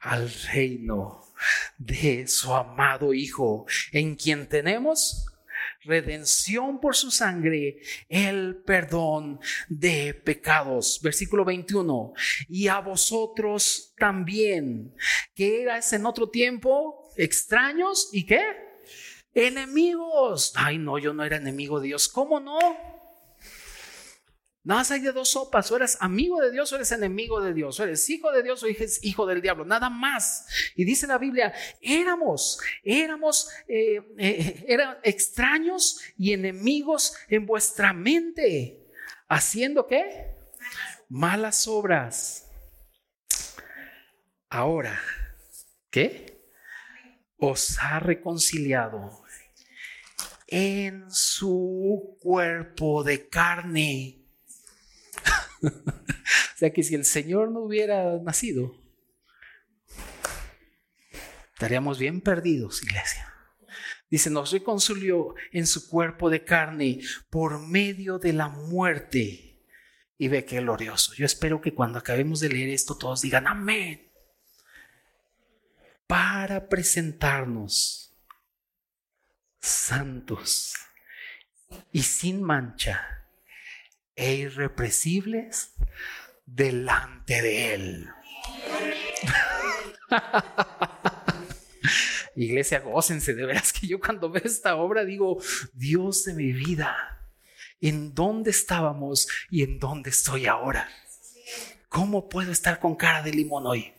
Al 0.00 0.30
reino 0.52 1.24
de 1.78 2.26
su 2.26 2.52
amado 2.52 3.14
Hijo, 3.14 3.66
en 3.92 4.14
quien 4.14 4.48
tenemos 4.48 5.26
redención 5.82 6.80
por 6.80 6.94
su 6.94 7.10
sangre, 7.10 7.80
el 8.08 8.56
perdón 8.56 9.40
de 9.68 10.14
pecados. 10.14 11.00
Versículo 11.02 11.44
21. 11.44 12.12
Y 12.48 12.68
a 12.68 12.80
vosotros 12.80 13.94
también, 13.96 14.94
que 15.34 15.62
eras 15.62 15.92
en 15.92 16.06
otro 16.06 16.28
tiempo 16.28 17.10
extraños 17.16 18.10
y 18.12 18.26
qué? 18.26 18.69
Enemigos. 19.34 20.52
Ay, 20.56 20.78
no, 20.78 20.98
yo 20.98 21.12
no 21.12 21.24
era 21.24 21.36
enemigo 21.36 21.80
de 21.80 21.88
Dios. 21.88 22.08
¿Cómo 22.08 22.40
no? 22.40 22.58
Nada 24.62 24.80
más 24.80 24.90
hay 24.90 25.00
de 25.00 25.12
dos 25.12 25.30
sopas, 25.30 25.70
o 25.70 25.76
eres 25.76 25.96
amigo 26.00 26.38
de 26.38 26.50
Dios 26.50 26.70
o 26.70 26.76
eres 26.76 26.92
enemigo 26.92 27.40
de 27.40 27.54
Dios, 27.54 27.80
o 27.80 27.84
eres 27.84 28.08
hijo 28.10 28.30
de 28.30 28.42
Dios 28.42 28.62
o 28.62 28.66
eres 28.66 29.02
hijo 29.02 29.24
del 29.24 29.40
diablo, 29.40 29.64
nada 29.64 29.88
más. 29.88 30.46
Y 30.76 30.84
dice 30.84 31.06
la 31.06 31.16
Biblia, 31.16 31.54
éramos, 31.80 32.60
éramos, 32.84 33.48
eh, 33.66 34.02
eh, 34.18 34.64
eran 34.68 34.98
extraños 35.02 36.00
y 36.18 36.34
enemigos 36.34 37.16
en 37.28 37.46
vuestra 37.46 37.94
mente, 37.94 38.86
haciendo 39.28 39.86
qué? 39.86 40.36
Malas 41.08 41.66
obras. 41.66 42.46
Ahora, 44.50 45.00
¿qué? 45.90 46.38
Os 47.38 47.78
ha 47.80 47.98
reconciliado 47.98 49.19
en 50.50 51.10
su 51.10 52.18
cuerpo 52.20 53.04
de 53.04 53.28
carne 53.28 54.20
o 55.62 56.56
sea 56.56 56.72
que 56.72 56.82
si 56.82 56.94
el 56.94 57.04
Señor 57.04 57.50
no 57.50 57.60
hubiera 57.60 58.18
nacido, 58.18 58.74
estaríamos 61.52 61.98
bien 61.98 62.20
perdidos, 62.20 62.82
iglesia. 62.82 63.26
Dice, 64.10 64.30
nos 64.30 64.50
reconcilió 64.50 65.34
en 65.52 65.66
su 65.66 65.88
cuerpo 65.88 66.30
de 66.30 66.44
carne 66.44 67.00
por 67.30 67.60
medio 67.60 68.18
de 68.18 68.32
la 68.32 68.48
muerte. 68.48 69.46
Y 70.18 70.28
ve 70.28 70.44
qué 70.44 70.60
glorioso. 70.60 71.14
Yo 71.14 71.24
espero 71.24 71.60
que 71.60 71.74
cuando 71.74 71.98
acabemos 71.98 72.40
de 72.40 72.48
leer 72.48 72.70
esto 72.70 72.98
todos 72.98 73.22
digan 73.22 73.46
amén. 73.46 74.10
Para 76.06 76.68
presentarnos 76.68 78.09
santos 79.60 80.74
y 81.92 82.02
sin 82.02 82.42
mancha 82.42 83.26
e 84.16 84.34
irrepresibles 84.34 85.74
delante 86.46 87.42
de 87.42 87.74
Él. 87.74 88.08
Iglesia, 92.36 92.80
gócense, 92.80 93.34
de 93.34 93.44
veras 93.44 93.72
que 93.72 93.86
yo 93.86 94.00
cuando 94.00 94.30
veo 94.30 94.42
esta 94.44 94.76
obra 94.76 95.04
digo, 95.04 95.42
Dios 95.72 96.24
de 96.24 96.34
mi 96.34 96.52
vida, 96.52 97.20
¿en 97.80 98.14
dónde 98.14 98.50
estábamos 98.50 99.28
y 99.50 99.62
en 99.62 99.78
dónde 99.78 100.10
estoy 100.10 100.46
ahora? 100.46 100.88
¿Cómo 101.88 102.28
puedo 102.28 102.52
estar 102.52 102.78
con 102.78 102.94
cara 102.94 103.22
de 103.22 103.32
limón 103.32 103.66
hoy? 103.66 103.92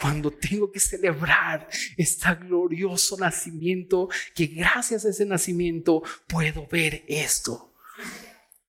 Cuando 0.00 0.30
tengo 0.30 0.70
que 0.70 0.80
celebrar 0.80 1.68
este 1.96 2.34
glorioso 2.34 3.16
nacimiento, 3.16 4.08
que 4.34 4.46
gracias 4.46 5.04
a 5.04 5.10
ese 5.10 5.26
nacimiento 5.26 6.02
puedo 6.26 6.66
ver 6.66 7.04
esto. 7.08 7.74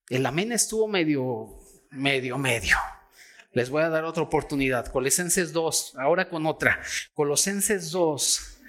El 0.08 0.26
amén 0.26 0.50
estuvo 0.52 0.88
medio, 0.88 1.56
medio, 1.90 2.36
medio. 2.36 2.76
Les 3.52 3.70
voy 3.70 3.82
a 3.82 3.88
dar 3.88 4.04
otra 4.04 4.22
oportunidad. 4.22 4.86
Colosenses 4.86 5.52
2, 5.52 5.94
ahora 5.96 6.28
con 6.28 6.46
otra. 6.46 6.80
Colosenses 7.14 7.90
2, 7.90 8.60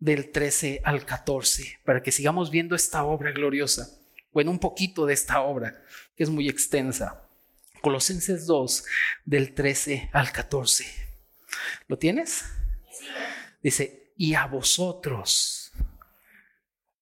del 0.00 0.30
13 0.30 0.80
al 0.82 1.04
14, 1.04 1.80
para 1.84 2.02
que 2.02 2.10
sigamos 2.10 2.50
viendo 2.50 2.74
esta 2.74 3.04
obra 3.04 3.32
gloriosa. 3.32 3.88
Bueno, 4.32 4.50
un 4.50 4.58
poquito 4.58 5.06
de 5.06 5.14
esta 5.14 5.42
obra, 5.42 5.82
que 6.16 6.22
es 6.22 6.30
muy 6.30 6.48
extensa. 6.48 7.28
Colosenses 7.82 8.46
2, 8.46 8.84
del 9.24 9.54
13 9.54 10.10
al 10.12 10.32
14. 10.32 11.09
¿Lo 11.88 11.98
tienes? 11.98 12.44
Dice, 13.62 14.12
y 14.16 14.34
a 14.34 14.46
vosotros 14.46 15.60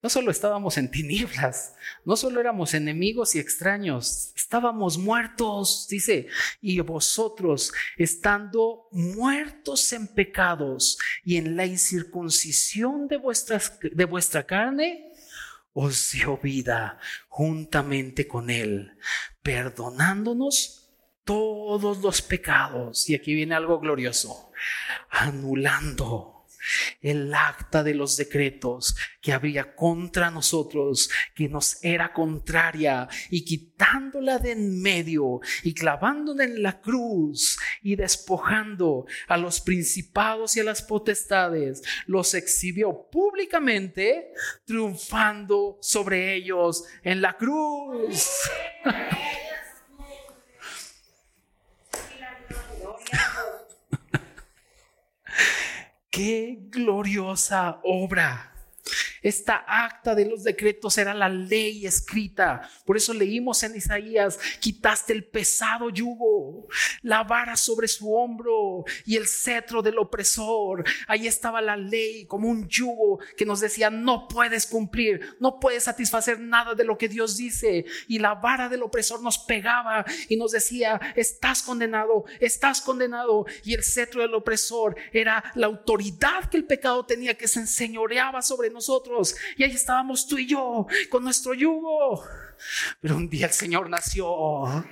no 0.01 0.09
solo 0.09 0.31
estábamos 0.31 0.79
en 0.79 0.93
tinieblas, 0.93 1.75
no 2.05 2.17
solo 2.17 2.41
éramos 2.41 2.73
enemigos 2.73 3.35
y 3.35 3.41
extraños, 3.41 4.33
estábamos 4.37 4.97
muertos, 4.97 5.89
dice, 5.91 6.29
y 6.61 6.79
vosotros, 6.81 7.73
estando 7.97 8.87
muertos 8.93 9.93
en 9.93 10.07
pecados 10.07 10.99
y 11.25 11.37
en 11.37 11.57
la 11.57 11.67
incircuncisión 11.67 13.09
de, 13.09 13.21
de 13.93 14.05
vuestra 14.05 14.47
carne, 14.47 15.13
os 15.73 16.13
dio 16.13 16.37
vida 16.37 17.01
juntamente 17.29 18.29
con 18.29 18.51
Él, 18.51 18.97
perdonándonos 19.43 20.78
todos 21.29 21.99
los 21.99 22.23
pecados. 22.23 23.11
Y 23.11 23.15
aquí 23.15 23.35
viene 23.35 23.55
algo 23.55 23.79
glorioso, 23.79 24.51
anulando 25.11 26.47
el 27.03 27.35
acta 27.35 27.83
de 27.83 27.95
los 27.95 28.17
decretos 28.17 28.97
que 29.21 29.35
había 29.35 29.75
contra 29.75 30.31
nosotros, 30.31 31.11
que 31.35 31.51
nos 31.51 31.85
era 31.85 32.15
contraria, 32.15 33.09
y 33.29 33.45
quitándola 33.45 34.39
de 34.39 34.53
en 34.53 34.81
medio 34.81 35.41
y 35.63 35.75
clavándola 35.75 36.45
en 36.45 36.63
la 36.63 36.81
cruz 36.81 37.59
y 37.83 37.95
despojando 37.97 39.05
a 39.27 39.37
los 39.37 39.61
principados 39.61 40.57
y 40.57 40.61
a 40.61 40.65
las 40.65 40.81
potestades, 40.81 41.83
los 42.07 42.33
exhibió 42.33 43.07
públicamente, 43.11 44.33
triunfando 44.65 45.79
sobre 45.83 46.35
ellos 46.35 46.85
en 47.03 47.21
la 47.21 47.37
cruz. 47.37 48.31
qué 56.11 56.59
gloriosa 56.71 57.81
obra. 57.85 58.58
Esta 59.23 59.65
acta 59.67 60.15
de 60.15 60.27
los 60.27 60.45
decretos 60.45 60.97
era 60.99 61.15
la 61.15 61.29
ley 61.29 61.87
escrita. 61.87 62.69
Por 62.85 62.97
eso 62.97 63.13
leímos 63.13 63.63
en 63.63 63.77
Isaías, 63.77 64.39
quitaste 64.61 65.13
el 65.13 65.25
pesado 65.25 65.91
yugo, 65.91 66.69
la 67.03 67.25
vara 67.25 67.57
sobre 67.57 67.89
su 67.89 68.15
hombro 68.15 68.85
y 69.05 69.17
el 69.17 69.27
cetro 69.27 69.83
del 69.83 69.99
opresor. 69.99 70.85
Ahí 71.07 71.27
estaba 71.27 71.61
la 71.61 71.77
ley 71.77 72.27
como 72.27 72.49
un 72.49 72.69
yugo 72.69 73.19
que 73.37 73.47
nos 73.47 73.61
decía, 73.61 73.91
no 73.91 74.29
puedes 74.29 74.67
cumplir, 74.67 75.37
no 75.41 75.59
puedes 75.59 75.85
satisfacer 75.85 76.41
nada 76.41 76.75
de 76.75 76.85
lo 76.85 76.99
que 76.99 77.09
Dios 77.09 77.37
dice. 77.37 77.85
Y 78.07 78.19
la 78.19 78.35
vara 78.35 78.69
del 78.69 78.83
opresor 78.83 79.23
nos 79.23 79.39
pegaba 79.39 80.05
y 80.29 80.37
nos 80.37 80.53
decía, 80.53 81.01
estás 81.17 81.63
condenado, 81.63 82.25
estás 82.41 82.81
condenado. 82.81 83.47
Y 83.65 83.75
el 83.75 83.83
cetro 83.83 84.23
del 84.23 84.35
opresor 84.35 84.97
era 85.13 85.43
la 85.55 85.67
autoridad 85.67 86.49
que 86.51 86.57
el 86.57 86.65
pecado 86.65 87.05
tenía 87.05 87.37
que 87.37 87.49
se 87.49 87.61
enseñoreaba 87.61 88.43
sobre 88.43 88.71
nosotros 88.71 89.08
y 89.57 89.65
ahí 89.65 89.73
estábamos 89.73 90.27
tú 90.27 90.39
y 90.39 90.47
yo 90.47 90.87
con 91.11 91.25
nuestro 91.25 91.55
yugo. 91.55 92.25
Pero 93.01 93.17
un 93.17 93.29
día 93.29 93.47
el 93.47 93.53
Señor 93.53 93.89
nació 93.89 94.85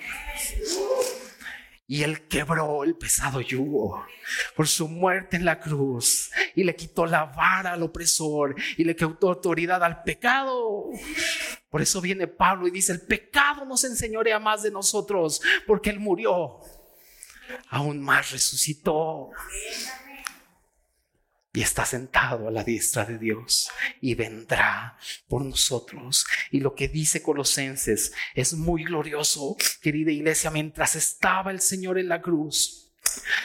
y 1.88 2.02
Él 2.02 2.26
quebró 2.26 2.84
el 2.84 2.96
pesado 2.96 3.40
yugo 3.40 4.04
por 4.56 4.66
su 4.66 4.88
muerte 4.88 5.36
en 5.36 5.44
la 5.44 5.60
cruz 5.60 6.30
y 6.54 6.64
le 6.64 6.74
quitó 6.74 7.06
la 7.06 7.24
vara 7.24 7.72
al 7.72 7.82
opresor 7.82 8.56
y 8.76 8.84
le 8.84 8.96
quitó 8.96 9.28
autoridad 9.28 9.82
al 9.82 10.02
pecado. 10.02 10.90
Por 11.70 11.82
eso 11.82 12.00
viene 12.00 12.26
Pablo 12.26 12.66
y 12.66 12.70
dice, 12.70 12.92
el 12.92 13.02
pecado 13.02 13.64
nos 13.64 13.84
enseñorea 13.84 14.38
más 14.38 14.62
de 14.62 14.70
nosotros 14.70 15.40
porque 15.66 15.90
Él 15.90 16.00
murió. 16.00 16.60
Aún 17.70 18.02
más 18.02 18.32
resucitó 18.32 19.30
y 21.56 21.62
está 21.62 21.86
sentado 21.86 22.48
a 22.48 22.50
la 22.50 22.62
diestra 22.62 23.06
de 23.06 23.16
Dios 23.16 23.70
y 24.02 24.14
vendrá 24.14 24.98
por 25.26 25.42
nosotros. 25.42 26.26
Y 26.50 26.60
lo 26.60 26.74
que 26.74 26.86
dice 26.86 27.22
Colosenses 27.22 28.12
es 28.34 28.52
muy 28.52 28.84
glorioso, 28.84 29.56
querida 29.80 30.10
iglesia, 30.12 30.50
mientras 30.50 30.96
estaba 30.96 31.50
el 31.50 31.62
Señor 31.62 31.98
en 31.98 32.10
la 32.10 32.20
cruz 32.20 32.85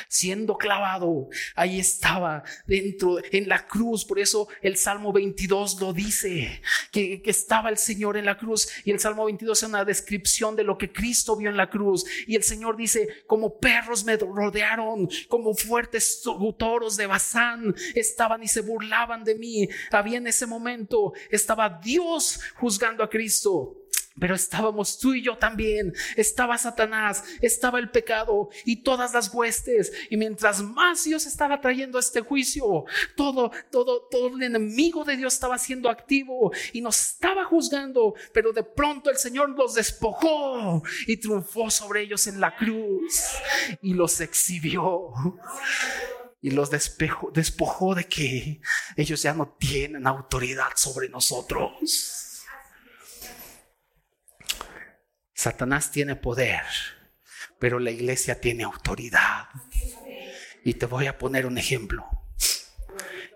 siendo 0.08 0.58
clavado. 0.58 1.30
Ahí 1.56 1.80
estaba 1.80 2.44
dentro, 2.68 3.18
en 3.32 3.48
la 3.48 3.66
cruz. 3.68 4.06
Por 4.06 4.20
eso 4.20 4.48
el 4.62 4.78
Salmo 4.78 5.14
22 5.14 5.80
lo 5.80 5.94
dice, 5.94 6.62
que, 6.92 7.22
estaba 7.26 7.70
el 7.70 7.78
Señor 7.78 8.18
en 8.18 8.26
la 8.26 8.38
cruz. 8.38 8.68
Y 8.86 8.92
el 8.92 9.00
Salmo 9.00 9.26
22 9.26 9.64
es 9.64 9.70
una 9.70 9.86
descripción 9.86 10.56
de 10.56 10.64
lo 10.64 10.78
que 10.78 10.92
Cristo 10.92 11.36
vio 11.36 11.50
en 11.50 11.58
la 11.58 11.70
cruz. 11.70 12.06
Y 12.28 12.36
el 12.36 12.44
Señor 12.44 12.76
dice, 12.76 13.24
como 13.26 13.58
perros 13.58 14.04
me 14.04 14.18
rodearon, 14.18 15.10
como 15.28 15.54
fuertes 15.54 16.22
toros 16.58 16.98
de 16.98 17.08
Bazán, 17.08 17.76
estaban 17.96 18.44
y 18.44 18.48
se 18.48 18.62
burlaban 18.62 19.24
de 19.24 19.36
mí. 19.36 19.70
Había 19.92 20.18
en 20.18 20.28
ese 20.28 20.46
momento, 20.46 21.14
estaba 21.30 21.80
Dios 21.84 22.40
juzgando 22.56 23.04
a 23.04 23.10
Cristo. 23.10 23.81
Pero 24.22 24.36
estábamos 24.36 25.00
tú 25.00 25.16
y 25.16 25.24
yo 25.24 25.36
también. 25.36 25.96
Estaba 26.16 26.56
Satanás, 26.56 27.24
estaba 27.42 27.80
el 27.80 27.90
pecado 27.90 28.50
y 28.66 28.84
todas 28.84 29.16
las 29.16 29.34
huestes. 29.34 29.92
Y 30.12 30.16
mientras 30.16 30.62
más 30.62 31.06
Dios 31.06 31.26
estaba 31.26 31.60
trayendo 31.60 31.98
este 31.98 32.22
juicio, 32.22 32.86
todo, 33.16 33.52
todo, 33.72 34.08
todo 34.12 34.28
el 34.28 34.44
enemigo 34.44 35.04
de 35.04 35.18
Dios 35.18 35.34
estaba 35.34 35.58
siendo 35.58 35.90
activo 35.90 36.52
y 36.72 36.82
nos 36.82 37.02
estaba 37.02 37.46
juzgando. 37.46 38.14
Pero 38.32 38.54
de 38.54 38.64
pronto 38.64 39.10
el 39.10 39.18
Señor 39.18 39.50
los 39.50 39.74
despojó 39.74 40.84
y 41.08 41.18
triunfó 41.18 41.72
sobre 41.72 42.04
ellos 42.04 42.28
en 42.28 42.40
la 42.40 42.56
cruz 42.56 43.24
y 43.82 43.96
los 43.96 44.22
exhibió 44.22 45.14
y 46.44 46.52
los 46.52 46.70
despojó 46.70 47.96
de 47.96 48.04
que 48.06 48.62
ellos 48.96 49.24
ya 49.24 49.34
no 49.34 49.56
tienen 49.60 50.06
autoridad 50.06 50.74
sobre 50.76 51.10
nosotros. 51.10 52.31
Satanás 55.42 55.90
tiene 55.90 56.16
poder, 56.16 56.62
pero 57.58 57.80
la 57.80 57.90
iglesia 57.90 58.40
tiene 58.40 58.64
autoridad. 58.64 59.48
Y 60.64 60.76
te 60.76 60.86
voy 60.86 61.08
a 61.08 61.18
poner 61.18 61.48
un 61.48 61.58
ejemplo. 61.58 62.08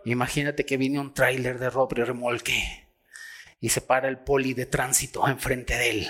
Imagínate 0.06 0.68
que 0.68 0.78
viene 0.78 1.00
un 1.00 1.16
tráiler 1.16 1.58
de 1.58 1.72
roble 1.72 2.06
remolque 2.06 2.88
y 3.60 3.70
se 3.70 3.82
para 3.82 4.08
el 4.08 4.20
poli 4.20 4.54
de 4.54 4.68
tránsito 4.68 5.28
enfrente 5.28 5.76
de 5.78 5.90
él. 5.90 6.08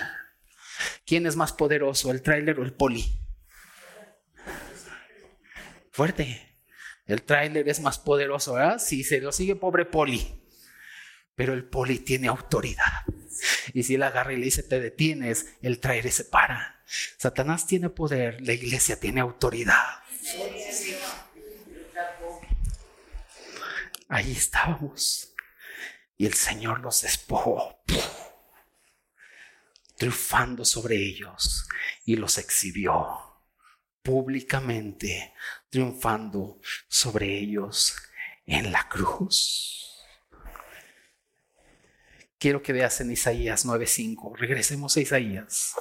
¿Quién 1.05 1.27
es 1.27 1.37
más 1.37 1.53
poderoso, 1.53 2.11
el 2.11 2.21
tráiler 2.21 2.59
o 2.59 2.63
el 2.63 2.73
poli? 2.73 3.17
Fuerte. 5.91 6.59
El 7.05 7.23
tráiler 7.23 7.69
es 7.69 7.79
más 7.79 7.99
poderoso, 7.99 8.55
¿verdad? 8.55 8.79
Si 8.79 9.05
se 9.05 9.21
lo 9.21 9.31
sigue, 9.31 9.55
pobre 9.55 9.85
poli. 9.85 10.44
Pero 11.35 11.53
el 11.53 11.65
poli 11.65 11.99
tiene 11.99 12.27
autoridad. 12.27 13.03
Y 13.73 13.83
si 13.83 13.95
él 13.95 14.03
agarra 14.03 14.33
y 14.33 14.37
le 14.37 14.45
dice, 14.45 14.63
te 14.63 14.79
detienes, 14.79 15.47
el 15.61 15.79
tráiler 15.79 16.11
se 16.11 16.25
para. 16.25 16.81
Satanás 17.17 17.67
tiene 17.67 17.89
poder, 17.89 18.41
la 18.41 18.53
iglesia 18.53 18.99
tiene 18.99 19.21
autoridad. 19.21 19.99
Ahí 24.07 24.31
estábamos. 24.31 25.33
Y 26.17 26.25
el 26.25 26.33
Señor 26.33 26.79
los 26.79 27.01
despojó, 27.01 27.83
triunfando 29.97 30.63
sobre 30.63 30.95
ellos 30.95 31.67
y 32.05 32.15
los 32.15 32.37
exhibió 32.37 33.35
públicamente, 34.01 35.33
triunfando 35.69 36.61
sobre 36.87 37.37
ellos 37.37 37.95
en 38.45 38.71
la 38.71 38.87
cruz. 38.87 39.84
Quiero 42.45 42.61
que 42.61 42.73
veas 42.73 43.01
en 43.01 43.09
Isaías 43.09 43.65
9:5. 43.65 44.35
Regresemos 44.37 44.95
a 44.95 44.99
Isaías. 44.99 45.73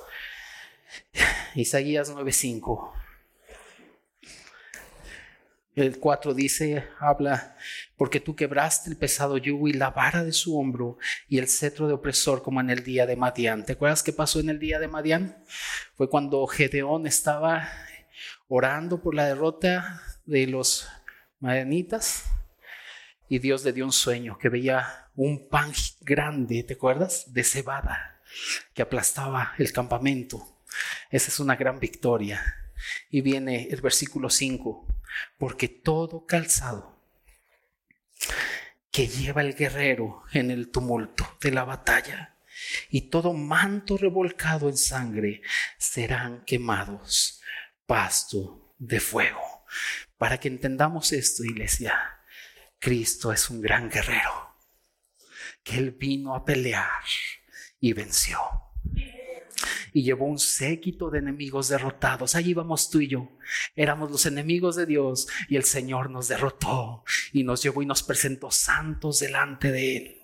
Isaías 1.55 2.11
9:5. 2.11 2.90
El 5.74 5.98
4 5.98 6.33
dice, 6.33 6.88
habla, 6.98 7.55
porque 7.98 8.18
tú 8.18 8.35
quebraste 8.35 8.88
el 8.88 8.96
pesado 8.96 9.37
yugo 9.37 9.68
y 9.68 9.74
la 9.74 9.90
vara 9.90 10.24
de 10.24 10.33
su 10.33 10.59
hombro 10.59 10.96
y 11.29 11.37
el 11.37 11.48
cetro 11.48 11.87
de 11.87 11.92
opresor 11.92 12.42
como 12.42 12.62
en 12.62 12.70
el 12.70 12.83
día 12.83 13.05
de 13.05 13.16
Madián. 13.16 13.66
¿Te 13.66 13.74
acuerdas 13.74 14.03
qué 14.03 14.14
pasó 14.14 14.40
en 14.40 14.48
el 14.48 14.59
día 14.59 14.79
de 14.79 14.88
Madián? 14.88 15.44
Fue 15.96 16.09
cuando 16.09 16.46
Gedeón 16.46 17.07
estaba 17.07 17.68
orando 18.48 19.03
por 19.03 19.14
la 19.14 19.27
derrota 19.27 20.00
de 20.24 20.46
los 20.46 20.88
madianitas 21.40 22.24
y 23.35 23.40
Dios 23.40 23.64
le 23.64 23.73
dio 23.73 23.85
un 23.85 23.92
sueño 23.92 24.38
que 24.38 24.49
veía 24.49 25.11
un 25.16 25.49
pan 25.49 25.73
grande, 26.03 26.62
¿te 26.62 26.75
acuerdas? 26.75 27.33
De 27.35 27.42
cebada 27.42 28.23
que 28.73 28.83
aplastaba 28.83 29.55
el 29.59 29.73
campamento. 29.73 30.61
Esa 31.11 31.33
es 31.33 31.40
una 31.40 31.57
gran 31.57 31.81
victoria. 31.81 32.40
Y 33.11 33.23
viene 33.23 33.66
el 33.73 33.81
versículo 33.81 34.31
5 34.31 34.87
porque 35.37 35.66
todo 35.66 36.27
calzado 36.27 36.97
que 38.92 39.09
lleva 39.09 39.40
el 39.40 39.57
guerrero 39.57 40.23
en 40.33 40.53
el 40.53 40.70
tumulto 40.70 41.37
de 41.40 41.51
la 41.51 41.64
batalla 41.64 42.37
y 42.88 43.11
todo 43.11 43.33
manto 43.33 43.97
revolcado 43.97 44.68
en 44.68 44.77
sangre 44.77 45.42
serán 45.77 46.44
quemados, 46.44 47.42
pasto 47.85 48.77
de 48.79 49.01
fuego. 49.01 49.64
Para 50.18 50.38
que 50.38 50.47
entendamos 50.47 51.12
esto, 51.12 51.42
iglesia, 51.42 52.20
Cristo 52.85 53.33
es 53.33 53.49
un 53.49 53.62
gran 53.62 53.88
guerrero, 53.88 54.59
que 55.62 55.79
Él 55.79 55.92
vino 55.92 56.35
a 56.35 56.44
pelear 56.44 57.03
y 57.81 57.94
venció 57.94 58.38
y 59.95 60.03
llevó 60.03 60.27
un 60.27 60.41
séquito 60.41 61.09
de 61.09 61.21
enemigos 61.21 61.69
derrotados. 61.69 62.35
Allí 62.35 62.51
íbamos 62.51 62.91
tú 62.91 63.01
y 63.01 63.07
yo. 63.07 63.31
Éramos 63.77 64.11
los 64.11 64.27
enemigos 64.27 64.75
de 64.75 64.87
Dios 64.87 65.29
y 65.49 65.55
el 65.55 65.63
Señor 65.63 66.11
nos 66.11 66.27
derrotó 66.27 67.05
y 67.33 67.45
nos 67.45 67.63
llevó 67.63 67.81
y 67.81 67.87
nos 67.87 68.03
presentó 68.03 68.51
santos 68.51 69.21
delante 69.21 69.71
de 69.71 69.97
Él. 69.97 70.21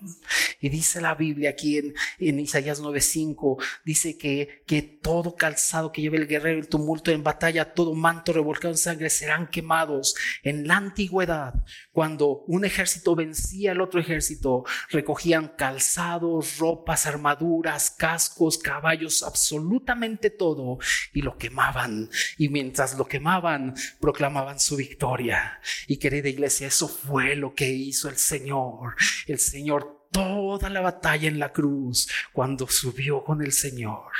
Y 0.59 0.67
dice 0.67 0.99
la 0.99 1.15
Biblia 1.15 1.51
aquí 1.51 1.77
en, 1.77 1.93
en 2.19 2.39
Isaías 2.41 2.81
9:5, 2.81 3.63
dice 3.85 4.17
que, 4.17 4.63
que 4.67 4.81
todo 4.81 5.35
calzado 5.35 5.93
que 5.93 6.01
lleve 6.01 6.17
el 6.17 6.27
guerrero, 6.27 6.59
el 6.59 6.67
tumulto 6.67 7.11
en 7.11 7.23
batalla, 7.23 7.73
todo 7.73 7.95
manto 7.95 8.33
revolcado 8.33 8.73
en 8.73 8.77
sangre 8.77 9.09
serán 9.09 9.47
quemados. 9.47 10.15
En 10.43 10.67
la 10.67 10.75
antigüedad, 10.75 11.53
cuando 11.93 12.43
un 12.47 12.65
ejército 12.65 13.15
vencía 13.15 13.71
al 13.71 13.79
otro 13.79 14.01
ejército, 14.01 14.65
recogían 14.89 15.53
calzados, 15.57 16.57
ropas, 16.57 17.05
armaduras, 17.05 17.89
cascos, 17.91 18.57
caballos, 18.57 19.23
absolutamente 19.23 19.60
absolutamente 19.61 20.31
todo 20.31 20.79
y 21.13 21.21
lo 21.21 21.37
quemaban. 21.37 22.09
Y 22.37 22.49
mientras 22.49 22.97
lo 22.97 23.05
quemaban, 23.05 23.75
proclamaban 23.99 24.59
su 24.59 24.75
victoria. 24.75 25.59
Y 25.87 25.97
querida 25.97 26.29
iglesia, 26.29 26.67
eso 26.67 26.87
fue 26.87 27.35
lo 27.35 27.53
que 27.53 27.69
hizo 27.69 28.09
el 28.09 28.17
Señor. 28.17 28.95
El 29.27 29.39
Señor 29.39 30.07
toda 30.11 30.69
la 30.69 30.81
batalla 30.81 31.29
en 31.29 31.39
la 31.39 31.53
cruz, 31.53 32.09
cuando 32.33 32.67
subió 32.67 33.23
con 33.23 33.41
el 33.41 33.53
Señor, 33.53 34.11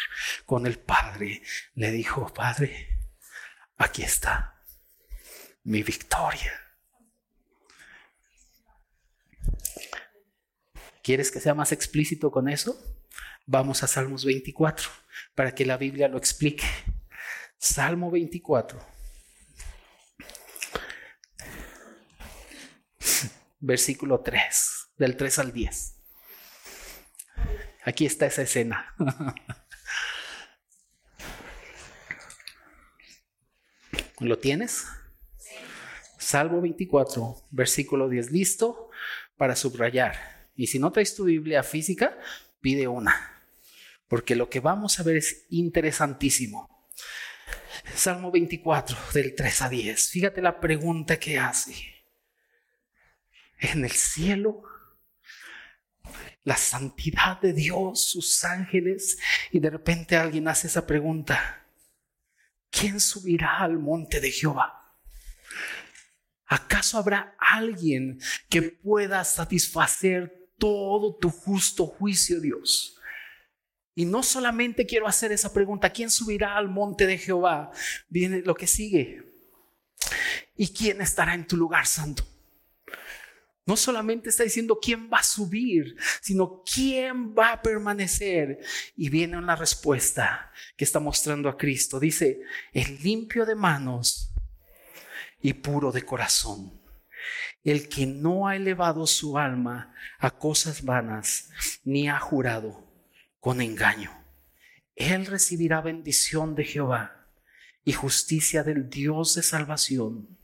con 0.46 0.66
el 0.66 0.80
Padre, 0.80 1.42
le 1.76 1.92
dijo, 1.92 2.32
Padre, 2.34 3.00
aquí 3.78 4.04
está 4.04 4.64
mi 5.64 5.84
victoria. 5.84 6.54
¿Quieres 11.04 11.32
que 11.32 11.42
sea 11.42 11.56
más 11.56 11.72
explícito 11.72 12.32
con 12.32 12.48
eso? 12.48 12.80
Vamos 13.48 13.84
a 13.84 13.88
Salmos 13.88 14.24
24 14.24 15.01
para 15.36 15.54
que 15.56 15.66
la 15.66 15.78
Biblia 15.78 16.08
lo 16.08 16.18
explique. 16.18 16.66
Salmo 17.58 18.12
24. 18.12 18.80
Versículo 23.60 24.22
3, 24.22 24.88
del 24.98 25.16
3 25.16 25.40
al 25.40 25.54
10. 25.54 25.98
Aquí 27.84 28.06
está 28.06 28.26
esa 28.26 28.42
escena. 28.42 28.96
¿Lo 34.20 34.40
tienes? 34.40 34.86
Salmo 36.18 36.62
24, 36.62 37.48
versículo 37.52 38.10
10. 38.10 38.32
¿Listo? 38.32 38.90
Para 39.38 39.56
subrayar. 39.56 40.50
Y 40.56 40.68
si 40.68 40.78
no 40.80 40.92
traes 40.92 41.16
tu 41.16 41.26
Biblia 41.26 41.64
física, 41.64 42.18
pide 42.62 42.88
una 42.88 43.41
porque 44.12 44.36
lo 44.36 44.50
que 44.50 44.60
vamos 44.60 45.00
a 45.00 45.04
ver 45.04 45.16
es 45.16 45.46
interesantísimo. 45.52 46.86
Salmo 47.96 48.30
24, 48.30 48.98
del 49.14 49.34
3 49.34 49.62
a 49.62 49.70
10. 49.70 50.10
Fíjate 50.10 50.42
la 50.42 50.60
pregunta 50.60 51.18
que 51.18 51.40
hace. 51.40 51.74
En 53.58 53.86
el 53.86 53.92
cielo, 53.92 54.64
la 56.44 56.58
santidad 56.58 57.40
de 57.40 57.54
Dios, 57.54 58.10
sus 58.10 58.44
ángeles, 58.44 59.18
y 59.50 59.62
de 59.62 59.70
repente 59.70 60.18
alguien 60.18 60.50
hace 60.50 60.68
esa 60.68 60.86
pregunta. 60.86 61.66
¿Quién 62.70 63.00
subirá 63.00 63.60
al 63.60 63.80
monte 63.80 64.20
de 64.20 64.30
Jehová? 64.30 64.94
¿Acaso 66.48 66.98
habrá 66.98 67.38
alguien 67.40 68.20
que 68.50 68.62
pueda 68.62 69.24
satisfacer 69.24 70.50
todo 70.58 71.16
tu 71.16 71.30
justo 71.30 71.88
juicio, 71.88 72.42
Dios? 72.42 72.98
Y 73.94 74.06
no 74.06 74.24
solamente 74.24 74.86
quiero 74.86 75.08
hacer 75.08 75.32
esa 75.32 75.54
pregunta, 75.54 75.90
¿quién 75.90 76.10
subirá 76.10 76.56
al 76.56 76.70
monte 76.70 77.06
de 77.06 77.18
Jehová? 77.18 77.72
Viene 78.08 78.42
lo 78.42 78.56
que 78.56 78.68
sigue. 78.68 79.24
¿Y 80.56 80.70
quién 80.70 81.02
estará 81.02 81.34
en 81.34 81.46
tu 81.46 81.58
lugar 81.58 81.86
santo? 81.86 82.26
No 83.66 83.78
solamente 83.78 84.30
está 84.30 84.44
diciendo 84.44 84.80
quién 84.82 85.10
va 85.12 85.20
a 85.20 85.24
subir, 85.24 85.96
sino 86.22 86.64
quién 86.64 87.36
va 87.36 87.54
a 87.54 87.62
permanecer. 87.62 88.60
Y 88.96 89.10
viene 89.10 89.38
una 89.38 89.56
respuesta 89.56 90.52
que 90.76 90.86
está 90.86 91.00
mostrando 91.00 91.50
a 91.50 91.58
Cristo. 91.58 92.00
Dice, 92.00 92.42
el 92.74 93.02
limpio 93.04 93.46
de 93.46 93.56
manos 93.56 94.34
y 95.42 95.54
puro 95.54 95.92
de 95.92 96.04
corazón. 96.04 96.82
El 97.64 97.90
que 97.90 98.06
no 98.08 98.48
ha 98.48 98.56
elevado 98.56 99.06
su 99.06 99.38
alma 99.38 99.94
a 100.18 100.32
cosas 100.32 100.84
vanas, 100.84 101.50
ni 101.84 102.10
ha 102.10 102.20
jurado 102.20 102.91
con 103.42 103.60
engaño. 103.60 104.12
Él 104.96 105.26
recibirá 105.26 105.82
bendición 105.82 106.56
de 106.56 106.64
Jehová 106.64 107.28
y 107.84 107.92
justicia 107.92 108.64
del 108.64 108.90
Dios 108.90 109.36
de 109.36 109.44
salvación. 109.44 110.38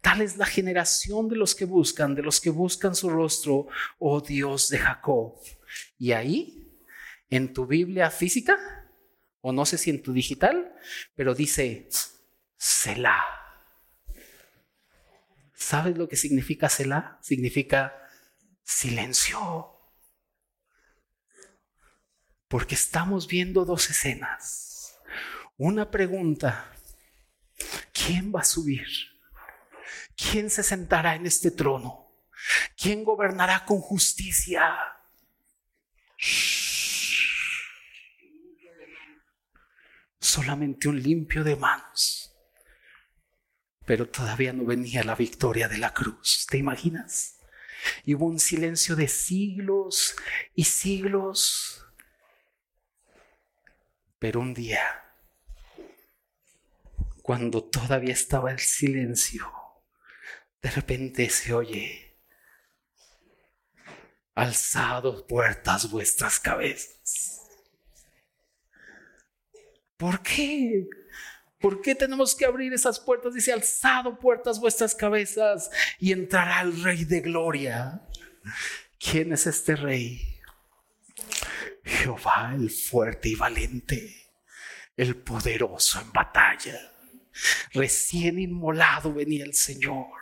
Tal 0.00 0.22
es 0.22 0.38
la 0.38 0.46
generación 0.46 1.28
de 1.28 1.36
los 1.36 1.54
que 1.54 1.66
buscan, 1.66 2.14
de 2.14 2.22
los 2.22 2.40
que 2.40 2.50
buscan 2.50 2.94
su 2.94 3.10
rostro, 3.10 3.68
oh 3.98 4.20
Dios 4.20 4.70
de 4.70 4.78
Jacob. 4.78 5.34
Y 5.98 6.12
ahí, 6.12 6.78
en 7.28 7.52
tu 7.52 7.66
Biblia 7.66 8.10
física, 8.10 8.58
o 9.42 9.52
no 9.52 9.66
sé 9.66 9.76
si 9.76 9.90
en 9.90 10.02
tu 10.02 10.12
digital, 10.12 10.74
pero 11.14 11.34
dice 11.34 11.88
Selah. 12.56 13.22
¿Sabes 15.54 15.98
lo 15.98 16.08
que 16.08 16.16
significa 16.16 16.70
Selah? 16.70 17.18
Significa 17.20 17.94
silencio. 18.62 19.79
Porque 22.50 22.74
estamos 22.74 23.28
viendo 23.28 23.64
dos 23.64 23.90
escenas. 23.90 24.98
Una 25.56 25.88
pregunta, 25.88 26.74
¿quién 27.92 28.32
va 28.34 28.40
a 28.40 28.44
subir? 28.44 28.88
¿Quién 30.16 30.50
se 30.50 30.64
sentará 30.64 31.14
en 31.14 31.26
este 31.26 31.52
trono? 31.52 32.12
¿Quién 32.76 33.04
gobernará 33.04 33.64
con 33.64 33.78
justicia? 33.78 34.68
Solamente 40.18 40.88
un 40.88 41.00
limpio 41.00 41.44
de 41.44 41.54
manos. 41.54 42.34
Pero 43.86 44.08
todavía 44.08 44.52
no 44.52 44.64
venía 44.64 45.04
la 45.04 45.14
victoria 45.14 45.68
de 45.68 45.78
la 45.78 45.94
cruz. 45.94 46.48
¿Te 46.50 46.58
imaginas? 46.58 47.38
Hubo 48.08 48.26
un 48.26 48.40
silencio 48.40 48.96
de 48.96 49.06
siglos 49.06 50.16
y 50.56 50.64
siglos. 50.64 51.86
Pero 54.20 54.40
un 54.40 54.52
día, 54.52 54.82
cuando 57.22 57.64
todavía 57.64 58.12
estaba 58.12 58.52
el 58.52 58.58
silencio, 58.58 59.50
de 60.60 60.70
repente 60.70 61.30
se 61.30 61.54
oye, 61.54 62.18
alzado 64.34 65.26
puertas 65.26 65.90
vuestras 65.90 66.38
cabezas. 66.38 67.48
¿Por 69.96 70.22
qué? 70.22 70.86
¿Por 71.58 71.80
qué 71.80 71.94
tenemos 71.94 72.34
que 72.34 72.44
abrir 72.44 72.74
esas 72.74 73.00
puertas? 73.00 73.32
Dice, 73.32 73.54
alzado 73.54 74.18
puertas 74.18 74.60
vuestras 74.60 74.94
cabezas 74.94 75.70
y 75.98 76.12
entrará 76.12 76.60
el 76.60 76.82
Rey 76.82 77.06
de 77.06 77.22
Gloria. 77.22 78.02
¿Quién 78.98 79.32
es 79.32 79.46
este 79.46 79.76
Rey? 79.76 80.29
Jehová 81.84 82.52
el 82.54 82.70
fuerte 82.70 83.28
y 83.28 83.34
valiente, 83.34 84.32
el 84.96 85.16
poderoso 85.16 86.00
en 86.00 86.12
batalla. 86.12 86.78
Recién 87.72 88.38
inmolado 88.38 89.12
venía 89.14 89.44
el 89.44 89.54
Señor 89.54 90.20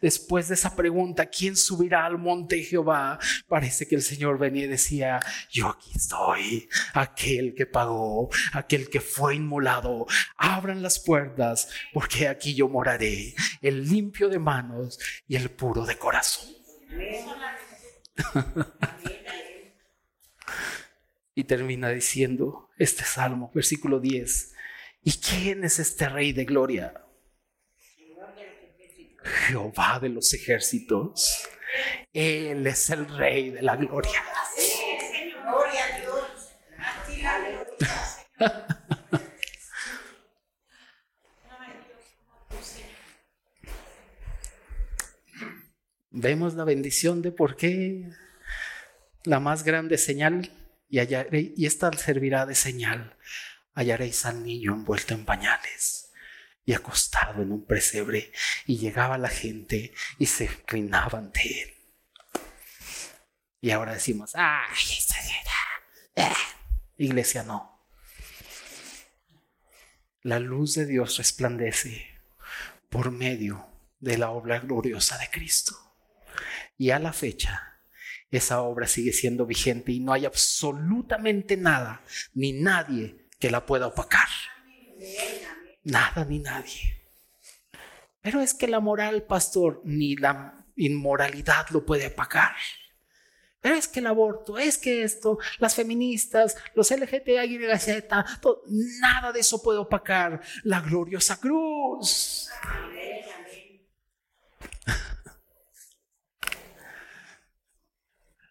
Después 0.00 0.48
de 0.48 0.54
esa 0.54 0.74
pregunta, 0.74 1.26
¿quién 1.26 1.56
subirá 1.56 2.04
al 2.04 2.18
monte 2.18 2.56
de 2.56 2.64
Jehová? 2.64 3.18
Parece 3.46 3.86
que 3.86 3.94
el 3.94 4.02
Señor 4.02 4.38
venía 4.38 4.64
y 4.64 4.68
decía, 4.68 5.20
yo 5.50 5.68
aquí 5.68 5.92
estoy, 5.94 6.68
aquel 6.94 7.54
que 7.54 7.66
pagó, 7.66 8.28
aquel 8.52 8.90
que 8.90 9.00
fue 9.00 9.36
inmolado. 9.36 10.06
Abran 10.36 10.82
las 10.82 10.98
puertas, 10.98 11.68
porque 11.92 12.28
aquí 12.28 12.54
yo 12.54 12.68
moraré, 12.68 13.34
el 13.60 13.88
limpio 13.88 14.28
de 14.28 14.38
manos 14.38 14.98
y 15.28 15.36
el 15.36 15.50
puro 15.50 15.84
de 15.86 15.96
corazón. 15.96 16.50
y 21.34 21.44
termina 21.44 21.88
diciendo 21.90 22.70
este 22.78 23.04
salmo, 23.04 23.50
versículo 23.54 24.00
10. 24.00 24.54
¿Y 25.02 25.12
quién 25.12 25.64
es 25.64 25.78
este 25.78 26.08
rey 26.08 26.32
de 26.32 26.44
gloria? 26.44 27.04
Jehová 29.22 29.98
de 30.00 30.08
los 30.08 30.34
ejércitos. 30.34 31.48
Él 32.12 32.66
es 32.66 32.90
el 32.90 33.08
rey 33.08 33.50
de 33.50 33.62
la 33.62 33.76
gloria. 33.76 34.22
Vemos 46.10 46.54
la 46.54 46.64
bendición 46.64 47.22
de 47.22 47.32
por 47.32 47.56
qué 47.56 48.10
la 49.24 49.40
más 49.40 49.64
grande 49.64 49.96
señal 49.96 50.50
y, 51.00 51.54
y 51.56 51.66
esta 51.66 51.90
servirá 51.92 52.46
de 52.46 52.54
señal. 52.54 53.16
Hallaréis 53.74 54.26
al 54.26 54.44
niño 54.44 54.74
envuelto 54.74 55.14
en 55.14 55.24
pañales 55.24 56.12
y 56.64 56.74
acostado 56.74 57.42
en 57.42 57.50
un 57.50 57.66
presebre 57.66 58.32
y 58.66 58.78
llegaba 58.78 59.16
la 59.18 59.30
gente 59.30 59.94
y 60.18 60.26
se 60.26 60.44
inclinaba 60.44 61.18
ante 61.18 61.62
él. 61.62 61.74
Y 63.60 63.70
ahora 63.70 63.94
decimos, 63.94 64.32
ay, 64.34 64.76
esa 64.98 65.16
era. 66.16 66.36
iglesia 66.98 67.42
no. 67.42 67.86
La 70.22 70.38
luz 70.38 70.74
de 70.74 70.84
Dios 70.84 71.16
resplandece 71.16 72.20
por 72.90 73.10
medio 73.10 73.66
de 73.98 74.18
la 74.18 74.30
obra 74.30 74.58
gloriosa 74.58 75.16
de 75.18 75.30
Cristo. 75.30 75.74
Y 76.76 76.90
a 76.90 76.98
la 76.98 77.12
fecha, 77.12 77.71
esa 78.32 78.62
obra 78.62 78.86
sigue 78.86 79.12
siendo 79.12 79.46
vigente 79.46 79.92
y 79.92 80.00
no 80.00 80.12
hay 80.12 80.24
absolutamente 80.26 81.56
nada 81.56 82.02
ni 82.34 82.52
nadie 82.52 83.28
que 83.38 83.50
la 83.50 83.64
pueda 83.64 83.86
opacar 83.86 84.28
nada 85.84 86.24
ni 86.24 86.38
nadie. 86.38 87.00
Pero 88.20 88.40
es 88.40 88.54
que 88.54 88.68
la 88.68 88.80
moral, 88.80 89.24
pastor, 89.24 89.80
ni 89.84 90.16
la 90.16 90.64
inmoralidad 90.76 91.68
lo 91.70 91.84
puede 91.84 92.06
apagar. 92.06 92.54
Pero 93.60 93.74
es 93.76 93.86
que 93.86 94.00
el 94.00 94.06
aborto, 94.06 94.58
es 94.58 94.76
que 94.76 95.04
esto, 95.04 95.38
las 95.58 95.74
feministas, 95.74 96.56
los 96.74 96.90
LGTBI, 96.90 97.60
todo, 98.40 98.62
nada 99.00 99.32
de 99.32 99.40
eso 99.40 99.62
puede 99.62 99.78
opacar 99.78 100.40
la 100.64 100.80
gloriosa 100.80 101.38
cruz. 101.40 102.48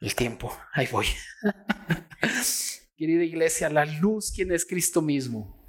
El 0.02 0.16
tiempo, 0.16 0.56
ahí 0.74 0.88
voy. 0.92 1.06
Querida 2.98 3.24
iglesia, 3.24 3.70
la 3.70 3.86
luz, 3.86 4.32
quien 4.36 4.52
es 4.52 4.66
Cristo 4.66 5.02
mismo 5.02 5.62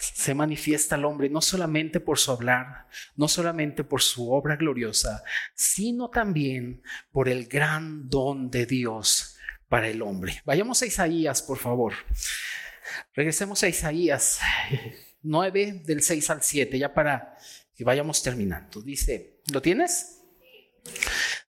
se 0.00 0.34
manifiesta 0.34 0.94
al 0.94 1.04
hombre 1.04 1.28
no 1.28 1.40
solamente 1.40 2.00
por 2.00 2.18
su 2.18 2.32
hablar, 2.32 2.86
no 3.16 3.28
solamente 3.28 3.84
por 3.84 4.02
su 4.02 4.30
obra 4.32 4.56
gloriosa, 4.56 5.22
sino 5.54 6.08
también 6.08 6.82
por 7.12 7.28
el 7.28 7.46
gran 7.46 8.08
don 8.08 8.50
de 8.50 8.66
Dios 8.66 9.36
para 9.68 9.88
el 9.88 10.02
hombre. 10.02 10.42
Vayamos 10.44 10.82
a 10.82 10.86
Isaías, 10.86 11.42
por 11.42 11.58
favor. 11.58 11.94
Regresemos 13.14 13.62
a 13.62 13.68
Isaías 13.68 14.40
9 15.22 15.82
del 15.84 16.02
6 16.02 16.30
al 16.30 16.42
7, 16.42 16.78
ya 16.78 16.92
para 16.92 17.36
que 17.74 17.84
vayamos 17.84 18.22
terminando. 18.22 18.82
Dice, 18.82 19.40
¿lo 19.52 19.62
tienes? 19.62 20.22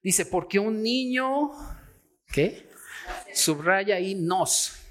Dice, 0.03 0.26
porque 0.26 0.59
un 0.59 0.82
niño, 0.82 1.50
¿qué? 2.33 2.68
Subraya 3.35 3.97
ahí 3.97 4.14
nos 4.14 4.83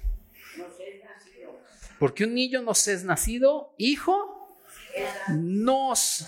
porque 2.02 2.24
un 2.24 2.34
niño 2.34 2.62
nos 2.62 2.88
es 2.88 3.04
nacido, 3.04 3.76
hijo 3.78 4.58
nos 5.38 6.26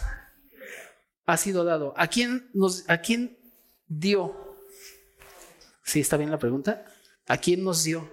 ha 1.27 1.37
sido 1.37 1.65
dado. 1.65 1.95
¿A 1.97 2.07
quién, 2.07 2.49
nos, 2.55 2.89
a 2.89 2.99
quién 2.99 3.37
dio? 3.89 4.57
¿Sí 5.83 5.99
está 5.99 6.17
bien 6.17 6.31
la 6.31 6.39
pregunta? 6.39 6.85
¿A 7.27 7.39
quién 7.39 7.65
nos 7.65 7.83
dio? 7.83 8.09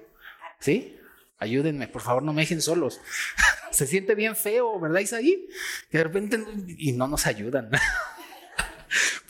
¿Sí? 0.59 0.97
Ayúdenme, 1.37 1.87
por 1.87 2.01
favor, 2.01 2.23
no 2.23 2.33
me 2.33 2.41
dejen 2.41 2.63
solos. 2.63 2.99
Se 3.69 3.85
siente 3.85 4.15
bien 4.15 4.35
feo, 4.35 4.79
¿verdad, 4.79 5.01
Isaí? 5.01 5.47
Que 5.91 5.99
de 5.99 6.03
repente 6.03 6.43
y 6.79 6.93
no 6.93 7.07
nos 7.07 7.27
ayudan. 7.27 7.69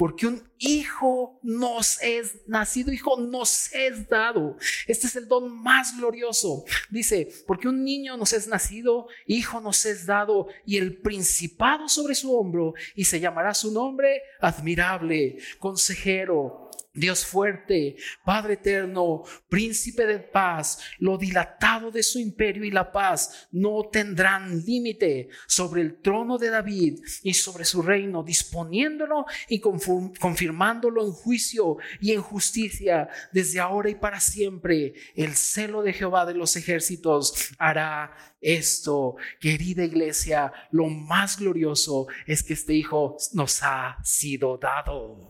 porque 0.02 0.26
un 0.26 0.42
hijo 0.58 1.40
nos 1.44 2.02
es 2.02 2.48
nacido, 2.48 2.92
hijo 2.92 3.20
nos 3.20 3.72
es 3.72 4.10
dado. 4.10 4.58
Este 4.88 5.06
es 5.06 5.16
el 5.16 5.28
don 5.28 5.62
más 5.62 5.96
glorioso. 5.96 6.66
Dice, 6.90 7.32
porque 7.46 7.68
un 7.68 7.84
niño 7.84 8.18
nos 8.18 8.34
es 8.34 8.48
nacido, 8.48 9.06
hijo 9.28 9.62
nos 9.62 9.86
es 9.86 10.08
dado, 10.08 10.48
y 10.66 10.78
el 10.78 10.98
principado 11.04 11.88
sobre 11.88 12.16
su 12.16 12.36
hombro, 12.36 12.74
y 12.96 13.06
se 13.06 13.20
llamará 13.20 13.54
su 13.54 13.72
nombre 13.72 14.24
admirable, 14.40 15.38
consejero 15.60 16.71
Dios 16.94 17.26
fuerte, 17.26 17.96
Padre 18.26 18.56
eterno, 18.56 19.24
príncipe 19.48 20.06
de 20.06 20.20
paz, 20.20 20.80
lo 21.00 21.18
dilatado 21.18 21.90
de 21.90 22.04
su 22.04 22.20
imperio 22.20 22.66
y 22.66 22.72
la 22.72 22.92
paz 22.92 23.48
no 23.52 23.84
tendrán 23.92 24.64
límite 24.66 25.30
sobre 25.48 25.82
el 25.82 26.02
trono 26.02 26.38
de 26.38 26.50
David 26.50 27.00
y 27.24 27.34
sobre 27.34 27.64
su 27.64 27.82
reino, 27.82 28.24
disponiéndolo 28.24 29.26
y 29.48 29.60
confirmándolo 29.60 31.06
en 31.06 31.14
juicio 31.14 31.78
y 32.02 32.12
en 32.12 32.22
justicia 32.22 33.08
desde 33.32 33.62
ahora 33.62 33.90
y 33.90 33.96
para 33.96 34.20
siempre. 34.20 34.94
El 35.16 35.36
celo 35.36 35.84
de 35.84 35.94
Jehová 35.94 36.26
de 36.26 36.34
los 36.34 36.58
ejércitos 36.58 37.52
hará 37.58 38.14
esto, 38.42 39.16
querida 39.40 39.84
iglesia, 39.84 40.52
lo 40.72 40.88
más 40.88 41.38
glorioso 41.38 42.08
es 42.26 42.44
que 42.44 42.54
este 42.54 42.74
Hijo 42.74 43.18
nos 43.34 43.62
ha 43.62 43.98
sido 44.04 44.58
dado. 44.58 45.30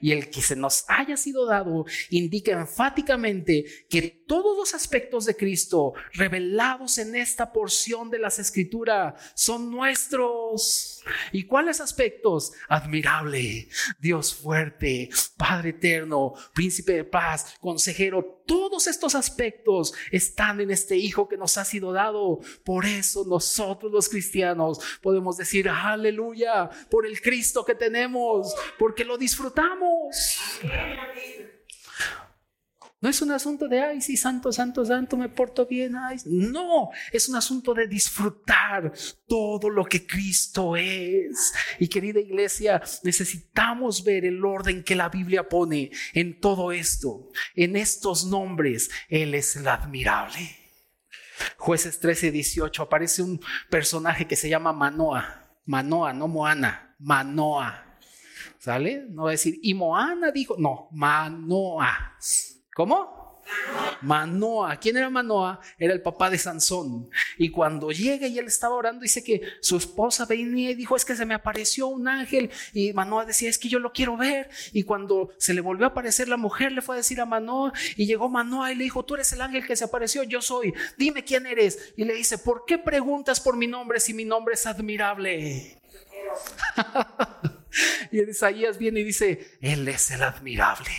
Y 0.00 0.12
el 0.12 0.30
que 0.30 0.42
se 0.42 0.56
nos 0.56 0.84
haya 0.88 1.16
sido 1.16 1.46
dado 1.46 1.86
indica 2.10 2.52
enfáticamente 2.52 3.64
que 3.88 4.24
todos 4.26 4.56
los 4.56 4.74
aspectos 4.74 5.24
de 5.24 5.36
Cristo 5.36 5.94
revelados 6.12 6.98
en 6.98 7.16
esta 7.16 7.52
porción 7.52 8.10
de 8.10 8.18
las 8.18 8.38
escrituras 8.38 9.14
son 9.34 9.70
nuestros. 9.70 11.02
¿Y 11.32 11.44
cuáles 11.44 11.80
aspectos? 11.80 12.52
Admirable, 12.68 13.68
Dios 13.98 14.34
fuerte, 14.34 15.10
Padre 15.36 15.70
eterno, 15.70 16.34
príncipe 16.54 16.92
de 16.92 17.04
paz, 17.04 17.54
consejero, 17.60 18.37
Todos 18.48 18.86
estos 18.86 19.14
aspectos 19.14 19.92
están 20.10 20.60
en 20.62 20.70
este 20.70 20.96
Hijo 20.96 21.28
que 21.28 21.36
nos 21.36 21.58
ha 21.58 21.64
sido 21.66 21.92
dado. 21.92 22.40
Por 22.64 22.86
eso 22.86 23.24
nosotros 23.26 23.92
los 23.92 24.08
cristianos 24.08 24.80
podemos 25.02 25.36
decir 25.36 25.68
aleluya 25.68 26.70
por 26.90 27.06
el 27.06 27.20
Cristo 27.20 27.62
que 27.64 27.74
tenemos, 27.74 28.54
porque 28.78 29.04
lo 29.04 29.18
disfrutamos. 29.18 30.38
No 33.00 33.08
es 33.08 33.22
un 33.22 33.30
asunto 33.30 33.68
de, 33.68 33.80
ay, 33.80 34.00
sí, 34.00 34.16
santo, 34.16 34.50
santo, 34.50 34.84
santo, 34.84 35.16
me 35.16 35.28
porto 35.28 35.66
bien. 35.66 35.94
Ay. 35.94 36.16
No, 36.26 36.90
es 37.12 37.28
un 37.28 37.36
asunto 37.36 37.72
de 37.72 37.86
disfrutar 37.86 38.92
todo 39.28 39.70
lo 39.70 39.84
que 39.84 40.04
Cristo 40.04 40.74
es. 40.74 41.52
Y 41.78 41.86
querida 41.86 42.18
iglesia, 42.18 42.82
necesitamos 43.04 44.02
ver 44.02 44.24
el 44.24 44.44
orden 44.44 44.82
que 44.82 44.96
la 44.96 45.08
Biblia 45.08 45.48
pone 45.48 45.92
en 46.12 46.40
todo 46.40 46.72
esto, 46.72 47.30
en 47.54 47.76
estos 47.76 48.26
nombres. 48.26 48.90
Él 49.08 49.34
es 49.34 49.54
el 49.54 49.68
admirable. 49.68 50.56
Jueces 51.56 52.00
13, 52.00 52.32
18, 52.32 52.82
aparece 52.82 53.22
un 53.22 53.40
personaje 53.70 54.26
que 54.26 54.34
se 54.34 54.48
llama 54.48 54.72
Manoa. 54.72 55.48
Manoa, 55.66 56.12
no 56.12 56.26
Moana, 56.26 56.96
Manoa. 56.98 57.84
¿Sale? 58.58 59.06
No 59.08 59.24
va 59.24 59.30
a 59.30 59.32
decir, 59.32 59.60
y 59.62 59.72
Moana 59.74 60.32
dijo, 60.32 60.56
no, 60.58 60.88
Manoa. 60.90 62.16
¿Cómo? 62.78 63.42
Manoa. 64.02 64.76
¿Quién 64.76 64.96
era 64.96 65.10
Manoa? 65.10 65.60
Era 65.80 65.92
el 65.92 66.00
papá 66.00 66.30
de 66.30 66.38
Sansón. 66.38 67.10
Y 67.36 67.48
cuando 67.50 67.90
llega 67.90 68.28
y 68.28 68.38
él 68.38 68.46
estaba 68.46 68.76
orando, 68.76 69.02
dice 69.02 69.24
que 69.24 69.42
su 69.60 69.78
esposa 69.78 70.26
venía 70.26 70.70
y 70.70 70.76
dijo, 70.76 70.94
es 70.94 71.04
que 71.04 71.16
se 71.16 71.26
me 71.26 71.34
apareció 71.34 71.88
un 71.88 72.06
ángel. 72.06 72.52
Y 72.72 72.92
Manoa 72.92 73.24
decía, 73.24 73.50
es 73.50 73.58
que 73.58 73.68
yo 73.68 73.80
lo 73.80 73.92
quiero 73.92 74.16
ver. 74.16 74.48
Y 74.72 74.84
cuando 74.84 75.30
se 75.38 75.54
le 75.54 75.60
volvió 75.60 75.86
a 75.86 75.88
aparecer 75.88 76.28
la 76.28 76.36
mujer, 76.36 76.70
le 76.70 76.80
fue 76.80 76.94
a 76.94 76.98
decir 76.98 77.20
a 77.20 77.26
Manoa. 77.26 77.72
Y 77.96 78.06
llegó 78.06 78.28
Manoa 78.28 78.70
y 78.70 78.76
le 78.76 78.84
dijo, 78.84 79.04
tú 79.04 79.16
eres 79.16 79.32
el 79.32 79.40
ángel 79.40 79.66
que 79.66 79.74
se 79.74 79.82
apareció, 79.82 80.22
yo 80.22 80.40
soy. 80.40 80.72
Dime 80.96 81.24
quién 81.24 81.46
eres. 81.46 81.94
Y 81.96 82.04
le 82.04 82.14
dice, 82.14 82.38
¿por 82.38 82.64
qué 82.64 82.78
preguntas 82.78 83.40
por 83.40 83.56
mi 83.56 83.66
nombre 83.66 83.98
si 83.98 84.14
mi 84.14 84.24
nombre 84.24 84.54
es 84.54 84.66
admirable? 84.66 85.80
y 88.12 88.22
Isaías 88.22 88.78
viene 88.78 89.00
y 89.00 89.04
dice, 89.04 89.58
Él 89.60 89.88
es 89.88 90.12
el 90.12 90.22
admirable. 90.22 90.92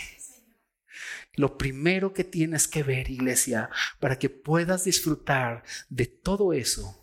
Lo 1.40 1.58
primero 1.58 2.12
que 2.12 2.26
tienes 2.26 2.68
que 2.68 2.84
ver, 2.84 3.10
iglesia, 3.10 3.70
para 4.02 4.20
que 4.20 4.30
puedas 4.30 4.84
disfrutar 4.84 5.64
de 5.88 6.06
todo 6.06 6.52
eso, 6.52 7.02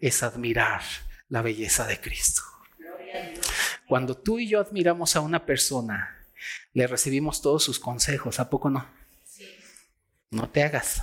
es 0.00 0.22
admirar 0.22 0.80
la 1.28 1.42
belleza 1.42 1.86
de 1.86 2.00
Cristo. 2.00 2.40
Cuando 3.86 4.16
tú 4.16 4.38
y 4.38 4.48
yo 4.48 4.58
admiramos 4.58 5.16
a 5.16 5.20
una 5.20 5.44
persona, 5.44 6.26
le 6.72 6.86
recibimos 6.86 7.42
todos 7.42 7.62
sus 7.62 7.78
consejos, 7.78 8.40
¿a 8.40 8.48
poco 8.48 8.70
no? 8.70 8.88
No 10.30 10.48
te 10.48 10.62
hagas. 10.62 11.02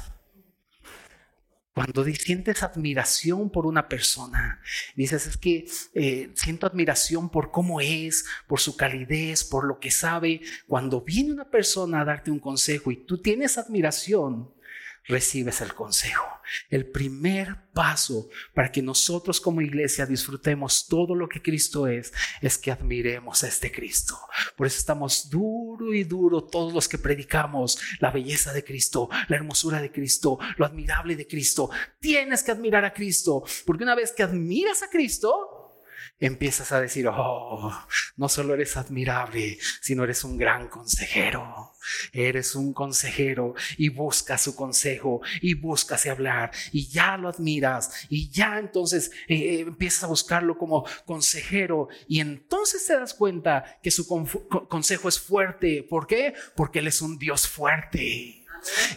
Cuando 1.74 2.04
sientes 2.04 2.64
admiración 2.64 3.50
por 3.50 3.66
una 3.66 3.88
persona, 3.88 4.62
dices, 4.96 5.28
es 5.28 5.38
que 5.38 5.66
eh, 5.94 6.32
siento 6.36 6.68
admiración 6.68 7.30
por 7.30 7.50
cómo 7.52 7.80
es, 7.80 8.26
por 8.46 8.60
su 8.60 8.76
calidez, 8.76 9.46
por 9.46 9.66
lo 9.66 9.80
que 9.80 9.90
sabe. 9.90 10.42
Cuando 10.68 11.02
viene 11.02 11.32
una 11.32 11.50
persona 11.50 12.02
a 12.02 12.06
darte 12.06 12.30
un 12.30 12.40
consejo 12.40 12.92
y 12.92 12.98
tú 12.98 13.22
tienes 13.22 13.58
admiración, 13.58 14.52
recibes 15.06 15.62
el 15.62 15.74
consejo. 15.74 16.26
El 16.70 16.90
primer 16.90 17.70
paso 17.74 18.30
para 18.54 18.72
que 18.72 18.82
nosotros 18.82 19.40
como 19.40 19.62
iglesia 19.62 20.06
disfrutemos 20.06 20.88
todo 20.88 21.16
lo 21.16 21.28
que 21.30 21.42
Cristo 21.42 21.88
es, 21.88 22.14
es 22.42 22.58
que 22.58 22.72
admiremos 22.72 23.44
a 23.44 23.48
este 23.48 23.72
Cristo. 23.72 24.20
Por 24.56 24.68
eso 24.68 24.78
estamos 24.78 25.30
duro 25.30 25.94
y 25.94 26.04
duro 26.04 26.44
todos 26.44 26.74
los 26.74 26.88
que 26.88 26.98
predicamos 26.98 27.80
la 28.00 28.12
belleza 28.12 28.54
de 28.54 28.64
Cristo, 28.64 29.10
la 29.28 29.38
hermosura 29.38 29.82
de 29.82 29.92
Cristo, 29.92 30.40
lo 30.58 30.66
admirable 30.66 31.16
de 31.16 31.28
Cristo. 31.28 31.70
Tienes 32.00 32.44
que 32.44 32.52
admirar 32.52 32.86
a 32.86 32.94
Cristo, 32.94 33.44
porque 33.66 33.84
una 33.84 33.96
vez 33.96 34.12
que 34.12 34.24
admiras 34.24 34.84
a 34.84 34.90
Cristo, 34.90 35.61
empiezas 36.22 36.72
a 36.72 36.80
decir, 36.80 37.08
oh, 37.08 37.74
no 38.16 38.30
solo 38.30 38.54
eres 38.54 38.78
admirable, 38.78 39.58
sino 39.82 40.04
eres 40.06 40.24
un 40.24 40.38
gran 40.38 40.70
consejero. 40.70 41.74
Eres 42.14 42.54
un 42.54 42.74
consejero 42.74 43.56
y 43.76 43.90
buscas 43.90 44.44
su 44.44 44.56
consejo 44.56 45.22
y 45.42 45.56
buscas 45.56 46.06
hablar 46.06 46.52
y 46.72 46.88
ya 46.88 47.18
lo 47.18 47.28
admiras 47.28 48.06
y 48.08 48.30
ya 48.30 48.60
entonces 48.60 49.12
eh, 49.28 49.36
eh, 49.36 49.60
empiezas 49.62 50.04
a 50.04 50.08
buscarlo 50.08 50.60
como 50.60 50.86
consejero 51.06 51.90
y 52.08 52.20
entonces 52.20 52.86
te 52.86 52.94
das 52.94 53.16
cuenta 53.16 53.80
que 53.82 53.90
su 53.90 54.08
consejo 54.08 55.10
es 55.10 55.20
fuerte. 55.20 55.84
¿Por 55.90 56.06
qué? 56.06 56.36
Porque 56.56 56.80
Él 56.80 56.88
es 56.88 57.02
un 57.02 57.18
Dios 57.18 57.48
fuerte 57.48 58.46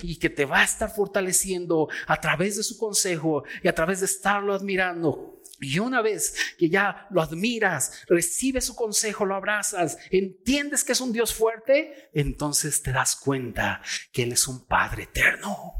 y 0.03 0.17
que 0.17 0.29
te 0.29 0.45
va 0.45 0.61
a 0.61 0.65
estar 0.65 0.95
fortaleciendo 0.95 1.89
a 2.07 2.21
través 2.21 2.59
de 2.59 2.63
su 2.63 2.77
consejo 2.77 3.45
y 3.63 3.69
a 3.69 3.75
través 3.75 4.01
de 4.01 4.07
estarlo 4.07 4.53
admirando 4.53 5.34
y 5.65 5.79
una 5.79 6.03
vez 6.03 6.35
que 6.59 6.69
ya 6.69 7.07
lo 7.11 7.23
admiras, 7.23 8.05
recibes 8.09 8.67
su 8.67 8.77
consejo, 8.77 9.25
lo 9.25 9.35
abrazas, 9.35 9.99
entiendes 10.11 10.85
que 10.85 10.93
es 10.93 11.01
un 11.01 11.13
Dios 11.13 11.35
fuerte, 11.35 12.11
entonces 12.13 12.83
te 12.83 12.93
das 12.93 13.17
cuenta 13.17 13.83
que 14.13 14.25
Él 14.25 14.33
es 14.33 14.47
un 14.47 14.67
Padre 14.67 15.05
eterno. 15.05 15.75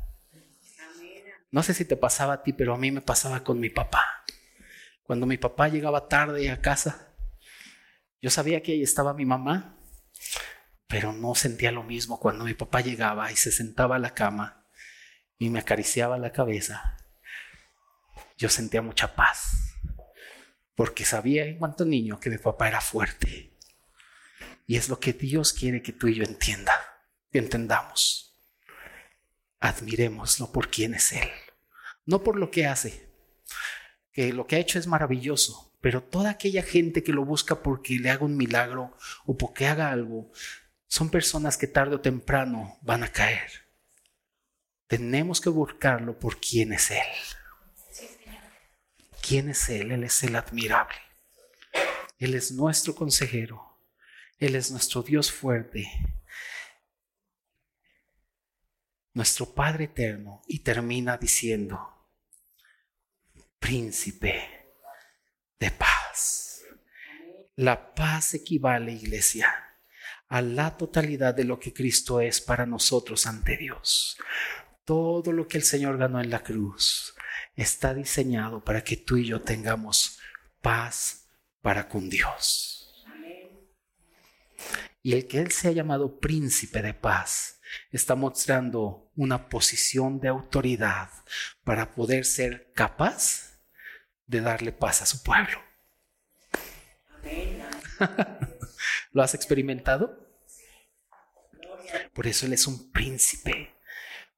No 1.51 1.63
sé 1.63 1.75
si 1.75 1.85
te 1.85 1.97
pasaba 1.97 2.35
a 2.35 2.43
ti, 2.43 2.53
pero 2.53 2.75
a 2.75 2.79
mí 2.79 2.91
me 2.91 3.01
pasaba 3.01 3.45
con 3.45 3.61
mi 3.61 3.71
papá. 3.71 4.25
Cuando 5.05 5.27
mi 5.27 5.37
papá 5.37 5.69
llegaba 5.69 6.09
tarde 6.09 6.51
a 6.51 6.61
casa, 6.61 7.15
yo 8.21 8.31
sabía 8.31 8.63
que 8.63 8.73
ahí 8.73 8.83
estaba 8.83 9.15
mi 9.15 9.25
mamá, 9.25 9.79
pero 10.89 11.13
no 11.13 11.35
sentía 11.35 11.71
lo 11.71 11.83
mismo 11.83 12.19
cuando 12.19 12.45
mi 12.45 12.55
papá 12.55 12.81
llegaba 12.81 13.31
y 13.31 13.37
se 13.37 13.53
sentaba 13.53 13.97
a 13.97 14.01
la 14.01 14.15
cama 14.15 14.67
y 15.39 15.51
me 15.51 15.61
acariciaba 15.61 16.19
la 16.19 16.33
cabeza. 16.33 16.97
Yo 18.37 18.49
sentía 18.49 18.83
mucha 18.83 19.15
paz 19.15 19.64
porque 20.75 21.05
sabía 21.05 21.45
en 21.45 21.59
cuanto 21.59 21.85
niño 21.85 22.19
que 22.21 22.31
mi 22.31 22.39
papá 22.39 22.69
era 22.69 22.81
fuerte. 22.81 23.53
Y 24.67 24.77
es 24.77 24.89
lo 24.89 24.99
que 24.99 25.13
Dios 25.13 25.53
quiere 25.53 25.83
que 25.83 25.93
tú 25.93 26.09
y 26.09 26.15
yo 26.15 26.25
entienda, 26.25 26.73
entendamos. 27.33 28.37
Admirémoslo 29.61 30.53
por 30.53 30.71
quién 30.71 30.95
es 30.95 31.13
Él, 31.13 31.29
no 32.07 32.23
por 32.23 32.37
lo 32.37 32.51
que 32.51 32.67
hace, 32.67 33.09
que 34.13 34.33
lo 34.33 34.47
que 34.47 34.57
ha 34.57 34.61
hecho 34.61 34.79
es 34.79 34.87
maravilloso, 34.87 35.73
pero 35.81 36.03
toda 36.03 36.31
aquella 36.31 36.63
gente 36.63 37.03
que 37.03 37.13
lo 37.13 37.25
busca 37.25 37.63
porque 37.63 37.99
le 37.99 38.11
haga 38.11 38.25
un 38.25 38.37
milagro 38.37 38.97
o 39.27 39.37
porque 39.37 39.67
haga 39.67 39.91
algo, 39.91 40.31
son 40.87 41.11
personas 41.11 41.57
que 41.57 41.67
tarde 41.67 41.97
o 41.97 42.01
temprano 42.01 42.79
van 42.83 43.03
a 43.03 43.09
caer. 43.09 43.51
Tenemos 44.87 45.41
que 45.41 45.49
buscarlo 45.49 46.19
por 46.19 46.41
quién 46.41 46.73
es 46.73 46.91
Él. 46.91 46.99
¿Quién 49.27 49.49
es 49.49 49.71
Él? 49.71 49.91
Él 49.91 50.05
es 50.05 50.23
el 50.23 50.37
admirable. 50.37 50.97
Él 52.19 52.35
es 52.35 52.53
nuestro 52.53 52.95
consejero. 52.95 53.79
Él 54.39 54.55
es 54.55 54.71
nuestro 54.71 55.03
Dios 55.03 55.33
fuerte. 55.33 55.89
Nuestro 59.15 59.55
Padre 59.55 59.85
eterno. 59.85 60.43
Y 60.47 60.59
termina 60.59 61.17
diciendo, 61.17 62.07
príncipe 63.59 64.75
de 65.59 65.71
paz. 65.71 66.63
La 67.57 67.95
paz 67.95 68.35
equivale, 68.35 68.93
iglesia, 68.93 69.49
a 70.29 70.43
la 70.43 70.77
totalidad 70.77 71.35
de 71.35 71.45
lo 71.45 71.59
que 71.59 71.73
Cristo 71.73 72.21
es 72.21 72.43
para 72.43 72.67
nosotros 72.67 73.27
ante 73.27 73.57
Dios. 73.57 74.19
Todo 74.85 75.33
lo 75.33 75.49
que 75.49 75.57
el 75.57 75.65
Señor 75.65 75.97
ganó 75.97 76.21
en 76.21 76.29
la 76.29 76.43
cruz 76.43 77.14
está 77.57 77.95
diseñado 77.95 78.65
para 78.65 78.83
que 78.83 78.97
tú 78.97 79.17
y 79.17 79.27
yo 79.27 79.41
tengamos 79.43 80.19
paz 80.61 81.29
para 81.63 81.89
con 81.89 82.09
Dios. 82.09 83.05
Y 85.03 85.13
el 85.13 85.27
que 85.27 85.39
Él 85.39 85.53
sea 85.53 85.73
llamado 85.73 86.19
príncipe 86.19 86.81
de 86.81 86.95
paz 86.95 87.61
está 87.91 88.15
mostrando 88.15 89.11
una 89.17 89.49
posición 89.49 90.21
de 90.21 90.29
autoridad 90.29 91.11
para 91.63 91.95
poder 91.95 92.25
ser 92.25 92.73
capaz 92.75 93.61
de 94.27 94.41
darle 94.41 94.73
paz 94.73 95.03
a 95.03 95.07
su 95.07 95.23
pueblo. 95.23 95.59
¿Lo 99.13 99.23
has 99.23 99.35
experimentado? 99.35 100.25
Por 102.13 102.27
eso 102.27 102.47
Él 102.47 102.55
es 102.55 102.67
un 102.67 102.91
príncipe 102.91 103.74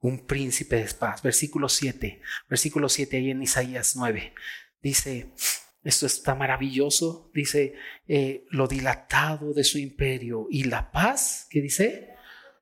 un 0.07 0.24
príncipe 0.24 0.76
de 0.76 0.94
paz. 0.94 1.22
Versículo 1.22 1.68
7, 1.68 2.20
versículo 2.48 2.88
7 2.88 3.16
ahí 3.16 3.30
en 3.30 3.42
Isaías 3.42 3.96
9. 3.96 4.34
Dice, 4.80 5.32
esto 5.82 6.07
está 6.07 6.34
maravilloso, 6.34 7.30
dice, 7.34 7.74
eh, 8.07 8.44
lo 8.50 8.68
dilatado 8.68 9.52
de 9.52 9.64
su 9.64 9.78
imperio 9.78 10.46
y 10.50 10.64
la 10.64 10.90
paz, 10.92 11.46
que 11.50 11.61
dice, 11.61 12.14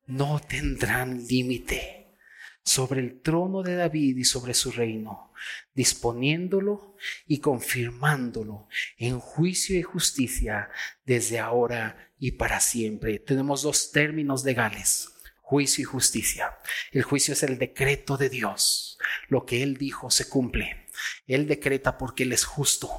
no 0.07 0.39
tendrán 0.39 1.25
límite 1.27 2.17
sobre 2.63 3.01
el 3.01 3.21
trono 3.21 3.61
de 3.61 3.75
David 3.75 4.17
y 4.17 4.23
sobre 4.23 4.55
su 4.55 4.71
reino, 4.71 5.31
disponiéndolo 5.75 6.95
y 7.27 7.39
confirmándolo 7.39 8.67
en 8.97 9.19
juicio 9.19 9.77
y 9.77 9.83
justicia 9.83 10.71
desde 11.05 11.37
ahora 11.37 12.11
y 12.17 12.31
para 12.31 12.59
siempre. 12.59 13.19
Tenemos 13.19 13.61
dos 13.61 13.91
términos 13.91 14.43
legales 14.43 15.14
juicio 15.45 15.83
y 15.83 15.85
justicia. 15.85 16.57
El 16.91 17.03
juicio 17.03 17.33
es 17.33 17.43
el 17.43 17.59
decreto 17.59 18.17
de 18.17 18.29
Dios. 18.29 18.97
Lo 19.29 19.45
que 19.45 19.61
Él 19.61 19.77
dijo 19.77 20.09
se 20.09 20.27
cumple. 20.27 20.87
Él 21.27 21.47
decreta 21.47 21.99
porque 21.99 22.23
Él 22.23 22.33
es 22.33 22.45
justo. 22.45 22.89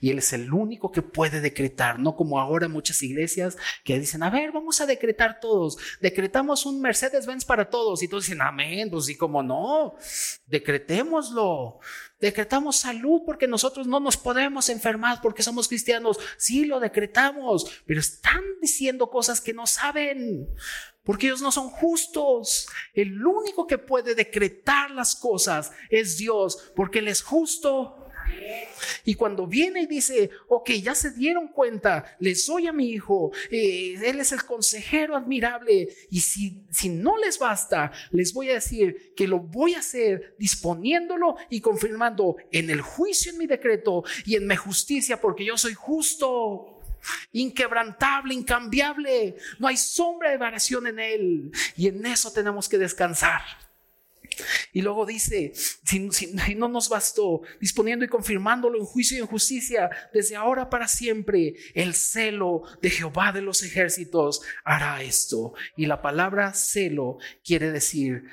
Y 0.00 0.08
Él 0.10 0.18
es 0.18 0.32
el 0.32 0.50
único 0.54 0.90
que 0.90 1.02
puede 1.02 1.42
decretar, 1.42 1.98
no 1.98 2.16
como 2.16 2.40
ahora 2.40 2.66
muchas 2.66 3.02
iglesias 3.02 3.58
que 3.84 4.00
dicen, 4.00 4.22
a 4.22 4.30
ver, 4.30 4.50
vamos 4.50 4.80
a 4.80 4.86
decretar 4.86 5.38
todos, 5.38 5.76
decretamos 6.00 6.64
un 6.64 6.80
Mercedes-Benz 6.80 7.44
para 7.44 7.68
todos. 7.68 8.02
Y 8.02 8.08
todos 8.08 8.24
dicen, 8.24 8.40
amén, 8.40 8.88
pues 8.90 9.04
sí, 9.04 9.18
como 9.18 9.42
no, 9.42 9.96
decretémoslo. 10.46 11.80
Decretamos 12.18 12.78
salud 12.78 13.20
porque 13.26 13.46
nosotros 13.46 13.86
no 13.86 14.00
nos 14.00 14.16
podemos 14.16 14.70
enfermar 14.70 15.20
porque 15.20 15.42
somos 15.42 15.68
cristianos. 15.68 16.18
Sí, 16.38 16.64
lo 16.64 16.80
decretamos, 16.80 17.70
pero 17.84 18.00
están 18.00 18.42
diciendo 18.62 19.10
cosas 19.10 19.42
que 19.42 19.52
no 19.52 19.66
saben 19.66 20.48
porque 21.06 21.28
ellos 21.28 21.40
no 21.40 21.52
son 21.52 21.70
justos. 21.70 22.66
El 22.92 23.24
único 23.24 23.66
que 23.66 23.78
puede 23.78 24.14
decretar 24.14 24.90
las 24.90 25.14
cosas 25.14 25.70
es 25.88 26.18
Dios, 26.18 26.72
porque 26.74 26.98
Él 26.98 27.08
es 27.08 27.22
justo. 27.22 28.02
Y 29.04 29.14
cuando 29.14 29.46
viene 29.46 29.82
y 29.82 29.86
dice, 29.86 30.30
ok, 30.48 30.70
ya 30.72 30.96
se 30.96 31.12
dieron 31.12 31.46
cuenta, 31.48 32.16
les 32.18 32.44
doy 32.44 32.66
a 32.66 32.72
mi 32.72 32.90
hijo, 32.90 33.30
eh, 33.52 33.94
él 34.02 34.18
es 34.18 34.32
el 34.32 34.42
consejero 34.44 35.16
admirable, 35.16 35.88
y 36.10 36.20
si, 36.20 36.64
si 36.70 36.88
no 36.88 37.16
les 37.16 37.38
basta, 37.38 37.92
les 38.10 38.34
voy 38.34 38.50
a 38.50 38.54
decir 38.54 39.14
que 39.14 39.28
lo 39.28 39.38
voy 39.38 39.74
a 39.74 39.78
hacer 39.78 40.34
disponiéndolo 40.40 41.36
y 41.50 41.60
confirmando 41.60 42.36
en 42.50 42.68
el 42.68 42.80
juicio 42.80 43.30
en 43.30 43.38
mi 43.38 43.46
decreto 43.46 44.02
y 44.24 44.34
en 44.34 44.48
mi 44.48 44.56
justicia, 44.56 45.20
porque 45.20 45.44
yo 45.44 45.56
soy 45.56 45.74
justo 45.74 46.75
inquebrantable, 47.32 48.34
incambiable. 48.34 49.36
No 49.58 49.68
hay 49.68 49.76
sombra 49.76 50.30
de 50.30 50.38
variación 50.38 50.86
en 50.86 50.98
Él. 50.98 51.50
Y 51.76 51.88
en 51.88 52.04
eso 52.06 52.32
tenemos 52.32 52.68
que 52.68 52.78
descansar. 52.78 53.42
Y 54.72 54.82
luego 54.82 55.06
dice, 55.06 55.52
si, 55.54 56.34
no 56.56 56.68
nos 56.68 56.88
bastó, 56.88 57.42
disponiendo 57.60 58.04
y 58.04 58.08
confirmándolo 58.08 58.78
en 58.78 58.84
juicio 58.84 59.16
y 59.16 59.20
en 59.20 59.26
justicia, 59.26 59.90
desde 60.12 60.36
ahora 60.36 60.68
para 60.68 60.88
siempre, 60.88 61.54
el 61.74 61.94
celo 61.94 62.62
de 62.82 62.90
Jehová 62.90 63.32
de 63.32 63.42
los 63.42 63.62
ejércitos 63.62 64.42
hará 64.64 65.02
esto. 65.02 65.54
Y 65.76 65.86
la 65.86 66.02
palabra 66.02 66.52
celo 66.52 67.18
quiere 67.44 67.70
decir 67.70 68.24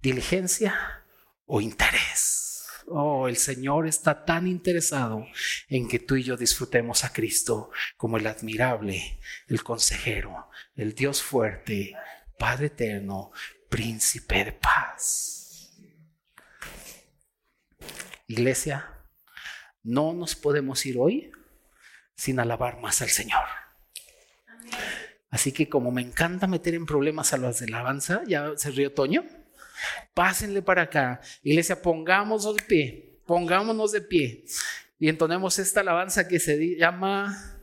diligencia 0.00 1.04
o 1.46 1.60
interés. 1.60 2.47
Oh, 2.90 3.28
el 3.28 3.36
Señor 3.36 3.86
está 3.86 4.24
tan 4.24 4.46
interesado 4.46 5.26
en 5.68 5.88
que 5.88 5.98
tú 5.98 6.16
y 6.16 6.22
yo 6.22 6.36
disfrutemos 6.36 7.04
a 7.04 7.12
Cristo 7.12 7.70
como 7.96 8.16
el 8.16 8.26
admirable, 8.26 9.20
el 9.46 9.62
consejero, 9.62 10.48
el 10.74 10.94
Dios 10.94 11.22
fuerte, 11.22 11.94
Padre 12.38 12.66
eterno, 12.66 13.30
príncipe 13.68 14.44
de 14.44 14.52
paz. 14.52 15.70
Iglesia, 18.26 19.04
no 19.82 20.12
nos 20.12 20.34
podemos 20.34 20.84
ir 20.86 20.96
hoy 20.98 21.30
sin 22.14 22.40
alabar 22.40 22.80
más 22.80 23.02
al 23.02 23.08
Señor. 23.08 23.44
Así 25.30 25.52
que 25.52 25.68
como 25.68 25.90
me 25.90 26.00
encanta 26.00 26.46
meter 26.46 26.74
en 26.74 26.86
problemas 26.86 27.32
a 27.32 27.36
los 27.36 27.58
de 27.58 27.66
alabanza, 27.66 28.22
ya 28.26 28.52
se 28.56 28.70
rió 28.70 28.94
Toño. 28.94 29.24
Pásenle 30.14 30.62
para 30.62 30.82
acá. 30.82 31.20
Iglesia, 31.42 31.80
pongámonos 31.80 32.54
de 32.56 32.62
pie. 32.62 33.20
Pongámonos 33.26 33.92
de 33.92 34.00
pie. 34.00 34.44
Y 34.98 35.08
entonemos 35.08 35.58
esta 35.58 35.80
alabanza 35.80 36.26
que 36.26 36.40
se 36.40 36.76
llama 36.76 37.60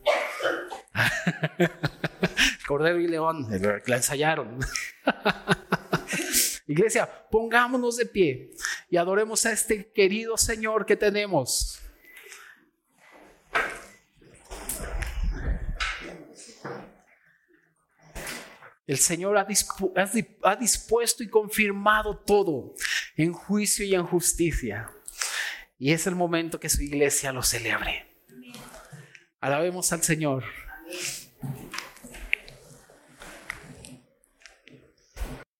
Cordero 2.67 2.99
y 2.99 3.07
León. 3.07 3.47
La 3.85 3.97
ensayaron. 3.97 4.59
Iglesia, 6.67 7.07
pongámonos 7.29 7.97
de 7.97 8.05
pie 8.07 8.51
y 8.89 8.97
adoremos 8.97 9.45
a 9.45 9.51
este 9.51 9.91
querido 9.91 10.37
Señor 10.37 10.85
que 10.85 10.95
tenemos. 10.95 11.79
El 18.87 18.97
Señor 18.99 19.37
ha, 19.37 19.45
dispuesto 20.55 21.23
y 21.23 21.27
confirmado 21.27 22.17
todo 22.19 22.75
en 23.15 23.33
juicio 23.33 23.83
y 23.85 23.95
en 23.95 24.05
justicia. 24.05 24.91
Y 25.79 25.91
es 25.91 26.05
el 26.05 26.15
momento 26.15 26.59
que 26.59 26.69
su 26.69 26.83
iglesia 26.83 27.31
lo 27.31 27.41
celebre. 27.41 28.05
Alabemos 29.39 29.91
al 29.91 30.03
Señor. 30.03 30.43